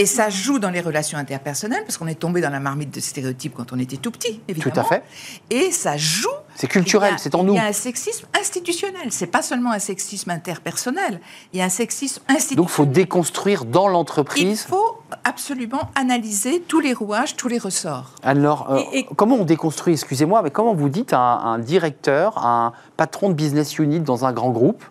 Et 0.00 0.06
ça 0.06 0.30
joue 0.30 0.60
dans 0.60 0.70
les 0.70 0.80
relations 0.80 1.18
interpersonnelles, 1.18 1.82
parce 1.84 1.98
qu'on 1.98 2.06
est 2.06 2.14
tombé 2.18 2.40
dans 2.40 2.50
la 2.50 2.60
marmite 2.60 2.94
de 2.94 3.00
stéréotypes 3.00 3.54
quand 3.56 3.72
on 3.72 3.78
était 3.80 3.96
tout 3.96 4.12
petit, 4.12 4.40
évidemment. 4.46 4.72
Tout 4.72 4.80
à 4.80 4.84
fait. 4.84 5.02
Et 5.50 5.72
ça 5.72 5.96
joue. 5.96 6.28
C'est 6.54 6.68
culturel, 6.68 7.14
Il 7.14 7.18
c'est 7.18 7.34
en 7.34 7.42
nous. 7.42 7.54
Il 7.54 7.56
y 7.56 7.60
a 7.60 7.66
un 7.66 7.72
sexisme 7.72 8.26
institutionnel. 8.40 9.08
C'est 9.10 9.26
pas 9.26 9.42
seulement 9.42 9.72
un 9.72 9.80
sexisme 9.80 10.30
interpersonnel. 10.30 11.20
Il 11.52 11.58
y 11.58 11.62
a 11.62 11.64
un 11.64 11.68
sexisme 11.68 12.22
institutionnel. 12.28 12.56
Donc 12.58 12.68
il 12.68 12.72
faut 12.74 12.86
déconstruire 12.86 13.64
dans 13.64 13.88
Il 13.88 13.92
l'entreprise. 13.92 14.62
faut 14.64 14.98
absolument 15.24 15.90
analyser 15.96 16.60
tous 16.60 16.78
les 16.80 16.92
rouages, 16.94 17.34
tous 17.34 17.48
les 17.48 17.58
ressorts. 17.58 18.12
Alors, 18.22 18.70
euh, 18.70 18.80
Et- 18.92 18.98
et- 19.00 19.08
comment 19.16 19.34
on 19.36 19.44
déconstruit, 19.44 19.94
excusez-moi, 19.94 20.42
mais 20.42 20.50
comment 20.50 20.74
vous 20.74 20.88
dites 20.88 21.12
à 21.12 21.18
un, 21.18 21.54
un 21.54 21.58
directeur, 21.58 22.38
à 22.38 22.66
un 22.66 22.72
patron 22.96 23.30
de 23.30 23.34
business 23.34 23.78
unit 23.78 23.98
dans 24.00 24.24
un 24.24 24.32
grand 24.32 24.50
groupe, 24.50 24.84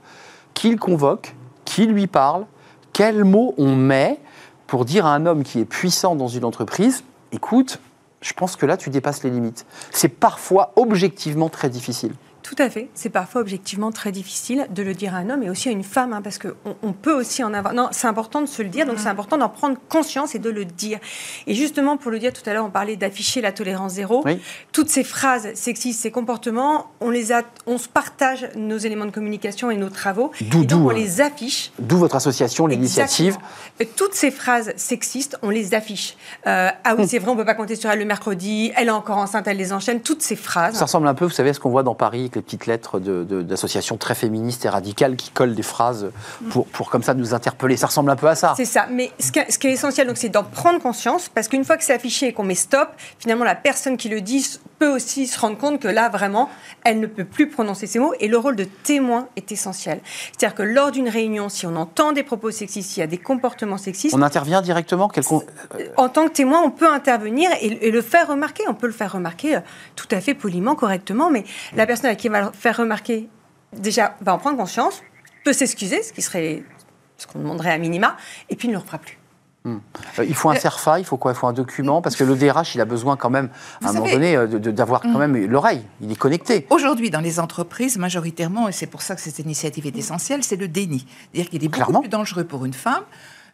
qu'il 0.53 0.77
convoque, 0.79 1.33
qui 1.65 1.85
lui 1.85 2.07
parle, 2.07 2.45
quels 2.93 3.23
mots 3.23 3.53
on 3.57 3.75
met 3.75 4.19
pour 4.67 4.85
dire 4.85 5.05
à 5.05 5.15
un 5.15 5.25
homme 5.25 5.43
qui 5.43 5.59
est 5.59 5.65
puissant 5.65 6.15
dans 6.15 6.27
une 6.27 6.45
entreprise, 6.45 7.03
écoute, 7.31 7.79
je 8.21 8.33
pense 8.33 8.55
que 8.55 8.65
là, 8.65 8.77
tu 8.77 8.89
dépasses 8.89 9.23
les 9.23 9.29
limites. 9.29 9.65
C'est 9.91 10.09
parfois 10.09 10.73
objectivement 10.75 11.49
très 11.49 11.69
difficile. 11.69 12.13
Tout 12.47 12.63
à 12.63 12.69
fait. 12.69 12.87
C'est 12.93 13.09
parfois 13.09 13.41
objectivement 13.41 13.91
très 13.91 14.13
difficile 14.13 14.67
de 14.69 14.81
le 14.81 14.93
dire 14.93 15.13
à 15.13 15.17
un 15.17 15.29
homme 15.29 15.43
et 15.43 15.49
aussi 15.49 15.67
à 15.67 15.73
une 15.73 15.83
femme, 15.83 16.13
hein, 16.13 16.21
parce 16.21 16.37
qu'on 16.37 16.77
on 16.81 16.93
peut 16.93 17.13
aussi 17.13 17.43
en 17.43 17.53
avoir. 17.53 17.73
Non, 17.73 17.89
c'est 17.91 18.07
important 18.07 18.39
de 18.39 18.45
se 18.45 18.61
le 18.61 18.69
dire, 18.69 18.85
donc 18.85 18.99
c'est 18.99 19.09
important 19.09 19.37
d'en 19.37 19.49
prendre 19.49 19.75
conscience 19.89 20.33
et 20.33 20.39
de 20.39 20.49
le 20.49 20.63
dire. 20.63 20.97
Et 21.45 21.53
justement, 21.53 21.97
pour 21.97 22.09
le 22.09 22.19
dire, 22.19 22.31
tout 22.31 22.47
à 22.49 22.53
l'heure, 22.53 22.63
on 22.63 22.69
parlait 22.69 22.95
d'afficher 22.95 23.41
la 23.41 23.51
tolérance 23.51 23.93
zéro. 23.93 24.21
Oui. 24.23 24.39
Toutes 24.71 24.87
ces 24.89 25.03
phrases 25.03 25.53
sexistes, 25.55 26.01
ces 26.01 26.09
comportements, 26.09 26.87
on 27.01 27.09
les 27.09 27.33
a, 27.33 27.41
on 27.65 27.77
se 27.77 27.89
partage 27.89 28.47
nos 28.55 28.77
éléments 28.77 29.05
de 29.05 29.11
communication 29.11 29.69
et 29.69 29.75
nos 29.75 29.89
travaux. 29.89 30.31
D'où- 30.39 30.65
on 30.71 30.91
euh, 30.91 30.93
les 30.93 31.19
affiche. 31.19 31.73
D'où 31.79 31.97
votre 31.97 32.15
association, 32.15 32.65
l'initiative. 32.65 33.37
Euh, 33.81 33.85
Toutes 33.97 34.13
ces 34.13 34.31
phrases 34.31 34.71
sexistes, 34.77 35.37
on 35.41 35.49
les 35.49 35.73
affiche. 35.73 36.15
Euh, 36.45 36.69
ah 36.85 36.95
oui, 36.97 37.09
c'est 37.09 37.19
vrai, 37.19 37.29
on 37.29 37.35
peut 37.35 37.43
pas 37.43 37.55
compter 37.55 37.75
sur 37.75 37.89
elle 37.89 37.99
le 37.99 38.05
mercredi. 38.05 38.71
Elle 38.77 38.87
est 38.87 38.91
encore 38.91 39.17
enceinte, 39.17 39.49
elle 39.49 39.57
les 39.57 39.73
enchaîne. 39.73 39.99
Toutes 39.99 40.21
ces 40.21 40.37
phrases. 40.37 40.75
Ça 40.75 40.85
ressemble 40.85 41.09
un 41.09 41.13
peu, 41.13 41.25
vous 41.25 41.31
savez, 41.31 41.49
à 41.49 41.53
ce 41.53 41.59
qu'on 41.59 41.71
voit 41.71 41.83
dans 41.83 41.93
Paris 41.95 42.29
les 42.37 42.43
petites 42.43 42.65
lettres 42.65 42.99
d'associations 42.99 43.97
très 43.97 44.15
féministes 44.15 44.65
et 44.65 44.69
radicales 44.69 45.15
qui 45.15 45.29
collent 45.31 45.55
des 45.55 45.63
phrases 45.63 46.11
pour, 46.49 46.65
pour 46.67 46.89
comme 46.89 47.03
ça 47.03 47.13
nous 47.13 47.33
interpeller. 47.33 47.77
Ça 47.77 47.87
ressemble 47.87 48.09
un 48.11 48.15
peu 48.15 48.27
à 48.27 48.35
ça. 48.35 48.53
C'est 48.55 48.65
ça. 48.65 48.87
Mais 48.89 49.11
ce 49.19 49.31
qui, 49.31 49.39
ce 49.49 49.57
qui 49.57 49.67
est 49.67 49.73
essentiel, 49.73 50.07
donc, 50.07 50.17
c'est 50.17 50.29
d'en 50.29 50.43
prendre 50.43 50.79
conscience, 50.79 51.29
parce 51.29 51.47
qu'une 51.47 51.65
fois 51.65 51.77
que 51.77 51.83
c'est 51.83 51.93
affiché 51.93 52.27
et 52.27 52.33
qu'on 52.33 52.43
met 52.43 52.55
stop, 52.55 52.89
finalement, 53.19 53.43
la 53.43 53.55
personne 53.55 53.97
qui 53.97 54.09
le 54.09 54.21
dit 54.21 54.59
peut 54.79 54.87
aussi 54.89 55.27
se 55.27 55.39
rendre 55.39 55.57
compte 55.57 55.79
que 55.81 55.87
là, 55.87 56.09
vraiment, 56.09 56.49
elle 56.83 56.99
ne 56.99 57.07
peut 57.07 57.25
plus 57.25 57.49
prononcer 57.49 57.87
ces 57.87 57.99
mots. 57.99 58.13
Et 58.19 58.27
le 58.27 58.37
rôle 58.37 58.55
de 58.55 58.63
témoin 58.63 59.27
est 59.35 59.51
essentiel. 59.51 60.01
C'est-à-dire 60.31 60.55
que 60.55 60.63
lors 60.63 60.91
d'une 60.91 61.09
réunion, 61.09 61.49
si 61.49 61.65
on 61.65 61.75
entend 61.75 62.11
des 62.11 62.23
propos 62.23 62.51
sexistes, 62.51 62.91
s'il 62.91 62.99
y 63.01 63.03
a 63.03 63.07
des 63.07 63.17
comportements 63.17 63.77
sexistes, 63.77 64.15
On 64.15 64.21
intervient 64.21 64.61
directement 64.61 65.07
quel 65.07 65.23
con- 65.25 65.43
en 65.97 66.09
tant 66.09 66.27
que 66.27 66.33
témoin, 66.33 66.61
on 66.63 66.71
peut 66.71 66.91
intervenir 66.91 67.49
et, 67.61 67.87
et 67.87 67.91
le 67.91 68.01
faire 68.01 68.27
remarquer. 68.27 68.63
On 68.67 68.73
peut 68.73 68.87
le 68.87 68.93
faire 68.93 69.11
remarquer 69.13 69.55
euh, 69.57 69.59
tout 69.95 70.07
à 70.11 70.21
fait 70.21 70.33
poliment, 70.33 70.75
correctement, 70.75 71.29
mais 71.31 71.43
la 71.75 71.85
personne 71.85 72.09
à 72.09 72.15
qui 72.15 72.29
on 72.29 72.31
va 72.33 72.41
le 72.41 72.51
faire 72.53 72.77
remarquer, 72.77 73.29
déjà, 73.73 74.15
va 74.21 74.33
en 74.33 74.37
prendre 74.37 74.57
conscience, 74.57 75.01
peut 75.43 75.53
s'excuser, 75.53 76.03
ce 76.03 76.13
qui 76.13 76.21
serait 76.21 76.63
ce 77.17 77.25
qu'on 77.25 77.39
demanderait 77.39 77.71
à 77.71 77.77
minima, 77.79 78.15
et 78.49 78.55
puis 78.55 78.67
ne 78.67 78.73
le 78.73 78.79
refera 78.79 78.99
plus. 78.99 79.17
Euh, 79.67 80.25
il 80.25 80.33
faut 80.35 80.49
un 80.49 80.55
CERFA, 80.55 80.99
il 80.99 81.05
faut 81.05 81.17
quoi? 81.17 81.31
Il 81.31 81.35
faut 81.35 81.47
un 81.47 81.53
document? 81.53 82.01
Parce 82.01 82.15
que 82.15 82.23
le 82.23 82.35
DRH, 82.35 82.75
il 82.75 82.81
a 82.81 82.85
besoin 82.85 83.17
quand 83.17 83.29
même, 83.29 83.49
à 83.83 83.89
un 83.89 83.93
moment 83.93 84.09
donné, 84.11 84.35
euh, 84.35 84.47
d'avoir 84.47 85.01
quand 85.01 85.17
même 85.19 85.35
l'oreille. 85.45 85.81
Il 86.01 86.11
est 86.11 86.15
connecté. 86.15 86.65
Aujourd'hui, 86.69 87.09
dans 87.09 87.21
les 87.21 87.39
entreprises, 87.39 87.97
majoritairement, 87.97 88.67
et 88.69 88.71
c'est 88.71 88.87
pour 88.87 89.01
ça 89.01 89.15
que 89.15 89.21
cette 89.21 89.39
initiative 89.39 89.85
est 89.87 89.97
essentielle, 89.97 90.43
c'est 90.43 90.55
le 90.55 90.67
déni. 90.67 91.05
C'est-à-dire 91.33 91.49
qu'il 91.49 91.63
est 91.63 91.67
beaucoup 91.67 91.83
Clairement. 91.83 91.99
plus 92.01 92.09
dangereux 92.09 92.43
pour 92.45 92.65
une 92.65 92.73
femme 92.73 93.03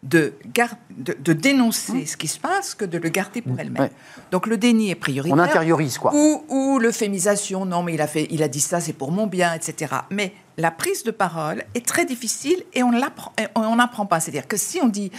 de, 0.03 0.33
gar- 0.53 0.75
de, 0.97 1.15
de 1.17 1.31
dénoncer 1.31 2.05
ce 2.05 2.17
qui 2.17 2.27
se 2.27 2.37
passe 2.37 2.75
que 2.75 2.83
de 2.83 2.97
le 2.97 3.07
garder 3.07 3.41
pour 3.41 3.57
elle-même. 3.57 3.83
Mmh. 3.83 3.85
Ouais. 3.85 3.91
Donc 4.31 4.47
le 4.47 4.57
déni 4.57 4.89
est 4.91 4.95
prioritaire. 4.95 5.37
On 5.37 5.39
intériorise, 5.39 5.97
quoi. 5.97 6.11
Ou, 6.13 6.43
ou 6.49 6.77
l'euphémisation, 6.79 7.65
non 7.65 7.83
mais 7.83 7.93
il 7.93 8.01
a, 8.01 8.07
fait, 8.07 8.27
il 8.29 8.43
a 8.43 8.49
dit 8.49 8.59
ça, 8.59 8.81
c'est 8.81 8.91
pour 8.91 9.13
mon 9.13 9.27
bien, 9.27 9.53
etc. 9.53 9.93
Mais 10.11 10.33
la 10.57 10.71
prise 10.71 11.03
de 11.05 11.11
parole 11.11 11.63
est 11.73 11.85
très 11.85 12.05
difficile 12.05 12.63
et 12.73 12.83
on 12.83 12.91
l'apprend- 12.91 13.31
et 13.41 13.45
on 13.55 13.77
n'apprend 13.77 14.05
pas. 14.05 14.19
C'est-à-dire 14.19 14.45
que 14.47 14.57
si 14.57 14.79
on 14.81 14.89
dit, 14.89 15.09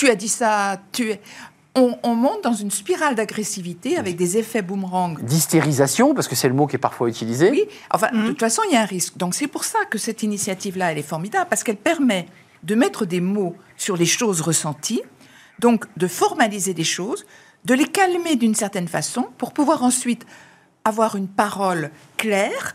tu 0.00 0.08
as 0.08 0.14
dit 0.14 0.28
ça, 0.28 0.80
tu 0.92 1.10
es... 1.10 1.20
on, 1.74 1.94
on 2.02 2.14
monte 2.14 2.42
dans 2.42 2.54
une 2.54 2.70
spirale 2.70 3.14
d'agressivité 3.14 3.98
avec 3.98 4.16
des 4.16 4.38
effets 4.38 4.62
boomerang. 4.62 5.22
D'hystérisation, 5.22 6.14
parce 6.14 6.26
que 6.26 6.34
c'est 6.34 6.48
le 6.48 6.54
mot 6.54 6.66
qui 6.66 6.76
est 6.76 6.78
parfois 6.78 7.06
utilisé. 7.10 7.50
Oui, 7.50 7.64
enfin, 7.90 8.08
de 8.10 8.28
toute 8.28 8.40
façon, 8.40 8.62
il 8.70 8.72
y 8.72 8.78
a 8.78 8.80
un 8.80 8.86
risque. 8.86 9.18
Donc 9.18 9.34
c'est 9.34 9.46
pour 9.46 9.64
ça 9.64 9.80
que 9.90 9.98
cette 9.98 10.22
initiative-là, 10.22 10.92
elle 10.92 10.96
est 10.96 11.02
formidable, 11.02 11.48
parce 11.50 11.62
qu'elle 11.62 11.76
permet 11.76 12.24
de 12.62 12.74
mettre 12.74 13.04
des 13.04 13.20
mots 13.20 13.54
sur 13.76 13.98
les 13.98 14.06
choses 14.06 14.40
ressenties, 14.40 15.02
donc 15.58 15.84
de 15.98 16.06
formaliser 16.06 16.72
des 16.72 16.84
choses, 16.84 17.26
de 17.66 17.74
les 17.74 17.84
calmer 17.84 18.36
d'une 18.36 18.54
certaine 18.54 18.88
façon, 18.88 19.26
pour 19.36 19.52
pouvoir 19.52 19.82
ensuite 19.84 20.24
avoir 20.86 21.14
une 21.14 21.28
parole 21.28 21.90
claire, 22.16 22.74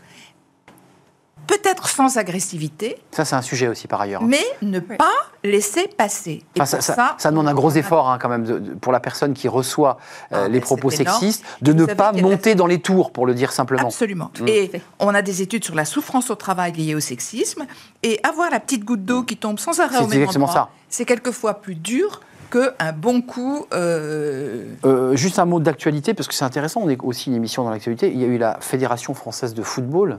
peut-être 1.46 1.88
sans 1.88 2.16
agressivité, 2.18 2.96
Ça, 3.12 3.24
c'est 3.24 3.36
un 3.36 3.42
sujet 3.42 3.68
aussi 3.68 3.86
par 3.88 4.00
ailleurs. 4.00 4.22
mais 4.22 4.44
ne 4.62 4.80
pas 4.80 5.04
laisser 5.44 5.88
passer. 5.88 6.42
Et 6.54 6.60
Enfin, 6.60 6.64
ça, 6.66 6.80
ça- 6.80 7.14
ça 7.18 7.30
demande 7.30 7.48
un 7.48 7.54
gros 7.54 7.70
effort 7.70 8.08
hein, 8.10 8.18
quand 8.20 8.28
même 8.28 8.44
de- 8.44 8.58
de- 8.58 8.74
pour 8.74 8.92
la 8.92 9.00
personne 9.00 9.32
qui 9.34 9.48
reçoit 9.48 9.98
euh, 10.32 10.44
Ah, 10.46 10.48
les 10.48 10.60
propos 10.60 10.90
sexistes 10.90 11.44
de 11.62 11.72
vous 11.72 11.78
ne 11.78 11.86
pas 11.86 12.12
monter 12.12 12.54
dans 12.54 12.66
les 12.66 12.80
tours, 12.80 13.12
pour 13.12 13.26
le 13.26 13.34
dire 13.34 13.52
simplement. 13.52 13.88
Absolument. 13.88 14.30
Mm. 14.40 14.48
Et 14.48 14.70
on 14.98 15.14
a 15.14 15.22
des 15.22 15.42
études 15.42 15.64
sur 15.64 15.74
la 15.74 15.84
souffrance 15.84 16.30
au 16.30 16.34
travail 16.34 16.72
liée 16.72 16.94
au 16.94 17.00
sexisme. 17.00 17.66
Et 18.02 18.18
avoir 18.22 18.50
la 18.50 18.60
petite 18.60 18.84
goutte 18.84 19.04
d'eau 19.04 19.22
qui 19.22 19.36
tombe 19.36 19.58
sans 19.58 19.78
arrêt 19.80 19.98
au 19.98 20.06
même 20.06 20.20
exactement 20.20 20.46
endroit, 20.46 20.62
ça. 20.62 20.68
c'est 20.88 21.04
quelquefois 21.04 21.54
plus 21.54 21.74
dur 21.76 22.20
qu'un 22.50 22.92
bon 22.92 23.22
coup. 23.22 23.66
euh, 23.72 24.64
Euh, 24.84 25.16
juste 25.16 25.38
un 25.38 25.44
mot 25.44 25.58
d'actualité, 25.60 26.14
parce 26.14 26.28
que 26.28 26.34
c'est 26.34 26.44
intéressant, 26.44 26.80
on 26.84 26.88
est 26.88 26.98
aussi 27.02 27.28
une 27.30 27.34
émission 27.36 27.64
dans 27.64 27.70
l'actualité. 27.70 28.10
Il 28.12 28.20
y 28.20 28.24
a 28.24 28.28
eu 28.28 28.38
la 28.38 28.58
Fédération 28.60 29.14
française 29.14 29.52
de 29.54 29.62
football 29.62 30.18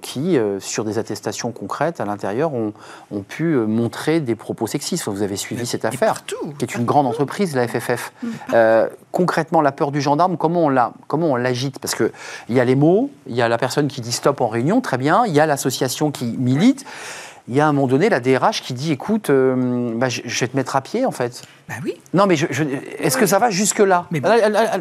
qui, 0.00 0.36
euh, 0.36 0.60
sur 0.60 0.84
des 0.84 0.98
attestations 0.98 1.50
concrètes 1.50 2.00
à 2.00 2.04
l'intérieur, 2.04 2.52
ont, 2.52 2.72
ont 3.10 3.22
pu 3.22 3.54
euh, 3.54 3.66
montrer 3.66 4.20
des 4.20 4.34
propos 4.34 4.66
sexistes. 4.66 5.08
Vous 5.08 5.22
avez 5.22 5.36
suivi 5.36 5.66
cette 5.66 5.84
et 5.84 5.88
affaire, 5.88 6.14
partout. 6.14 6.54
qui 6.58 6.64
est 6.64 6.74
une 6.74 6.84
grande 6.84 7.06
entreprise, 7.06 7.56
la 7.56 7.66
FFF. 7.66 8.12
Euh, 8.52 8.88
concrètement, 9.12 9.60
la 9.60 9.72
peur 9.72 9.90
du 9.90 10.00
gendarme, 10.00 10.36
comment 10.36 10.64
on 10.64 10.68
la, 10.68 10.92
comment 11.06 11.28
on 11.28 11.36
l'agite? 11.36 11.78
Parce 11.78 11.94
que 11.94 12.12
il 12.48 12.54
y 12.54 12.60
a 12.60 12.64
les 12.64 12.74
mots, 12.74 13.10
il 13.26 13.34
y 13.34 13.42
a 13.42 13.48
la 13.48 13.58
personne 13.58 13.88
qui 13.88 14.00
dit 14.00 14.12
stop 14.12 14.40
en 14.40 14.48
réunion, 14.48 14.80
très 14.80 14.98
bien. 14.98 15.24
Il 15.26 15.32
y 15.32 15.40
a 15.40 15.46
l'association 15.46 16.10
qui 16.10 16.36
milite. 16.38 16.84
Il 17.48 17.56
y 17.56 17.60
a 17.60 17.66
à 17.66 17.68
un 17.68 17.72
moment 17.72 17.88
donné 17.88 18.08
la 18.08 18.20
DRH 18.20 18.62
qui 18.62 18.72
dit 18.72 18.92
écoute, 18.92 19.30
euh, 19.30 19.92
bah, 19.96 20.08
je 20.08 20.40
vais 20.40 20.48
te 20.48 20.56
mettre 20.56 20.76
à 20.76 20.80
pied 20.80 21.04
en 21.04 21.10
fait. 21.10 21.42
Bah 21.68 21.74
oui. 21.84 21.94
Non, 22.12 22.26
mais 22.26 22.36
je- 22.36 22.46
je- 22.50 22.64
est-ce 22.98 23.16
que 23.16 23.26
ça 23.26 23.38
va 23.38 23.50
jusque-là 23.50 24.06
bon. 24.10 24.20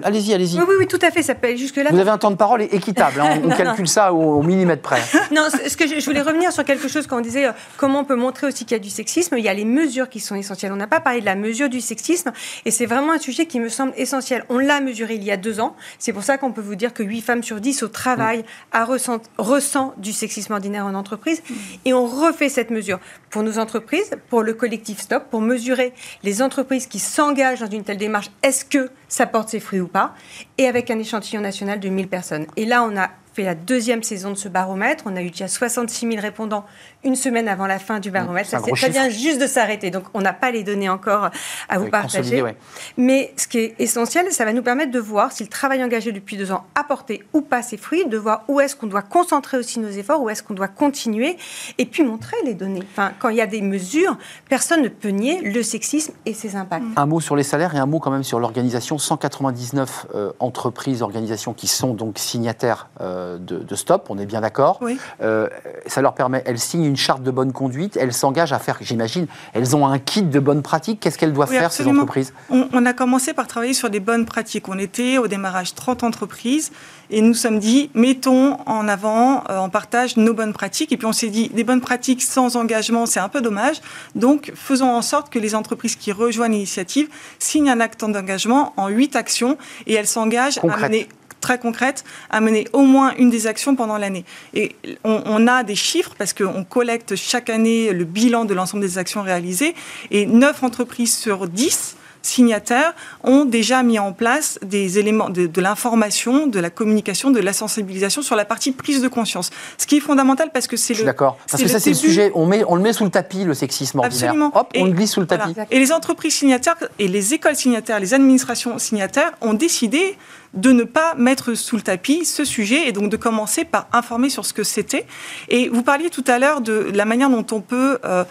Allez-y, 0.04 0.34
allez-y. 0.34 0.58
Oui, 0.58 0.66
oui, 0.68 0.76
oui, 0.80 0.88
tout 0.88 1.00
à 1.02 1.12
fait, 1.12 1.22
ça 1.22 1.36
peut 1.36 1.48
aller 1.48 1.58
jusque-là. 1.58 1.90
Vous 1.92 2.00
avez 2.00 2.10
un 2.10 2.18
temps 2.18 2.32
de 2.32 2.36
parole 2.36 2.62
équitable, 2.64 3.22
hein, 3.22 3.40
on 3.44 3.50
calcule 3.56 3.88
ça 3.88 4.14
au, 4.14 4.40
au 4.40 4.44
millimètre 4.44 4.82
près. 4.82 5.02
Non, 5.32 5.48
ce 5.50 5.78
que 5.78 5.88
je, 5.88 6.00
je 6.00 6.06
voulais 6.06 6.22
revenir 6.22 6.52
sur 6.52 6.66
quelque 6.66 6.88
chose 6.88 7.08
quand 7.08 7.18
on 7.18 7.22
disait 7.22 7.46
euh, 7.48 7.52
comment 7.78 8.00
on 8.00 8.04
peut 8.04 8.16
montrer 8.16 8.48
aussi 8.48 8.66
qu'il 8.66 8.76
y 8.76 8.80
a 8.80 8.84
du 8.84 8.90
sexisme. 8.90 9.36
Il 9.38 9.44
y 9.44 9.48
a 9.50 9.54
les 9.54 9.64
mesures 9.66 10.10
qui 10.10 10.20
sont 10.20 10.36
essentielles. 10.36 10.72
On 10.74 10.76
n'a 10.78 10.88
pas 10.88 11.00
parlé 11.00 11.22
de 11.22 11.26
la 11.26 11.36
mesure 11.36 11.70
du 11.70 11.80
sexisme 11.82 12.32
et 12.66 12.72
c'est 12.72 12.86
vraiment 12.86 13.14
un 13.14 13.20
sujet 13.20 13.46
qui 13.46 13.60
me 13.60 13.70
semble 13.70 13.94
essentiel. 13.96 14.44
On 14.50 14.58
l'a 14.58 14.82
mesuré 14.82 15.16
il 15.16 15.24
y 15.24 15.32
a 15.32 15.38
deux 15.38 15.60
ans. 15.60 15.76
C'est 16.00 16.12
pour 16.14 16.24
ça 16.24 16.38
qu'on 16.38 16.52
peut 16.52 16.62
vous 16.62 16.76
dire 16.76 16.94
que 16.94 17.04
8 17.04 17.22
femmes 17.22 17.44
sur 17.44 17.62
10 17.62 17.84
au 17.84 17.88
travail 17.88 18.44
a 18.72 18.84
ressent, 18.86 19.20
ressent 19.38 19.94
du 19.98 20.12
sexisme 20.14 20.54
ordinaire 20.54 20.86
en 20.86 20.96
entreprise. 20.96 21.42
Et 21.86 21.94
on 21.94 22.06
refait 22.08 22.50
cette 22.50 22.72
mesure 22.72 23.00
pour 23.30 23.44
nos 23.44 23.60
entreprises, 23.60 24.12
pour 24.30 24.42
le 24.44 24.54
collectif 24.54 25.00
Stop, 25.00 25.26
pour 25.32 25.42
mesurer 25.42 25.94
les 26.24 26.42
entreprises 26.42 26.71
qui 26.80 27.00
s'engagent 27.00 27.60
dans 27.60 27.70
une 27.70 27.84
telle 27.84 27.98
démarche. 27.98 28.32
Est-ce 28.44 28.66
que 28.66 28.90
ça 29.08 29.26
porte 29.26 29.50
ses 29.50 29.60
fruits 29.60 29.82
ou 29.82 29.88
pas? 29.88 30.14
Et 30.58 30.68
avec 30.68 30.90
un 30.90 31.00
échantillon 31.00 31.42
national 31.42 31.80
de 31.80 31.90
1000 31.90 32.08
personnes. 32.08 32.48
Et 32.56 32.66
là, 32.66 32.84
on 32.84 32.96
a 32.98 33.10
fait 33.34 33.44
la 33.44 33.56
deuxième 33.56 34.04
saison 34.04 34.32
de 34.32 34.36
ce 34.36 34.48
baromètre. 34.50 35.04
On 35.08 35.16
a 35.16 35.22
eu 35.22 35.30
déjà 35.30 35.48
66 35.48 36.08
000 36.10 36.22
répondants 36.22 36.66
une 37.04 37.16
semaine 37.16 37.48
avant 37.48 37.68
la 37.68 37.80
fin 37.80 38.00
du 38.00 38.12
baromètre. 38.12 38.50
c'est 38.50 38.72
très 38.72 38.90
bien 38.90 39.10
juste 39.10 39.42
de 39.42 39.48
s'arrêter. 39.48 39.90
Donc, 39.92 40.04
on 40.14 40.22
n'a 40.22 40.34
pas 40.34 40.52
les 40.52 40.64
données 40.64 40.90
encore 40.90 41.30
à 41.70 41.78
vous 41.78 41.86
Oui, 41.86 41.90
partager. 41.90 42.42
ouais. 42.42 42.56
Mais 42.98 43.34
ce 43.38 43.48
qui 43.48 43.60
est 43.60 43.76
essentiel, 43.80 44.32
ça 44.32 44.46
va 44.46 44.54
nous 44.54 44.64
permettre 44.64 44.92
de 44.92 45.00
voir 45.00 45.32
si 45.32 45.44
le 45.44 45.50
travail 45.50 45.84
engagé 45.84 46.12
depuis 46.12 46.38
deux 46.38 46.52
ans 46.52 46.66
a 46.76 46.84
porté 46.84 47.24
ou 47.34 47.42
pas 47.42 47.62
ses 47.62 47.78
fruits, 47.78 48.06
de 48.08 48.18
voir 48.18 48.44
où 48.48 48.60
est-ce 48.60 48.76
qu'on 48.76 48.88
doit 48.88 49.02
concentrer 49.02 49.58
aussi 49.58 49.80
nos 49.80 49.90
efforts, 49.90 50.22
où 50.22 50.30
est-ce 50.30 50.44
qu'on 50.44 50.54
doit 50.54 50.68
continuer, 50.68 51.38
et 51.78 51.86
puis 51.86 52.04
montrer 52.04 52.38
les 52.46 52.54
données. 52.54 52.84
Enfin, 52.92 53.12
quand 53.20 53.30
il 53.30 53.38
y 53.38 53.42
a 53.42 53.48
des 53.48 53.62
mesures, 53.62 54.18
personne 54.50 54.82
ne 54.82 54.90
peut 54.90 55.10
nier 55.10 55.42
le 55.42 55.64
sexisme 55.64 56.14
et 56.26 56.34
ses 56.34 56.56
impacts. 56.56 56.86
Un 56.96 57.06
mot 57.06 57.20
sur 57.20 57.36
les 57.36 57.44
salaires 57.44 57.76
et 57.76 57.80
un 57.80 57.86
mot 57.86 58.00
quand 58.00 58.12
même 58.12 58.24
sur 58.24 58.40
l'organisation. 58.40 58.98
199 58.98 60.08
euh, 60.16 60.32
entreprises, 60.40 61.02
organisations 61.02 61.54
qui 61.54 61.68
sont 61.68 61.94
donc 61.94 62.18
signataires 62.18 62.90
euh, 63.00 63.21
de, 63.38 63.60
de 63.60 63.76
Stop, 63.76 64.08
on 64.10 64.18
est 64.18 64.26
bien 64.26 64.42
d'accord. 64.42 64.80
Oui. 64.82 64.98
Euh, 65.22 65.48
ça 65.88 66.02
leur 66.02 66.14
permet, 66.14 66.44
elles 66.46 66.60
signent 66.60 66.86
une 66.86 66.98
charte 66.98 67.24
de 67.24 67.32
bonne 67.32 67.52
conduite, 67.52 67.98
elles 67.98 68.14
s'engagent 68.14 68.54
à 68.54 68.60
faire, 68.60 68.78
j'imagine, 68.82 69.28
elles 69.54 69.76
ont 69.76 69.88
un 69.88 70.00
kit 70.00 70.24
de 70.24 70.40
bonnes 70.40 70.62
pratiques. 70.62 71.00
Qu'est-ce 71.00 71.18
qu'elles 71.18 71.34
doivent 71.34 71.50
Oui, 71.50 71.58
faire 71.58 71.68
absolument. 71.68 71.96
ces 71.96 72.02
entreprises 72.02 72.34
On, 72.50 72.68
on 72.74 72.86
a 72.86 72.94
commencé 72.94 73.34
par 73.34 73.48
travailler 73.48 73.74
sur 73.74 73.90
des 73.90 74.00
bonnes 74.00 74.26
pratiques. 74.26 74.68
On 74.70 74.78
était 74.78 75.18
au 75.18 75.28
démarrage 75.28 75.76
30 75.76 76.04
entreprises 76.04 76.72
et 77.12 77.22
nous 77.22 77.34
sommes 77.34 77.60
dit, 77.60 77.90
mettons 77.94 78.58
en 78.66 78.88
avant, 78.88 79.44
euh, 79.50 79.58
en 79.58 79.70
partage 79.70 80.18
nos 80.18 80.34
bonnes 80.34 80.54
pratiques. 80.54 80.92
Et 80.92 80.98
puis 80.98 81.06
on 81.06 81.12
s'est 81.12 81.30
dit, 81.30 81.50
des 81.50 81.64
bonnes 81.64 81.82
pratiques 81.82 82.22
sans 82.22 82.56
engagement, 82.56 83.06
c'est 83.06 83.20
un 83.20 83.30
peu 83.30 83.42
dommage. 83.42 83.82
Donc 84.16 84.52
faisons 84.56 84.90
en 84.90 85.02
sorte 85.02 85.32
que 85.32 85.40
les 85.40 85.54
entreprises 85.54 85.96
qui 85.96 86.12
rejoignent 86.12 86.54
l'initiative 86.54 87.10
signent 87.38 87.70
un 87.70 87.80
acte 87.80 88.02
d'engagement 88.02 88.74
en 88.78 88.88
huit 88.88 89.16
actions 89.16 89.58
et 89.88 89.94
elles 89.94 90.08
s'engagent 90.08 90.60
à 90.64 90.78
mener 90.78 91.08
très 91.42 91.60
concrète 91.60 92.04
à 92.30 92.40
mener 92.40 92.68
au 92.74 92.84
moins 92.84 93.14
une 93.18 93.30
des 93.30 93.48
actions 93.48 93.76
pendant 93.76 93.98
l'année. 93.98 94.24
Et 94.54 94.76
on, 95.04 95.22
on 95.26 95.48
a 95.48 95.64
des 95.64 95.76
chiffres 95.76 96.14
parce 96.18 96.34
qu'on 96.34 96.64
collecte 96.64 97.16
chaque 97.16 97.50
année 97.50 97.92
le 97.92 98.06
bilan 98.06 98.46
de 98.46 98.54
l'ensemble 98.54 98.84
des 98.84 98.98
actions 98.98 99.22
réalisées 99.22 99.76
et 100.12 100.26
9 100.26 100.64
entreprises 100.64 101.18
sur 101.18 101.48
10 101.48 101.98
signataires 102.22 102.94
ont 103.24 103.46
déjà 103.46 103.84
mis 103.84 104.00
en 104.00 104.14
place 104.14 104.60
des 104.62 105.00
éléments 105.00 105.30
de, 105.30 105.48
de 105.48 105.62
l'information, 105.62 106.48
de 106.48 106.60
la 106.60 106.70
communication, 106.70 107.32
de 107.32 107.40
la 107.40 107.54
sensibilisation 107.54 108.22
sur 108.22 108.36
la 108.36 108.46
partie 108.46 108.72
prise 108.72 109.02
de 109.02 109.08
conscience. 109.08 109.50
Ce 109.78 109.86
qui 109.86 109.98
est 109.98 110.02
fondamental 110.02 110.52
parce 110.54 110.68
que 110.68 110.78
c'est 110.78 110.94
Je 110.94 111.00
suis 111.00 111.04
le 111.04 111.12
d'accord. 111.12 111.38
Parce 111.50 111.62
que 111.62 111.68
le 111.68 111.74
ça, 111.74 111.80
c'est 111.80 111.92
le 111.92 111.96
sujet. 111.96 112.32
On, 112.36 112.46
met, 112.46 112.64
on 112.68 112.76
le 112.76 112.82
met 112.82 112.94
sous 112.94 113.04
le 113.04 113.10
tapis, 113.10 113.44
le 113.44 113.54
sexisme 113.54 114.00
ordinaire. 114.00 114.30
Absolument. 114.30 114.52
Hop, 114.54 114.72
on 114.76 114.86
Et 114.86 114.90
le 114.90 114.92
glisse 114.92 115.12
sous 115.12 115.22
le 115.22 115.28
tapis. 115.28 115.54
Voilà. 115.54 115.68
Et 115.72 115.80
les 115.80 115.92
entreprises 115.92 116.36
signataires 116.36 116.78
et 117.00 117.08
les 117.08 117.34
écoles 117.34 117.56
signataires, 117.56 118.00
les 118.00 118.14
administrations 118.14 118.78
signataires 118.78 119.32
ont 119.42 119.54
décidé 119.54 120.18
de 120.54 120.72
ne 120.74 120.84
pas 120.84 121.16
mettre 121.16 121.54
sous 121.54 121.78
le 121.78 121.82
tapis 121.82 122.26
ce 122.26 122.44
sujet 122.44 122.88
et 122.88 122.92
donc 122.92 123.10
de 123.10 123.18
commencer 123.18 123.64
par 123.64 123.88
informer 123.94 124.30
sur 124.30 124.46
ce 124.46 124.54
que 124.54 124.64
c'était. 124.64 125.06
Et 125.48 125.70
vous 125.70 125.82
parliez 125.84 126.10
tout 126.10 126.26
à 126.28 126.40
l'heure 126.40 126.60
de 126.62 126.74
la 126.94 127.06
manière 127.06 127.30
dont 127.30 127.46
on 127.56 127.62
peut 127.62 128.00
euh, 128.04 128.26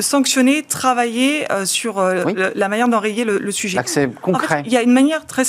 sanctionner, 0.00 0.62
travailler 0.62 1.50
euh, 1.50 1.64
sur 1.64 1.98
euh, 1.98 2.24
Oui. 2.26 2.34
le- 2.34 2.52
la 2.54 2.68
manière 2.68 2.88
d'enrayer 2.88 3.24
le, 3.24 3.38
le 3.38 3.52
sujet. 3.52 3.76
L'accès 3.76 4.06
En 4.06 4.10
fait, 4.10 4.20
concret. 4.20 4.62
il 4.66 4.72
y 4.72 4.76
a 4.76 4.82
une 4.82 4.92
manière 4.92 5.26
très, 5.26 5.44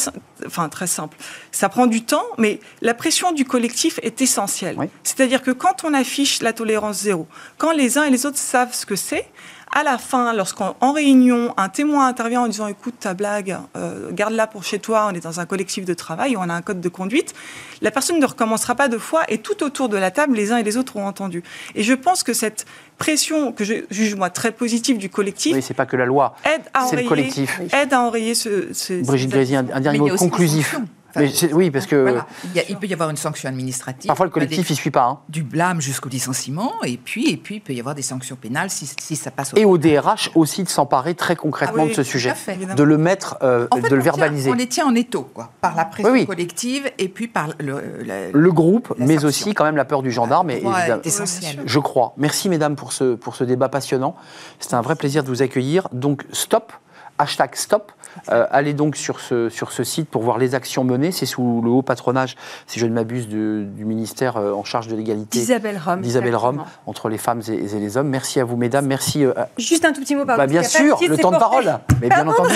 enfin, 0.46 0.70
très 0.70 0.88
simple. 0.88 1.18
Ça 1.52 1.70
prend 1.70 1.88
du 1.88 2.04
temps, 2.04 2.26
mais 2.38 2.60
la 2.82 2.94
pression 2.94 3.32
du 3.32 3.46
collectif 3.46 4.00
est 4.02 4.22
essentielle. 4.22 4.76
Oui. 4.78 4.88
C'est-à-dire 5.04 5.42
que 5.42 5.52
quand 5.52 5.84
on 5.84 5.94
affiche 5.94 6.42
la 6.42 6.54
tolérance 6.54 7.02
zéro, 7.02 7.28
quand 7.58 7.72
les 7.72 7.98
uns 7.98 8.04
et 8.04 8.10
les 8.10 8.26
autres 8.26 8.38
savent 8.38 8.74
ce 8.74 8.86
que 8.86 8.96
c'est, 8.96 9.26
à 9.74 9.84
la 9.84 9.98
fin, 9.98 10.34
lorsqu'en 10.34 10.76
en 10.82 10.92
réunion, 10.92 11.54
un 11.58 11.70
témoin 11.70 12.08
intervient 12.08 12.42
en 12.42 12.48
disant 12.48 12.68
écoute, 12.68 12.96
ta 13.00 13.14
blague, 13.14 13.58
euh, 13.78 14.12
garde-la 14.12 14.48
pour 14.48 14.64
chez 14.64 14.80
toi, 14.80 15.08
on 15.10 15.16
est 15.16 15.24
dans 15.24 15.40
un 15.40 15.46
collectif 15.46 15.86
de 15.86 15.94
travail, 15.94 16.36
on 16.38 16.42
a 16.50 16.54
un 16.54 16.62
code 16.62 16.82
de 16.82 16.90
conduite, 16.90 17.34
la 17.82 17.90
personne 17.92 18.20
ne 18.20 18.26
recommencera 18.26 18.76
pas 18.76 18.90
deux 18.90 19.00
fois 19.00 19.24
et 19.30 19.38
tout 19.38 19.64
autour 19.64 19.88
de 19.90 19.98
la 19.98 20.12
table, 20.12 20.36
les 20.36 20.52
uns 20.52 20.58
et 20.58 20.64
les 20.64 20.76
autres 20.78 20.98
ont 20.98 21.06
entendu. 21.08 21.42
Et 21.76 21.84
je 21.84 21.94
pense 21.94 22.24
que 22.24 22.34
cette 22.34 22.66
pression, 22.98 23.52
que 23.54 23.64
je 23.64 23.76
juge 23.90 24.16
moi 24.16 24.30
très 24.30 24.52
positive 24.52 24.98
du 24.98 25.10
collectif, 25.10 25.56
Oui, 25.56 25.62
c'est 25.62 25.74
pas 25.74 25.86
que 25.86 25.96
la 25.96 26.06
loi. 26.06 26.36
aide 26.44 26.62
à 26.74 26.82
C'est 26.88 26.98
le 26.98 27.04
enrayer, 27.04 27.08
collectif. 27.08 27.62
aide 27.74 27.94
à 27.94 28.02
enrayer 28.02 28.36
ce. 28.36 28.74
ce 28.74 29.02
Brigitte 29.06 29.32
Grézy, 29.32 29.56
un, 29.56 29.66
un 29.74 29.80
dernier 29.80 30.00
mot 30.00 30.16
conclusif. 30.16 30.76
Mais 31.15 31.32
oui, 31.54 31.71
parce 31.71 31.86
que 31.86 31.95
Voilà. 31.95 32.26
Il, 32.45 32.52
y 32.56 32.60
a- 32.60 32.63
il 32.69 32.78
peut 32.78 32.88
y 32.88 32.93
avoir 32.93 33.10
une 33.10 33.17
sanction 33.17 33.50
administrative. 33.50 34.08
parfois 34.08 34.26
le 34.26 34.32
collectif, 34.32 34.69
il 34.69 34.76
suit 34.76 34.91
pas. 34.91 35.04
hein. 35.06 35.19
Du 35.30 35.43
blâme 35.43 35.82
jusqu'au 35.82 36.10
licenciement, 36.10 36.71
et 36.84 36.97
puis, 36.97 37.30
et 37.32 37.38
puis 37.38 37.56
il 37.56 37.62
peut 37.62 37.74
y 37.74 37.80
avoir 37.80 37.95
des 37.95 38.02
sanctions 38.02 38.36
pénales 38.36 38.69
si, 38.69 38.86
si 39.00 39.15
ça 39.15 39.32
passe 39.32 39.54
au 39.54 39.58
Et 39.58 39.65
au 39.65 39.78
DRH 39.78 40.32
aussi 40.36 40.63
de 40.63 40.69
s'emparer 40.69 41.15
très 41.15 41.36
concrètement 41.36 41.84
Ah 41.84 41.86
oui, 41.86 41.89
de 41.91 41.95
ce 41.95 42.04
sujet, 42.04 42.34
fait. 42.34 42.58
De 42.76 42.84
le 42.84 42.97
mettre, 42.97 43.38
euh, 43.43 43.67
En 43.71 43.78
fait, 43.78 43.89
de 43.89 43.95
le 43.95 44.02
tient- 44.02 44.12
verbaliser. 44.13 44.50
on 44.50 44.54
les 44.54 44.67
tient 44.67 44.86
en 44.88 44.95
étau, 44.95 45.24
quoi, 45.34 45.52
par 45.62 45.76
la 45.76 45.86
pression 45.86 46.12
Oui, 46.12 46.19
oui. 46.21 46.26
collective 46.26 46.89
et 46.97 47.10
puis 47.10 47.28
par 47.28 47.50
le, 47.60 47.82
le- 48.04 48.32
Le 48.32 48.52
groupe, 48.52 48.93
mais 48.97 49.13
sanction. 49.15 49.28
aussi 49.28 49.54
quand 49.54 49.63
même 49.65 49.78
la 49.78 49.86
peur 49.86 50.02
du 50.02 50.12
gendarme. 50.12 50.50
et, 50.50 50.63
essentiel. 51.04 51.62
Je 51.65 51.80
crois. 51.80 52.13
Merci 52.17 52.50
mesdames 52.50 52.76
pour 52.76 52.93
ce, 52.93 53.15
pour 53.15 53.36
ce 53.36 53.43
débat 53.43 53.69
passionnant. 53.69 54.15
C'était 54.60 54.76
un 54.76 54.82
vrai 54.82 54.95
plaisir 54.95 55.24
de 55.24 55.30
vous 55.30 55.41
accueillir. 55.41 55.88
Donc 55.91 56.24
stop, 56.32 56.71
hashtag 57.17 57.56
stop. 57.56 57.91
Euh, 58.30 58.45
allez 58.52 58.74
donc 58.74 58.95
sur 58.95 59.19
ce, 59.19 59.50
sur 59.50 59.71
ce 59.71 59.84
site 59.84 60.10
pour 60.10 60.21
voir 60.24 60.38
les 60.38 60.56
actions 60.56 60.84
menées. 60.84 61.12
C'est 61.12 61.26
sous 61.26 61.62
le 61.63 61.69
haut 61.69 61.82
patronage, 61.82 62.36
si 62.67 62.80
je 62.80 62.86
ne 62.86 62.93
m'abuse, 62.93 63.28
du, 63.28 63.65
du 63.65 63.86
ministère 63.86 64.38
euh, 64.38 64.52
en 64.54 64.63
charge 64.63 64.88
de 64.88 64.95
l'égalité 64.95 65.39
D'Isabelle 65.39 65.80
Rome. 65.84 66.02
d'Isabelle 66.02 66.36
Rome 66.36 66.63
entre 66.86 67.10
les 67.10 67.17
femmes 67.17 67.41
et, 67.47 67.54
et 67.54 67.80
les 67.80 67.97
hommes. 67.97 68.08
Merci 68.10 68.39
à 68.39 68.43
vous 68.45 68.58
mesdames. 68.58 68.86
Merci. 68.86 69.24
euh, 69.26 69.34
Juste 69.58 69.86
un 69.86 69.93
tout 69.93 70.02
petit 70.02 70.15
mot, 70.15 70.26
pardon. 70.26 70.41
bah, 70.43 70.47
bien 70.47 70.63
sûr, 70.63 71.00
le 71.08 71.17
temps 71.17 71.32
de 71.32 71.38
parole. 71.38 71.80
Mais 72.02 72.08
bien 72.10 72.17
Pardon, 72.26 72.32
entendu. 72.32 72.56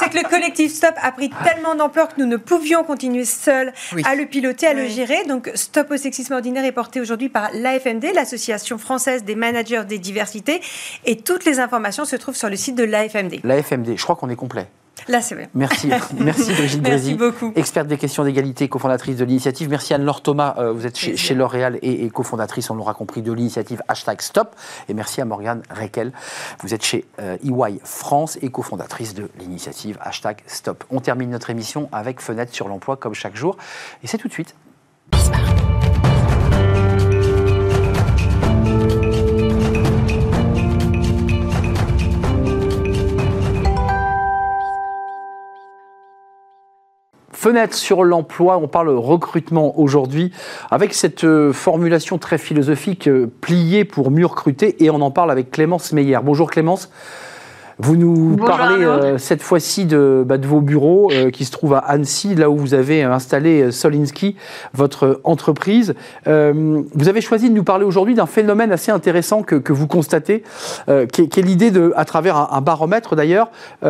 c'est 0.00 0.10
que 0.10 0.16
le 0.18 0.28
collectif 0.28 0.72
Stop 0.74 0.94
a 1.02 1.12
pris 1.12 1.30
tellement 1.44 1.74
d'ampleur 1.74 2.08
que 2.08 2.20
nous 2.20 2.26
ne 2.26 2.36
pouvions 2.36 2.84
continuer 2.84 3.24
seuls 3.24 3.72
Oui. 3.94 4.02
à 4.06 4.14
le 4.14 4.26
piloter, 4.26 4.66
à 4.66 4.74
le 4.74 4.86
gérer. 4.86 5.24
Donc 5.28 5.50
Stop 5.54 5.90
au 5.90 5.96
sexisme 5.96 6.34
ordinaire 6.34 6.64
est 6.64 6.72
porté 6.72 7.00
aujourd'hui 7.00 7.28
par 7.28 7.50
l'AFMD, 7.52 8.06
l'Association 8.14 8.78
française 8.78 9.24
des 9.24 9.34
managers 9.34 9.84
des 9.86 9.98
diversités. 9.98 10.60
Et 11.04 11.16
toutes 11.16 11.44
les 11.44 11.60
informations 11.60 12.04
se 12.04 12.16
trouvent 12.16 12.36
sur 12.36 12.48
le 12.50 12.56
site 12.56 12.74
de 12.76 12.84
l'AFMD. 12.84 13.40
La 13.44 13.62
FMD, 13.62 13.96
je 13.96 14.02
crois 14.02 14.16
qu'on 14.16 14.28
est 14.30 14.36
complet. 14.36 14.66
Là, 15.08 15.20
c'est 15.20 15.34
vrai. 15.34 15.48
Merci, 15.54 15.90
merci 16.18 16.52
Brigitte 16.52 16.82
Merci 16.88 17.14
beaucoup. 17.14 17.52
experte 17.56 17.88
des 17.88 17.98
questions 17.98 18.24
d'égalité, 18.24 18.68
cofondatrice 18.68 19.16
de 19.16 19.24
l'initiative. 19.24 19.68
Merci 19.68 19.94
Anne-Laure 19.94 20.22
Thomas, 20.22 20.54
euh, 20.58 20.72
vous 20.72 20.86
êtes 20.86 20.96
chez, 20.98 21.16
chez 21.16 21.34
L'Oréal 21.34 21.78
et, 21.82 22.04
et 22.04 22.10
cofondatrice, 22.10 22.70
on 22.70 22.74
l'aura 22.74 22.94
compris, 22.94 23.22
de 23.22 23.32
l'initiative 23.32 23.82
hashtag 23.88 24.20
Stop. 24.20 24.54
Et 24.88 24.94
merci 24.94 25.20
à 25.20 25.24
Morgane 25.24 25.62
Rekel, 25.70 26.12
vous 26.60 26.74
êtes 26.74 26.84
chez 26.84 27.04
euh, 27.20 27.36
EY 27.44 27.80
France 27.84 28.38
et 28.42 28.50
cofondatrice 28.50 29.14
de 29.14 29.28
l'initiative 29.38 29.98
hashtag 30.00 30.42
Stop. 30.46 30.84
On 30.90 31.00
termine 31.00 31.30
notre 31.30 31.50
émission 31.50 31.88
avec 31.92 32.20
Fenêtre 32.20 32.54
sur 32.54 32.68
l'emploi 32.68 32.96
comme 32.96 33.14
chaque 33.14 33.36
jour. 33.36 33.56
Et 34.02 34.06
c'est 34.06 34.18
tout 34.18 34.28
de 34.28 34.32
suite. 34.32 34.54
Fenêtre 47.44 47.74
sur 47.74 48.04
l'emploi, 48.04 48.56
on 48.56 48.68
parle 48.68 48.88
recrutement 48.88 49.78
aujourd'hui 49.78 50.32
avec 50.70 50.94
cette 50.94 51.24
euh, 51.24 51.52
formulation 51.52 52.16
très 52.16 52.38
philosophique 52.38 53.06
euh, 53.06 53.30
pliée 53.42 53.84
pour 53.84 54.10
mieux 54.10 54.24
recruter 54.24 54.82
et 54.82 54.88
on 54.88 55.02
en 55.02 55.10
parle 55.10 55.30
avec 55.30 55.50
Clémence 55.50 55.92
Meyer. 55.92 56.20
Bonjour 56.24 56.50
Clémence. 56.50 56.88
Vous 57.78 57.96
nous 57.96 58.36
Bonjour 58.36 58.46
parlez 58.46 58.84
euh, 58.84 59.18
cette 59.18 59.42
fois-ci 59.42 59.84
de, 59.84 60.22
bah, 60.24 60.38
de 60.38 60.46
vos 60.46 60.60
bureaux 60.60 61.10
euh, 61.12 61.30
qui 61.30 61.44
se 61.44 61.50
trouvent 61.50 61.74
à 61.74 61.78
Annecy, 61.78 62.36
là 62.36 62.48
où 62.48 62.56
vous 62.56 62.72
avez 62.72 63.02
installé 63.02 63.62
euh, 63.62 63.70
Solinsky, 63.72 64.36
votre 64.74 65.20
entreprise. 65.24 65.94
Euh, 66.28 66.82
vous 66.94 67.08
avez 67.08 67.20
choisi 67.20 67.50
de 67.50 67.54
nous 67.54 67.64
parler 67.64 67.84
aujourd'hui 67.84 68.14
d'un 68.14 68.26
phénomène 68.26 68.70
assez 68.70 68.92
intéressant 68.92 69.42
que, 69.42 69.56
que 69.56 69.72
vous 69.72 69.88
constatez, 69.88 70.44
qui 71.12 71.22
est, 71.22 71.28
qui 71.28 71.40
est 71.40 71.42
l'idée 71.42 71.72
de, 71.72 71.92
à 71.96 72.04
travers 72.04 72.36
un, 72.36 72.48
un 72.52 72.60
baromètre 72.60 73.16
d'ailleurs, 73.16 73.50
il 73.82 73.88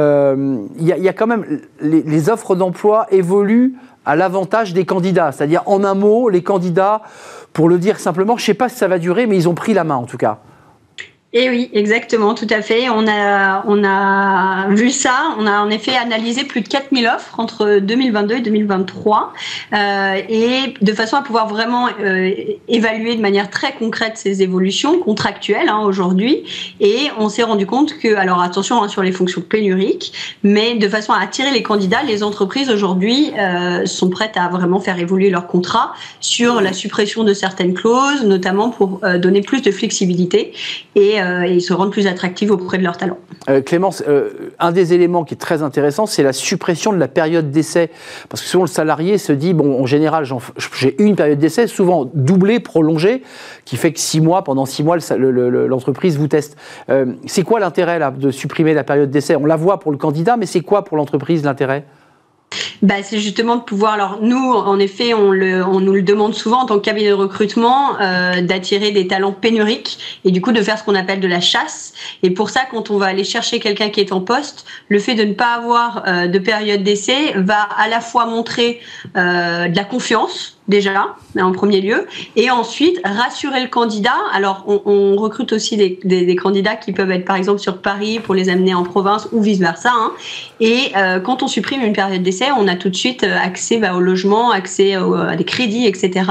y, 0.79 0.93
a- 0.93 0.97
il 0.97 1.03
y 1.05 1.09
a 1.09 1.13
quand 1.13 1.27
même 1.27 1.45
les, 1.81 2.03
les 2.03 2.31
offres 2.31 2.55
d'emploi 2.57 3.07
évoluent 3.11 3.75
à 4.07 4.17
l'avantage 4.17 4.73
des 4.73 4.85
candidats. 4.87 5.31
C'est-à-dire, 5.33 5.63
en 5.67 5.85
un 5.85 5.95
mot, 5.95 6.29
les 6.31 6.43
candidats, 6.43 7.03
pour 7.53 7.69
le 7.69 7.79
dire 7.79 8.01
simplement, 8.01 8.37
je 8.37 8.43
ne 8.43 8.47
sais 8.47 8.55
pas 8.55 8.69
si 8.69 8.77
ça 8.77 8.89
va 8.89 8.99
durer, 8.99 9.27
mais 9.27 9.37
ils 9.37 9.49
ont 9.49 9.55
pris 9.55 9.75
la 9.75 9.85
main 9.85 9.97
en 9.97 10.05
tout 10.05 10.17
cas. 10.19 10.39
Et 11.37 11.51
oui, 11.51 11.69
exactement, 11.73 12.33
tout 12.35 12.47
à 12.49 12.63
fait. 12.63 12.89
On 12.89 13.09
a, 13.09 13.65
on 13.67 13.83
a 13.83 14.69
vu 14.69 14.91
ça. 14.91 15.35
On 15.37 15.47
a 15.49 15.59
en 15.59 15.69
effet 15.69 15.97
analysé 15.97 16.45
plus 16.45 16.61
de 16.61 16.69
4000 16.69 17.09
offres 17.09 17.41
entre 17.41 17.81
2022 17.81 18.37
et 18.37 18.41
2023. 18.41 19.33
euh, 19.73 20.15
et 20.29 20.75
de 20.81 20.93
façon 20.93 21.17
à 21.17 21.23
pouvoir 21.23 21.49
vraiment 21.49 21.89
euh, 22.01 22.31
évaluer 22.69 23.17
de 23.17 23.21
manière 23.21 23.51
très 23.51 23.73
concrète 23.73 24.13
ces 24.17 24.43
évolutions 24.43 25.01
contractuelles 25.01 25.69
hein, 25.69 25.81
aujourd'hui. 25.85 26.45
Et 26.79 27.09
on 27.19 27.29
s'est 27.29 27.43
rendu 27.43 27.67
compte 27.67 27.99
que, 27.99 28.15
alors 28.15 28.41
attention 28.41 28.81
hein, 28.81 28.89
sur 28.89 29.03
les 29.03 29.11
fonctions 29.11 29.41
pénuriques, 29.41 30.13
mais 30.45 30.77
de 30.77 30.89
façon 30.89 31.13
à 31.13 31.21
attirer 31.21 31.51
les 31.51 31.65
candidats, 31.65 32.05
les 32.05 32.23
entreprises 32.23 32.71
aujourd'hui 32.71 33.33
euh, 33.37 33.87
sont 33.87 34.09
prêtes 34.09 34.37
à 34.37 34.47
vraiment 34.49 34.79
faire 34.79 35.01
évoluer 35.01 35.31
leur 35.31 35.49
contrat 35.49 35.95
sur 36.21 36.61
la 36.61 36.73
suppression 36.73 37.25
de 37.25 37.35
certaines 37.35 37.75
clauses, 37.75 38.23
notamment 38.25 38.71
pour 38.71 39.01
euh, 39.03 39.19
donner 39.19 39.41
plus 39.41 39.63
de 39.63 39.73
flexibilité 39.73 40.53
et, 40.95 41.24
euh, 41.25 41.43
et 41.43 41.61
se 41.61 41.73
rendre 41.73 41.91
plus 41.91 42.07
attractives 42.07 42.51
auprès 42.51 42.79
de 42.79 42.83
leurs 42.83 42.97
talents. 42.97 43.19
Euh, 43.49 43.63
Clémence, 43.63 44.03
euh, 44.07 44.53
un 44.59 44.73
des 44.73 44.93
éléments 44.93 45.25
qui 45.25 45.35
est 45.35 45.39
très 45.39 45.63
intéressant, 45.63 46.07
c'est 46.07 46.23
la 46.23 46.33
suppression 46.33 46.93
de 46.93 46.99
la 46.99 47.09
période 47.09 47.51
d'essai. 47.51 47.91
Parce 48.29 48.43
que 48.43 48.49
souvent, 48.49 48.65
le 48.65 48.69
salarié 48.69 49.19
se 49.19 49.33
dit, 49.33 49.55
bon, 49.55 49.81
en 49.83 49.87
général, 49.87 50.27
j'ai 50.77 51.03
une 51.03 51.17
période 51.17 51.39
d'essai, 51.39 51.67
souvent 51.67 52.11
doublée, 52.13 52.61
prolongée, 52.61 53.23
qui 53.65 53.77
fait 53.77 53.93
que 53.93 54.01
six 54.01 54.21
mois, 54.21 54.45
pendant 54.45 54.67
six 54.67 54.83
mois, 54.83 54.97
l'entreprise 55.17 56.19
vous 56.19 56.29
teste. 56.29 56.57
C'est 57.27 57.43
quoi 57.43 57.61
l'intérêt 57.61 58.01
de 58.17 58.31
supprimer 58.31 58.75
la 58.75 58.85
période 58.85 59.11
d'essai? 59.11 59.37
On 59.37 59.47
la 59.47 59.57
voit 59.57 59.81
pour 59.81 59.93
le 59.93 59.99
candidat, 59.99 60.37
mais 60.37 60.47
c'est 60.47 60.61
quoi 60.61 60.85
pour 60.85 60.97
l'entreprise 60.97 61.45
l'intérêt? 61.45 61.85
Bah, 62.85 62.97
c'est 63.03 63.19
justement 63.19 63.57
de 63.57 63.63
pouvoir. 63.63 63.95
Alors 63.95 64.19
nous, 64.21 64.53
en 64.53 64.79
effet, 64.79 65.15
on, 65.15 65.31
le, 65.31 65.65
on 65.65 65.81
nous 65.81 65.95
le 65.95 66.03
demande 66.03 66.35
souvent 66.35 66.65
en 66.65 66.67
tant 66.67 66.79
que 66.79 66.85
cabinet 66.85 67.09
de 67.09 67.15
recrutement 67.15 67.99
euh, 67.99 68.43
d'attirer 68.43 68.91
des 68.91 69.07
talents 69.07 69.33
pénuriques 69.33 70.21
et 70.27 70.31
du 70.31 70.43
coup 70.43 70.53
de 70.53 70.61
faire 70.61 70.79
ce 70.79 70.85
qu'on 70.85 70.95
appelle 70.95 71.21
de 71.21 71.27
la 71.27 71.41
chasse. 71.41 71.95
Et 72.23 72.29
pour 72.29 72.51
ça, 72.51 72.61
quand 72.71 72.91
on 72.91 72.99
va 72.99 73.07
aller 73.07 73.25
chercher 73.25 73.59
quelqu'un 73.59 73.89
qui 73.89 74.01
est 74.01 74.13
en 74.13 74.21
poste, 74.21 74.67
le 74.91 74.99
fait 74.99 75.15
de 75.15 75.25
ne 75.25 75.33
pas 75.33 75.55
avoir 75.55 76.05
euh, 76.07 76.27
de 76.27 76.39
période 76.39 76.83
d'essai 76.83 77.33
va 77.37 77.63
à 77.63 77.89
la 77.89 78.03
fois 78.03 78.27
montrer 78.27 78.83
euh, 79.17 79.67
de 79.69 79.75
la 79.75 79.85
confiance 79.85 80.59
déjà 80.69 81.15
en 81.39 81.53
premier 81.53 81.81
lieu 81.81 82.07
et 82.37 82.51
ensuite 82.51 83.01
rassurer 83.05 83.63
le 83.63 83.69
candidat. 83.69 84.15
Alors 84.33 84.65
on, 84.67 85.17
recrute 85.17 85.53
aussi 85.53 85.77
des, 85.77 85.99
des, 86.05 86.37
candidats 86.37 86.77
qui 86.77 86.93
peuvent 86.93 87.11
être 87.11 87.25
par 87.25 87.37
exemple 87.37 87.61
sur 87.61 87.79
Paris 87.79 88.19
pour 88.19 88.35
les 88.35 88.49
amener 88.49 88.75
en 88.75 88.83
province 88.83 89.29
ou 89.33 89.41
vice 89.41 89.59
versa. 89.59 89.91
Hein. 89.95 90.13
Et 90.61 90.93
euh, 90.97 91.21
quand 91.21 91.43
on 91.43 91.49
supprime 91.49 91.83
une 91.83 91.93
période 91.93 92.23
d'essai, 92.23 92.47
on 92.59 92.67
a 92.69 92.77
tout 92.77 92.89
de 92.89 92.97
suite 92.97 93.25
euh, 93.25 93.37
accès 93.37 93.79
bah, 93.79 93.95
au 93.95 94.01
logement, 94.01 94.51
accès 94.51 94.97
au- 94.97 95.15
à 95.15 95.37
des 95.37 95.45
crédits, 95.45 95.87
etc. 95.87 96.31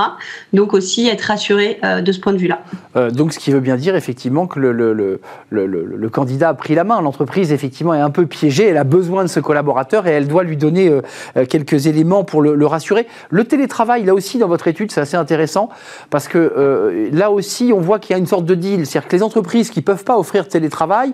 Donc 0.51 0.73
aussi 0.73 1.07
être 1.07 1.21
rassuré 1.21 1.79
euh, 1.84 2.01
de 2.01 2.11
ce 2.11 2.19
point 2.19 2.34
de 2.34 2.38
vue-là. 2.38 2.61
Euh, 2.95 3.09
donc, 3.09 3.34
ce 3.34 3.39
qui 3.39 3.51
veut 3.51 3.59
bien 3.59 3.75
dire 3.75 3.95
effectivement 3.95 4.45
que 4.47 4.59
le, 4.59 4.71
le- 4.71 4.93
le- 4.93 5.19
le- 5.65 6.09
candidat 6.09 6.49
a 6.49 6.53
pris 6.53 6.75
la 6.75 6.84
main. 6.84 7.01
L'entreprise, 7.01 7.51
effectivement, 7.51 7.93
est 7.93 7.99
un 7.99 8.11
peu 8.11 8.25
piégée. 8.27 8.67
Elle 8.67 8.77
a 8.77 8.84
besoin 8.84 9.23
de 9.23 9.29
ce 9.29 9.39
collaborateur 9.39 10.05
et 10.07 10.11
elle 10.11 10.27
doit 10.27 10.43
lui 10.43 10.57
donner 10.57 10.89
euh, 10.89 11.01
euh, 11.38 11.45
quelques 11.45 11.88
éléments 11.88 12.23
pour 12.23 12.41
le 12.41 12.65
rassurer. 12.65 13.07
Le 13.29 13.45
télétravail, 13.45 14.03
là 14.03 14.13
aussi, 14.13 14.22
dans 14.38 14.47
votre 14.47 14.67
étude, 14.67 14.91
c'est 14.91 15.01
assez 15.01 15.17
intéressant 15.17 15.69
parce 16.09 16.28
que 16.28 16.38
euh, 16.38 17.09
là 17.11 17.32
aussi, 17.32 17.71
on 17.74 17.80
voit 17.80 17.99
qu'il 17.99 18.11
y 18.11 18.15
a 18.15 18.19
une 18.19 18.28
sorte 18.28 18.45
de 18.45 18.55
deal. 18.55 18.86
C'est-à-dire 18.86 19.09
que 19.09 19.15
les 19.15 19.24
entreprises 19.24 19.69
qui 19.69 19.80
ne 19.80 19.86
peuvent 19.86 20.03
pas 20.03 20.17
offrir 20.17 20.47
télétravail, 20.47 21.13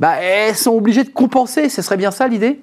bah, 0.00 0.14
elles 0.20 0.56
sont 0.56 0.72
obligées 0.72 1.04
de 1.04 1.10
compenser. 1.10 1.68
Ce 1.68 1.82
serait 1.82 1.96
bien 1.96 2.10
ça 2.10 2.28
l'idée? 2.28 2.60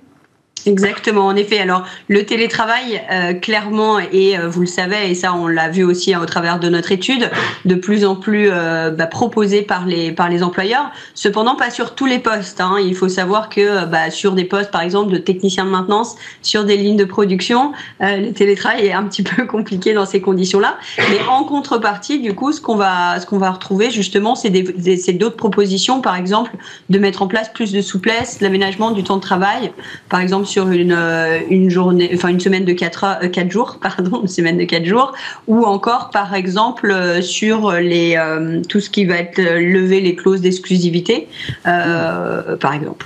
Exactement, 0.67 1.27
en 1.27 1.35
effet. 1.35 1.59
Alors, 1.59 1.83
le 2.07 2.25
télétravail, 2.25 2.99
euh, 3.11 3.33
clairement, 3.33 3.99
et 3.99 4.35
euh, 4.35 4.47
vous 4.49 4.61
le 4.61 4.65
savez, 4.65 5.11
et 5.11 5.13
ça, 5.13 5.31
on 5.35 5.45
l'a 5.45 5.69
vu 5.69 5.83
aussi 5.83 6.11
hein, 6.15 6.19
au 6.23 6.25
travers 6.25 6.59
de 6.59 6.69
notre 6.69 6.91
étude, 6.91 7.29
de 7.65 7.75
plus 7.75 8.03
en 8.03 8.15
plus 8.15 8.49
euh, 8.51 8.89
bah, 8.89 9.05
proposé 9.05 9.61
par 9.61 9.85
les 9.85 10.11
par 10.11 10.27
les 10.27 10.41
employeurs. 10.41 10.89
Cependant, 11.13 11.55
pas 11.55 11.69
sur 11.69 11.93
tous 11.93 12.07
les 12.07 12.17
postes. 12.17 12.61
hein. 12.61 12.77
Il 12.83 12.95
faut 12.95 13.09
savoir 13.09 13.49
que 13.49 13.61
euh, 13.61 13.85
bah, 13.85 14.09
sur 14.09 14.31
des 14.31 14.43
postes, 14.43 14.71
par 14.71 14.81
exemple, 14.81 15.11
de 15.11 15.19
technicien 15.19 15.65
de 15.65 15.69
maintenance, 15.69 16.15
sur 16.41 16.63
des 16.63 16.77
lignes 16.77 16.97
de 16.97 17.05
production, 17.05 17.71
euh, 18.01 18.17
le 18.17 18.31
télétravail 18.33 18.87
est 18.87 18.93
un 18.93 19.03
petit 19.03 19.21
peu 19.21 19.45
compliqué 19.47 19.93
dans 19.93 20.07
ces 20.07 20.19
conditions-là. 20.19 20.77
Mais 20.97 21.19
en 21.29 21.43
contrepartie, 21.43 22.19
du 22.21 22.33
coup, 22.33 22.51
ce 22.51 22.59
qu'on 22.59 22.75
va 22.75 23.19
ce 23.19 23.27
qu'on 23.27 23.37
va 23.37 23.51
retrouver 23.51 23.91
justement, 23.91 24.33
c'est 24.33 24.49
des, 24.49 24.63
des- 24.63 25.13
d'autres 25.13 25.37
propositions, 25.37 26.01
par 26.01 26.15
exemple, 26.15 26.49
de 26.89 26.97
mettre 26.97 27.21
en 27.21 27.27
place 27.27 27.49
plus 27.53 27.71
de 27.71 27.81
souplesse, 27.81 28.41
l'aménagement 28.41 28.89
du 28.89 29.03
temps 29.03 29.17
de 29.17 29.21
travail, 29.21 29.71
par 30.09 30.21
exemple 30.21 30.44
sur 30.45 30.69
une, 30.69 30.93
euh, 30.97 31.39
une 31.49 31.69
journée, 31.69 32.11
enfin 32.13 32.29
une 32.29 32.39
semaine 32.39 32.65
de 32.65 32.73
4, 32.73 33.29
quatre 33.31 33.51
jours, 33.51 33.77
pardon, 33.81 34.21
une 34.21 34.27
semaine 34.27 34.57
de 34.57 34.63
4 34.63 34.85
jours, 34.85 35.13
ou 35.47 35.63
encore 35.65 36.09
par 36.11 36.33
exemple 36.33 36.91
euh, 36.91 37.21
sur 37.21 37.71
les, 37.73 38.15
euh, 38.17 38.61
tout 38.69 38.79
ce 38.79 38.89
qui 38.89 39.05
va 39.05 39.17
être 39.17 39.39
euh, 39.39 39.59
lever 39.59 39.99
les 40.01 40.15
clauses 40.15 40.41
d'exclusivité, 40.41 41.27
euh, 41.67 42.55
par 42.57 42.73
exemple. 42.73 43.05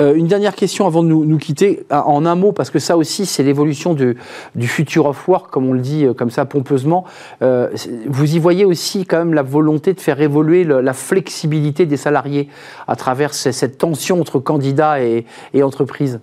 Euh, 0.00 0.14
une 0.14 0.26
dernière 0.26 0.54
question 0.54 0.86
avant 0.86 1.02
de 1.02 1.08
nous, 1.08 1.24
nous 1.26 1.36
quitter, 1.38 1.84
en 1.90 2.24
un 2.24 2.34
mot, 2.34 2.52
parce 2.52 2.70
que 2.70 2.78
ça 2.78 2.96
aussi, 2.96 3.26
c'est 3.26 3.42
l'évolution 3.42 3.92
du, 3.94 4.16
du 4.54 4.66
future 4.66 5.06
of 5.06 5.28
work, 5.28 5.50
comme 5.50 5.68
on 5.68 5.72
le 5.74 5.80
dit 5.80 6.06
euh, 6.06 6.14
comme 6.14 6.30
ça 6.30 6.44
pompeusement. 6.46 7.04
Euh, 7.42 7.68
vous 8.06 8.34
y 8.34 8.38
voyez 8.38 8.64
aussi 8.64 9.04
quand 9.04 9.18
même 9.18 9.34
la 9.34 9.42
volonté 9.42 9.92
de 9.92 10.00
faire 10.00 10.20
évoluer 10.20 10.64
la 10.64 10.92
flexibilité 10.92 11.84
des 11.84 11.96
salariés 11.98 12.48
à 12.88 12.96
travers 12.96 13.34
ce- 13.34 13.52
cette 13.52 13.76
tension 13.76 14.20
entre 14.20 14.38
candidats 14.38 15.00
et 15.02 15.26
entreprises? 15.62 16.20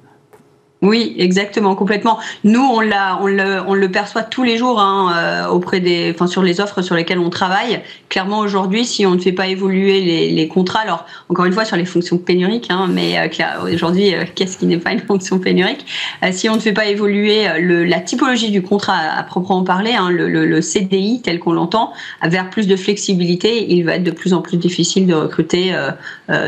Oui, 0.82 1.14
exactement, 1.18 1.76
complètement. 1.76 2.20
Nous, 2.46 2.62
on, 2.62 2.80
l'a, 2.80 3.20
on, 3.22 3.28
le, 3.28 3.62
on 3.68 3.74
le 3.74 3.92
perçoit 3.92 4.24
tous 4.24 4.44
les 4.44 4.56
jours 4.58 4.80
hein, 4.80 5.14
euh, 5.14 5.48
auprès 5.50 5.82
des, 5.82 6.14
enfin, 6.16 6.26
sur 6.26 6.42
les 6.42 6.62
offres 6.62 6.82
sur 6.82 6.96
lesquelles 6.96 7.20
on 7.20 7.30
travaille. 7.30 7.82
Clairement, 8.08 8.40
aujourd'hui, 8.40 8.86
si 8.86 9.06
on 9.06 9.16
ne 9.16 9.20
fait 9.20 9.34
pas 9.34 9.48
évoluer 9.48 10.30
les, 10.32 10.48
contrats, 10.48 10.80
alors 10.80 11.06
encore 11.28 11.44
une 11.44 11.52
fois 11.52 11.66
sur 11.66 11.76
les 11.76 11.84
fonctions 11.84 12.18
pénuriques, 12.18 12.68
hein, 12.70 12.88
mais 12.90 13.20
euh, 13.20 13.74
aujourd'hui, 13.74 14.16
euh, 14.16 14.24
qu'est-ce 14.36 14.58
qui 14.58 14.68
n'est 14.68 14.78
pas 14.78 14.94
une 14.94 15.02
fonction 15.02 15.38
pénurique? 15.38 15.86
Euh, 16.24 16.32
Si 16.32 16.48
on 16.48 16.56
ne 16.56 16.62
fait 16.62 16.72
pas 16.72 16.86
évoluer 16.86 17.46
le, 17.60 17.84
la 17.84 18.00
typologie 18.00 18.50
du 18.50 18.62
contrat 18.62 19.00
à, 19.18 19.22
proprement 19.24 19.66
parler, 19.66 19.96
hein, 19.96 20.10
le, 20.10 20.30
le, 20.30 20.46
le 20.46 20.62
CDI 20.62 21.22
tel 21.22 21.40
qu'on 21.40 21.52
l'entend, 21.52 21.92
vers 22.24 22.50
plus 22.50 22.68
de 22.68 22.78
flexibilité, 22.78 23.70
il 23.70 23.84
va 23.84 23.96
être 23.96 24.04
de 24.04 24.12
plus 24.12 24.34
en 24.34 24.42
plus 24.42 24.56
difficile 24.56 25.08
de 25.08 25.14
recruter 25.14 25.76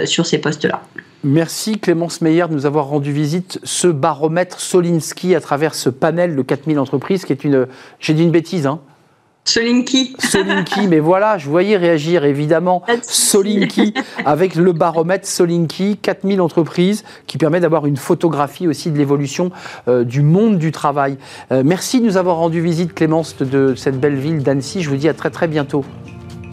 sur 0.05 0.25
ces 0.25 0.39
postes-là. 0.39 0.83
Merci 1.23 1.77
Clémence 1.77 2.21
Meyer 2.21 2.47
de 2.49 2.53
nous 2.53 2.65
avoir 2.65 2.87
rendu 2.87 3.11
visite 3.11 3.59
ce 3.63 3.87
baromètre 3.87 4.59
Solinsky 4.59 5.35
à 5.35 5.39
travers 5.39 5.75
ce 5.75 5.89
panel 5.89 6.35
de 6.35 6.41
4000 6.41 6.79
entreprises 6.79 7.25
qui 7.25 7.31
est 7.31 7.43
une... 7.43 7.67
J'ai 7.99 8.15
dit 8.15 8.23
une 8.23 8.31
bêtise, 8.31 8.65
hein 8.65 8.79
Solinki. 9.45 10.15
Solinky, 10.19 10.87
mais 10.87 10.99
voilà, 10.99 11.37
je 11.37 11.47
voyais 11.47 11.77
réagir 11.77 12.25
évidemment. 12.25 12.83
Solinky 13.03 13.93
avec 14.25 14.55
le 14.55 14.71
baromètre 14.71 15.27
Solinky, 15.27 15.97
4000 15.97 16.41
entreprises, 16.41 17.03
qui 17.27 17.37
permet 17.37 17.59
d'avoir 17.59 17.85
une 17.85 17.97
photographie 17.97 18.67
aussi 18.67 18.89
de 18.89 18.97
l'évolution 18.97 19.51
euh, 19.87 20.03
du 20.03 20.23
monde 20.23 20.57
du 20.57 20.71
travail. 20.71 21.17
Euh, 21.51 21.61
merci 21.63 22.01
de 22.01 22.05
nous 22.05 22.17
avoir 22.17 22.37
rendu 22.37 22.61
visite, 22.61 22.93
Clémence, 22.93 23.37
de, 23.37 23.45
de 23.45 23.75
cette 23.75 23.99
belle 23.99 24.17
ville 24.17 24.41
d'Annecy. 24.41 24.81
Je 24.81 24.89
vous 24.89 24.95
dis 24.95 25.09
à 25.09 25.13
très 25.13 25.29
très 25.29 25.47
bientôt. 25.47 25.85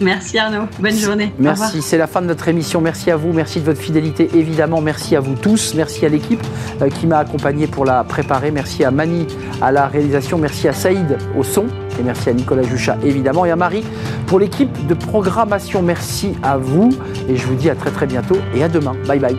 Merci 0.01 0.39
Arnaud. 0.39 0.67
Bonne 0.79 0.97
journée. 0.97 1.33
Merci. 1.39 1.83
C'est 1.83 1.99
la 1.99 2.07
fin 2.07 2.21
de 2.23 2.27
notre 2.27 2.49
émission. 2.49 2.81
Merci 2.81 3.11
à 3.11 3.17
vous. 3.17 3.33
Merci 3.33 3.61
de 3.61 3.65
votre 3.67 3.81
fidélité. 3.81 4.29
Évidemment, 4.35 4.81
merci 4.81 5.17
à 5.17 5.21
vous 5.21 5.35
tous. 5.35 5.75
Merci 5.75 6.07
à 6.07 6.09
l'équipe 6.09 6.43
euh, 6.83 6.89
qui 6.89 7.07
m'a 7.07 7.19
accompagné 7.19 7.67
pour 7.67 7.85
la 7.85 8.05
préparer. 8.05 8.51
Merci 8.51 8.85
à 8.85 8.91
Mani 8.91 9.27
à 9.61 9.73
la 9.73 9.87
réalisation. 9.87 10.39
Merci 10.39 10.69
à 10.69 10.73
Saïd 10.73 11.19
au 11.37 11.43
son. 11.43 11.67
Et 11.99 12.03
merci 12.05 12.29
à 12.31 12.33
Nicolas 12.33 12.63
Juchat, 12.63 12.97
évidemment. 13.05 13.45
Et 13.45 13.51
à 13.51 13.57
Marie 13.57 13.85
pour 14.27 14.39
l'équipe 14.39 14.87
de 14.87 14.95
programmation. 14.95 15.83
Merci 15.83 16.35
à 16.43 16.57
vous. 16.57 16.91
Et 17.29 17.37
je 17.37 17.47
vous 17.47 17.55
dis 17.55 17.71
à 17.71 17.75
très 17.75 17.91
très 17.91 18.07
bientôt 18.07 18.39
et 18.55 18.63
à 18.63 18.69
demain. 18.69 18.95
Bye 19.07 19.19
bye. 19.19 19.37